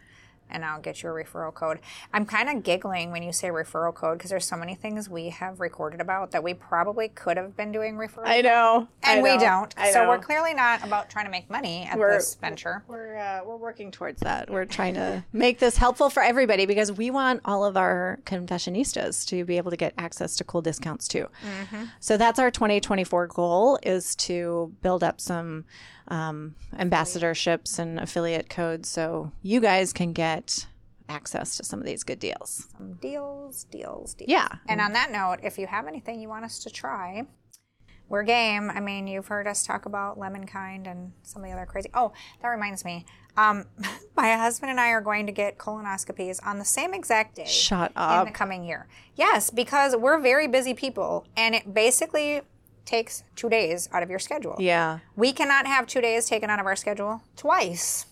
and 0.50 0.64
I'll 0.64 0.80
get 0.80 1.02
you 1.02 1.10
a 1.10 1.12
referral 1.12 1.52
code. 1.52 1.78
I'm 2.12 2.24
kind 2.26 2.48
of 2.48 2.62
giggling 2.62 3.10
when 3.10 3.22
you 3.22 3.32
say 3.32 3.48
referral 3.48 3.94
code 3.94 4.18
because 4.18 4.30
there's 4.30 4.46
so 4.46 4.56
many 4.56 4.74
things 4.74 5.08
we 5.08 5.30
have 5.30 5.60
recorded 5.60 6.00
about 6.00 6.30
that 6.32 6.42
we 6.42 6.54
probably 6.54 7.08
could 7.08 7.36
have 7.36 7.56
been 7.56 7.72
doing 7.72 7.96
referral 7.96 8.26
I 8.26 8.40
know. 8.40 8.88
and 9.02 9.20
I 9.20 9.22
we 9.22 9.38
don't. 9.38 9.72
I 9.76 9.90
So 9.92 10.02
know. 10.02 10.08
we're 10.10 10.18
clearly 10.18 10.54
not 10.54 10.84
about 10.84 11.10
trying 11.10 11.24
to 11.26 11.30
make 11.30 11.48
money 11.50 11.84
at 11.90 11.98
We're- 11.98 12.14
this 12.14 12.34
venture. 12.34 12.84
We're 12.88 13.16
uh, 13.16 13.40
we're 13.44 13.56
working 13.56 13.90
towards 13.90 14.20
that. 14.22 14.50
We're 14.50 14.64
trying 14.64 14.94
to 14.94 15.24
make 15.32 15.58
this 15.58 15.76
helpful 15.76 16.10
for 16.10 16.22
everybody 16.22 16.66
because 16.66 16.92
we 16.92 17.10
want 17.10 17.40
all 17.44 17.64
of 17.64 17.76
our 17.76 18.18
confessionistas 18.26 19.26
to 19.28 19.44
be 19.44 19.56
able 19.56 19.70
to 19.70 19.76
get 19.76 19.94
access 19.98 20.36
to 20.36 20.44
cool 20.44 20.62
discounts 20.62 21.08
too. 21.08 21.28
So 22.00 22.16
that's 22.16 22.38
our 22.38 22.50
2024 22.50 23.26
goal 23.28 23.78
is 23.82 24.14
to 24.16 24.72
build 24.82 25.04
up 25.04 25.20
some 25.20 25.64
um, 26.08 26.54
ambassadorships 26.74 27.78
and 27.78 27.98
affiliate 27.98 28.48
codes 28.48 28.88
so 28.88 29.32
you 29.42 29.60
guys 29.60 29.92
can 29.92 30.12
get 30.12 30.66
access 31.08 31.56
to 31.56 31.64
some 31.64 31.80
of 31.80 31.86
these 31.86 32.02
good 32.04 32.18
deals. 32.18 32.66
Some 32.76 32.94
deals, 32.94 33.64
deals, 33.64 34.14
deals. 34.14 34.28
Yeah. 34.28 34.48
And 34.68 34.80
on 34.80 34.92
that 34.92 35.10
note, 35.10 35.38
if 35.42 35.58
you 35.58 35.66
have 35.66 35.86
anything 35.86 36.20
you 36.20 36.28
want 36.28 36.44
us 36.44 36.58
to 36.60 36.70
try, 36.70 37.26
we're 38.08 38.22
game. 38.22 38.70
I 38.70 38.80
mean, 38.80 39.06
you've 39.06 39.26
heard 39.26 39.46
us 39.46 39.64
talk 39.64 39.86
about 39.86 40.18
Lemonkind 40.18 40.90
and 40.90 41.12
some 41.22 41.42
of 41.42 41.48
the 41.48 41.54
other 41.54 41.66
crazy. 41.66 41.90
Oh, 41.92 42.12
that 42.40 42.48
reminds 42.48 42.84
me. 42.84 43.04
Um, 43.36 43.66
my 44.16 44.32
husband 44.34 44.70
and 44.70 44.80
I 44.80 44.88
are 44.90 45.00
going 45.00 45.26
to 45.26 45.32
get 45.32 45.58
colonoscopies 45.58 46.44
on 46.44 46.58
the 46.58 46.64
same 46.64 46.94
exact 46.94 47.36
day 47.36 47.46
Shut 47.46 47.92
up. 47.96 48.26
in 48.26 48.32
the 48.32 48.36
coming 48.36 48.64
year. 48.64 48.88
Yes, 49.14 49.50
because 49.50 49.94
we're 49.94 50.18
very 50.18 50.48
busy 50.48 50.74
people, 50.74 51.26
and 51.36 51.54
it 51.54 51.72
basically 51.74 52.42
takes 52.88 53.22
two 53.36 53.48
days 53.48 53.88
out 53.92 54.02
of 54.02 54.10
your 54.10 54.18
schedule. 54.18 54.56
Yeah. 54.58 55.00
We 55.14 55.32
cannot 55.32 55.66
have 55.66 55.86
two 55.86 56.00
days 56.00 56.26
taken 56.26 56.50
out 56.50 56.58
of 56.58 56.66
our 56.66 56.76
schedule 56.76 57.22
twice. 57.36 58.06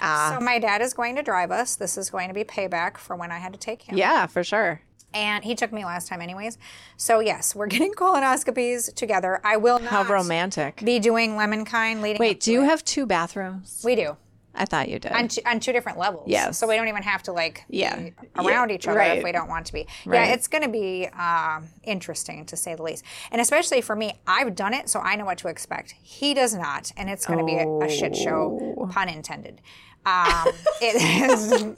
Ah. 0.00 0.36
So 0.38 0.44
my 0.44 0.58
dad 0.58 0.80
is 0.80 0.94
going 0.94 1.16
to 1.16 1.22
drive 1.22 1.50
us. 1.50 1.74
This 1.76 1.98
is 1.98 2.10
going 2.10 2.28
to 2.28 2.34
be 2.34 2.44
payback 2.44 2.96
for 2.96 3.16
when 3.16 3.30
I 3.32 3.38
had 3.38 3.52
to 3.52 3.58
take 3.58 3.82
him. 3.82 3.98
Yeah, 3.98 4.26
for 4.26 4.44
sure. 4.44 4.82
And 5.12 5.44
he 5.44 5.56
took 5.56 5.72
me 5.72 5.84
last 5.84 6.06
time, 6.06 6.20
anyways. 6.20 6.56
So 6.96 7.18
yes, 7.20 7.54
we're 7.54 7.66
getting 7.74 7.92
colonoscopies 7.92 8.94
together. 8.94 9.40
I 9.42 9.56
will 9.56 9.80
not 9.80 9.90
How 9.90 10.04
romantic. 10.04 10.82
be 10.84 10.98
doing 11.00 11.32
Lemonkind 11.32 12.00
leading. 12.00 12.20
Wait, 12.20 12.40
do 12.40 12.52
you 12.52 12.62
it. 12.62 12.66
have 12.66 12.84
two 12.84 13.06
bathrooms? 13.06 13.82
We 13.84 13.96
do 13.96 14.16
I 14.54 14.64
thought 14.64 14.88
you 14.88 14.98
did. 14.98 15.12
on 15.12 15.28
two, 15.28 15.40
on 15.46 15.60
two 15.60 15.72
different 15.72 15.96
levels. 15.98 16.24
Yes. 16.26 16.58
So 16.58 16.66
we 16.66 16.74
don't 16.76 16.88
even 16.88 17.02
have 17.04 17.22
to 17.24 17.32
like 17.32 17.64
Yeah. 17.68 17.96
be 17.98 18.12
around 18.36 18.70
Yeah, 18.70 18.74
each 18.74 18.88
other 18.88 18.98
right. 18.98 19.18
if 19.18 19.24
we 19.24 19.32
don't 19.32 19.48
want 19.48 19.66
to 19.66 19.72
be. 19.72 19.86
Right. 20.04 20.26
Yeah, 20.28 20.34
it's 20.34 20.48
going 20.48 20.62
to 20.64 20.68
be 20.68 21.06
um, 21.08 21.68
interesting 21.84 22.44
to 22.46 22.56
say 22.56 22.74
the 22.74 22.82
least, 22.82 23.04
and 23.30 23.40
especially 23.40 23.80
for 23.80 23.94
me. 23.94 24.14
I've 24.26 24.54
done 24.54 24.74
it, 24.74 24.88
so 24.88 25.00
I 25.00 25.14
know 25.16 25.24
what 25.24 25.38
to 25.38 25.48
expect. 25.48 25.92
He 26.02 26.34
does 26.34 26.54
not, 26.54 26.90
and 26.96 27.08
it's 27.08 27.26
going 27.26 27.38
to 27.38 27.44
be 27.44 27.54
a, 27.56 27.66
a 27.86 27.88
shit 27.88 28.16
show, 28.16 28.76
Oh. 28.78 28.86
pun 28.86 29.08
intended. 29.08 29.60
Um, 30.06 30.48
it 30.82 30.96
is, 31.30 31.74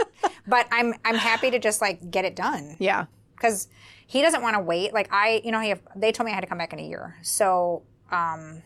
but 0.47 0.67
I'm 0.71 0.95
I'm 1.05 1.17
happy 1.17 1.51
to 1.51 1.59
just 1.59 1.81
like 1.81 2.11
get 2.11 2.25
it 2.25 2.37
done 2.37 2.77
yeah. 2.79 3.07
because 3.37 3.69
he 4.07 4.23
doesn't 4.23 4.43
want 4.43 4.55
to 4.57 4.61
wait. 4.63 4.93
Like 4.95 5.09
I, 5.13 5.41
you 5.45 5.51
know, 5.53 5.61
he 5.61 5.71
have, 5.71 5.81
they 5.97 6.13
told 6.13 6.27
me 6.27 6.33
I 6.33 6.35
had 6.37 6.41
to 6.43 6.47
come 6.47 6.59
back 6.59 6.73
in 6.73 6.79
a 6.79 6.87
year. 6.87 7.17
So 7.23 7.83
um, 8.11 8.63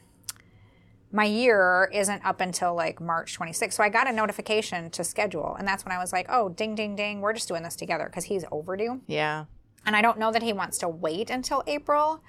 my 1.16 1.24
year 1.24 1.90
isn't 1.94 2.22
up 2.26 2.42
until 2.42 2.74
like 2.74 3.00
March 3.00 3.38
26th. 3.38 3.72
So 3.72 3.82
I 3.82 3.88
got 3.88 4.06
a 4.06 4.12
notification 4.12 4.90
to 4.90 5.02
schedule, 5.02 5.56
and 5.58 5.66
that's 5.66 5.82
when 5.82 5.92
I 5.92 5.98
was 5.98 6.12
like, 6.12 6.26
oh, 6.28 6.50
ding, 6.50 6.74
ding, 6.74 6.94
ding, 6.94 7.22
we're 7.22 7.32
just 7.32 7.48
doing 7.48 7.62
this 7.62 7.74
together 7.74 8.04
because 8.04 8.24
he's 8.24 8.44
overdue. 8.52 9.00
Yeah. 9.06 9.46
And 9.86 9.96
I 9.96 10.02
don't 10.02 10.18
know 10.18 10.30
that 10.30 10.42
he 10.42 10.52
wants 10.52 10.76
to 10.78 10.88
wait 10.88 11.30
until 11.30 11.64
April. 11.66 12.20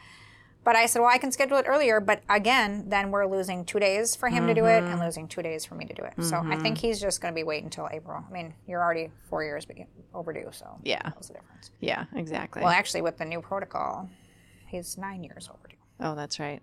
But 0.63 0.75
I 0.75 0.85
said, 0.85 0.99
well, 0.99 1.09
I 1.09 1.17
can 1.17 1.31
schedule 1.31 1.57
it 1.57 1.65
earlier. 1.67 1.99
But 2.01 2.23
again, 2.29 2.85
then 2.88 3.09
we're 3.11 3.25
losing 3.25 3.63
two 3.63 3.79
days 3.79 4.15
for 4.15 4.27
him 4.27 4.47
to 4.47 4.53
do 4.53 4.65
it 4.65 4.79
and 4.79 4.88
mm-hmm. 4.88 5.01
losing 5.01 5.27
two 5.27 5.41
days 5.41 5.65
for 5.65 5.75
me 5.75 5.85
to 5.85 5.93
do 5.93 6.03
it. 6.03 6.13
So 6.21 6.38
I 6.38 6.57
think 6.57 6.77
mm-hmm. 6.77 6.88
he's 6.88 6.99
just 6.99 7.21
going 7.21 7.33
to 7.33 7.35
be 7.35 7.43
waiting 7.43 7.65
until 7.65 7.88
April. 7.89 8.21
I 8.25 8.33
mean, 8.33 8.53
you're 8.67 8.81
already 8.81 9.09
four 9.29 9.43
years 9.45 9.65
overdue. 10.13 10.49
So 10.51 10.77
Yeah. 10.83 11.01
that 11.03 11.21
the 11.21 11.33
difference. 11.35 11.71
Yeah, 11.79 12.05
exactly. 12.15 12.61
Well, 12.61 12.71
actually, 12.71 13.01
with 13.01 13.17
the 13.17 13.23
new 13.23 13.41
protocol, 13.41 14.09
he's 14.67 14.97
nine 14.97 15.23
years 15.23 15.49
overdue. 15.49 15.77
Oh, 16.01 16.15
that's 16.15 16.38
right. 16.38 16.61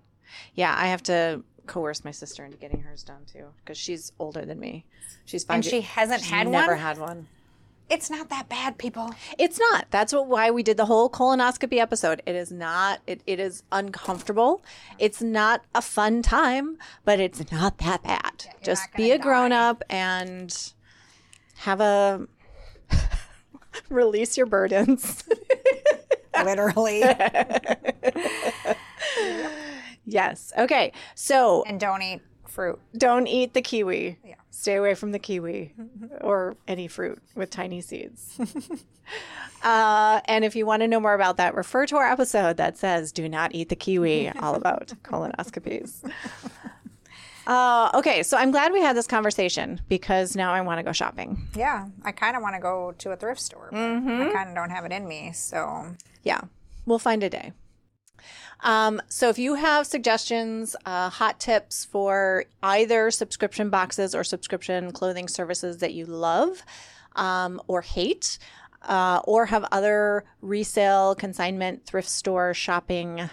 Yeah, 0.54 0.74
I 0.76 0.88
have 0.88 1.02
to 1.04 1.42
coerce 1.66 2.04
my 2.04 2.10
sister 2.10 2.44
into 2.44 2.56
getting 2.56 2.80
hers 2.80 3.02
done 3.02 3.24
too 3.30 3.46
because 3.64 3.78
she's 3.78 4.12
older 4.18 4.44
than 4.44 4.60
me. 4.60 4.84
She's 5.24 5.44
five. 5.44 5.56
And 5.56 5.64
she 5.64 5.80
hasn't 5.80 6.20
she's 6.20 6.30
had 6.30 6.48
never 6.48 6.52
one? 6.52 6.66
Never 6.66 6.76
had 6.76 6.98
one. 6.98 7.28
It's 7.90 8.08
not 8.08 8.30
that 8.30 8.48
bad, 8.48 8.78
people. 8.78 9.14
It's 9.38 9.58
not. 9.58 9.86
That's 9.90 10.12
what, 10.12 10.26
why 10.26 10.50
we 10.50 10.62
did 10.62 10.78
the 10.78 10.86
whole 10.86 11.10
colonoscopy 11.10 11.78
episode. 11.78 12.22
It 12.24 12.34
is 12.34 12.50
not, 12.50 13.00
it, 13.06 13.20
it 13.26 13.38
is 13.38 13.62
uncomfortable. 13.70 14.62
It's 14.98 15.20
not 15.20 15.64
a 15.74 15.82
fun 15.82 16.22
time, 16.22 16.78
but 17.04 17.20
it's 17.20 17.52
not 17.52 17.78
that 17.78 18.02
bad. 18.02 18.46
you're 18.46 18.54
Just 18.62 18.92
be 18.94 19.10
a 19.10 19.18
grown 19.18 19.52
up 19.52 19.82
and 19.90 20.72
have 21.56 21.80
a 21.82 22.26
release 23.90 24.38
your 24.38 24.46
burdens. 24.46 25.24
Literally. 26.44 27.02
yes. 30.06 30.52
Okay. 30.58 30.92
So 31.14 31.62
and 31.66 31.78
don't 31.80 32.02
eat 32.02 32.22
fruit. 32.46 32.78
don't 32.96 33.26
eat 33.26 33.54
the 33.54 33.62
kiwi. 33.62 34.18
Yeah. 34.24 34.34
Stay 34.50 34.76
away 34.76 34.94
from 34.94 35.12
the 35.12 35.18
kiwi 35.18 35.74
or 36.20 36.56
any 36.68 36.86
fruit 36.88 37.20
with 37.34 37.50
tiny 37.50 37.80
seeds. 37.80 38.38
uh, 39.62 40.20
and 40.26 40.44
if 40.44 40.54
you 40.54 40.64
want 40.66 40.82
to 40.82 40.88
know 40.88 41.00
more 41.00 41.14
about 41.14 41.36
that, 41.38 41.54
refer 41.54 41.86
to 41.86 41.96
our 41.96 42.10
episode 42.10 42.56
that 42.58 42.76
says 42.78 43.12
"Do 43.12 43.28
not 43.28 43.54
eat 43.54 43.68
the 43.68 43.76
kiwi," 43.76 44.30
all 44.40 44.54
about 44.54 44.92
colonoscopies. 45.02 46.08
Uh, 47.46 47.90
okay, 47.92 48.22
so 48.22 48.38
I'm 48.38 48.50
glad 48.52 48.72
we 48.72 48.80
had 48.80 48.96
this 48.96 49.06
conversation 49.06 49.78
because 49.88 50.34
now 50.34 50.52
I 50.54 50.62
want 50.62 50.78
to 50.78 50.82
go 50.82 50.92
shopping. 50.92 51.46
Yeah, 51.54 51.88
I 52.02 52.12
kind 52.12 52.36
of 52.36 52.42
want 52.42 52.54
to 52.54 52.60
go 52.60 52.94
to 52.98 53.10
a 53.10 53.16
thrift 53.16 53.40
store, 53.40 53.68
but 53.70 53.78
I 53.78 54.30
kind 54.32 54.48
of 54.48 54.54
don't 54.54 54.70
have 54.70 54.86
it 54.86 54.92
in 54.92 55.06
me. 55.06 55.32
So 55.34 55.84
Yeah, 56.22 56.40
we'll 56.86 56.98
find 56.98 57.22
a 57.22 57.28
day. 57.28 57.52
Um, 58.60 59.00
so 59.08 59.28
if 59.28 59.38
you 59.38 59.54
have 59.54 59.86
suggestions, 59.86 60.74
uh, 60.86 61.10
hot 61.10 61.38
tips 61.38 61.84
for 61.84 62.44
either 62.62 63.10
subscription 63.10 63.70
boxes 63.70 64.14
or 64.14 64.24
subscription 64.24 64.92
clothing 64.92 65.28
services 65.28 65.78
that 65.78 65.92
you 65.92 66.06
love 66.06 66.62
um, 67.16 67.60
or 67.66 67.82
hate, 67.82 68.38
uh, 68.82 69.20
or 69.24 69.46
have 69.46 69.64
other 69.70 70.24
resale, 70.40 71.14
consignment, 71.14 71.86
thrift 71.86 72.08
store 72.08 72.54
shopping 72.54 73.28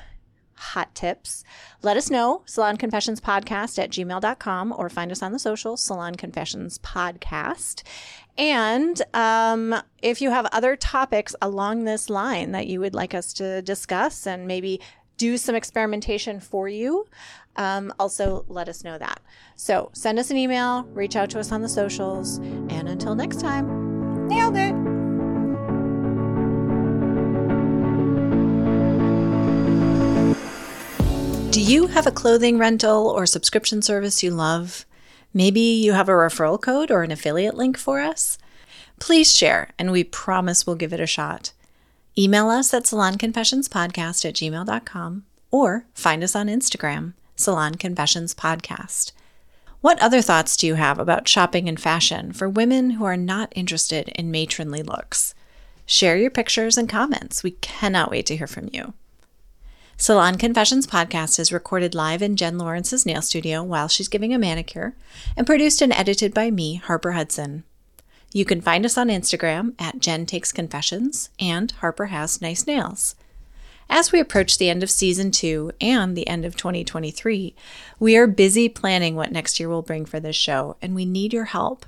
hot 0.62 0.94
tips, 0.94 1.44
let 1.82 1.98
us 1.98 2.12
know. 2.12 2.44
Salon 2.46 2.78
Confessions 2.78 3.20
Podcast 3.20 3.80
at 3.80 3.90
gmail.com 3.90 4.74
or 4.78 4.90
find 4.90 5.12
us 5.12 5.24
on 5.24 5.32
the 5.32 5.40
social 5.40 5.76
Salon 5.76 6.16
Confessions 6.16 6.78
Podcast. 6.80 7.82
And 8.38 9.02
um, 9.14 9.76
if 10.02 10.22
you 10.22 10.30
have 10.32 10.48
other 10.52 10.76
topics 10.76 11.36
along 11.42 11.84
this 11.84 12.10
line 12.10 12.52
that 12.52 12.68
you 12.68 12.80
would 12.80 12.96
like 12.96 13.14
us 13.14 13.34
to 13.34 13.62
discuss 13.62 14.26
and 14.26 14.48
maybe 14.48 14.80
do 15.18 15.38
some 15.38 15.54
experimentation 15.54 16.40
for 16.40 16.68
you, 16.68 17.08
um, 17.56 17.94
also 18.00 18.46
let 18.48 18.68
us 18.70 18.84
know 18.84 18.98
that. 18.98 19.22
So 19.56 19.90
send 19.94 20.18
us 20.18 20.32
an 20.32 20.38
email, 20.38 20.84
reach 20.94 21.16
out 21.16 21.30
to 21.32 21.40
us 21.40 21.52
on 21.52 21.62
the 21.62 21.70
socials, 21.70 22.38
and 22.38 22.90
until 22.90 23.14
next 23.14 23.40
time. 23.40 24.28
nailed 24.28 24.56
it. 24.56 24.74
Do 31.52 31.62
you 31.62 31.88
have 31.88 32.08
a 32.08 32.12
clothing 32.12 32.58
rental 32.58 33.08
or 33.08 33.26
subscription 33.26 33.82
service 33.82 34.24
you 34.24 34.32
love? 34.32 34.86
Maybe 35.34 35.62
you 35.62 35.94
have 35.94 36.10
a 36.10 36.14
referral 36.14 36.62
code 36.62 36.92
or 36.92 37.04
an 37.04 37.12
affiliate 37.12 37.56
link 37.56 37.78
for 37.78 38.00
us? 38.00 38.38
Please 39.00 39.36
share, 39.36 39.70
and 39.80 39.92
we 39.92 40.04
promise 40.04 40.68
we'll 40.68 40.76
give 40.76 40.94
it 40.94 41.00
a 41.00 41.08
shot. 41.08 41.54
Email 42.18 42.50
us 42.50 42.74
at 42.74 42.84
salonconfessionspodcast 42.84 44.26
at 44.26 44.36
gmail.com 44.36 45.24
or 45.50 45.86
find 45.94 46.24
us 46.24 46.36
on 46.36 46.48
Instagram, 46.48 47.14
Salon 47.36 47.76
Confessions 47.76 48.36
Podcast. 48.36 49.14
What 49.80 50.00
other 50.02 50.22
thoughts 50.22 50.56
do 50.58 50.68
you 50.68 50.76
have 50.76 51.00
about 51.00 51.28
shopping 51.28 51.68
and 51.68 51.80
fashion 51.80 52.34
for 52.34 52.48
women 52.48 52.92
who 52.92 53.06
are 53.06 53.18
not 53.18 53.52
interested 53.56 54.10
in 54.10 54.30
matronly 54.30 54.84
looks? 54.84 55.34
Share 55.86 56.16
your 56.16 56.30
pictures 56.30 56.78
and 56.78 56.88
comments. 56.88 57.42
We 57.42 57.52
cannot 57.52 58.12
wait 58.12 58.28
to 58.28 58.36
hear 58.36 58.48
from 58.48 58.70
you. 58.72 58.94
Salon 60.02 60.40
Confessions 60.40 60.88
podcast 60.88 61.40
is 61.40 61.54
recorded 61.54 61.94
live 61.94 62.24
in 62.24 62.36
Jen 62.36 62.58
Lawrence's 62.58 63.06
nail 63.06 63.22
studio 63.22 63.62
while 63.62 63.88
she's 63.88 64.08
giving 64.08 64.34
a 64.34 64.40
manicure 64.40 64.96
and 65.38 65.46
produced 65.46 65.80
and 65.80 65.94
edited 65.94 66.34
by 66.34 66.50
me, 66.50 66.78
Harper 66.78 67.12
Hudson. 67.12 67.64
You 68.34 68.44
can 68.44 68.62
find 68.62 68.84
us 68.84 68.98
on 68.98 69.10
Instagram 69.10 69.76
at 69.78 70.00
Jen 70.00 70.26
Takes 70.26 70.52
Confessions 70.52 71.30
and 71.40 71.70
Harper 71.70 72.08
Has 72.08 72.42
Nice 72.42 72.66
Nails. 72.66 73.14
As 73.92 74.12
we 74.12 74.20
approach 74.20 74.58
the 74.58 74.72
end 74.72 74.82
of 74.82 74.90
season 74.90 75.30
two 75.30 75.72
and 75.80 76.18
the 76.18 76.28
end 76.28 76.46
of 76.46 76.58
2023, 76.58 77.54
we 78.00 78.18
are 78.18 78.26
busy 78.26 78.68
planning 78.68 79.16
what 79.16 79.32
next 79.32 79.60
year 79.60 79.70
will 79.70 79.84
bring 79.84 80.06
for 80.06 80.20
this 80.20 80.36
show, 80.36 80.78
and 80.82 80.96
we 80.96 81.06
need 81.06 81.32
your 81.32 81.46
help. 81.46 81.86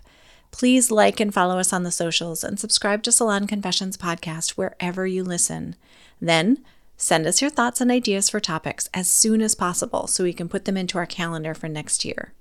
Please 0.51 0.91
like 0.91 1.19
and 1.19 1.33
follow 1.33 1.57
us 1.57 1.73
on 1.73 1.81
the 1.81 1.89
socials 1.89 2.43
and 2.43 2.59
subscribe 2.59 3.01
to 3.01 3.11
Salon 3.11 3.47
Confessions 3.47 3.97
podcast 3.97 4.51
wherever 4.51 5.07
you 5.07 5.23
listen. 5.23 5.75
Then, 6.21 6.63
Send 7.03 7.27
us 7.27 7.41
your 7.41 7.51
thoughts 7.51 7.81
and 7.81 7.91
ideas 7.91 8.29
for 8.29 8.39
topics 8.39 8.87
as 8.93 9.11
soon 9.11 9.41
as 9.41 9.55
possible 9.55 10.07
so 10.07 10.23
we 10.23 10.31
can 10.31 10.47
put 10.47 10.63
them 10.63 10.77
into 10.77 10.97
our 10.97 11.05
calendar 11.05 11.53
for 11.53 11.67
next 11.67 12.05
year. 12.05 12.33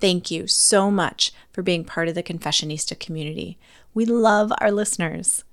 Thank 0.00 0.30
you 0.30 0.46
so 0.46 0.90
much 0.90 1.32
for 1.52 1.62
being 1.62 1.84
part 1.84 2.08
of 2.08 2.14
the 2.14 2.22
Confessionista 2.22 2.98
community. 2.98 3.58
We 3.92 4.06
love 4.06 4.54
our 4.56 4.72
listeners. 4.72 5.44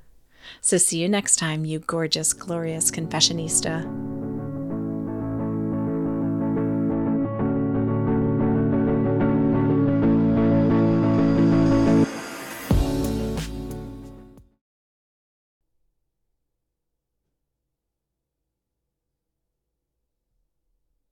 So, 0.61 0.77
see 0.77 1.01
you 1.01 1.09
next 1.09 1.36
time, 1.36 1.65
you 1.65 1.79
gorgeous, 1.79 2.32
glorious 2.32 2.89
Confessionista. 2.89 4.20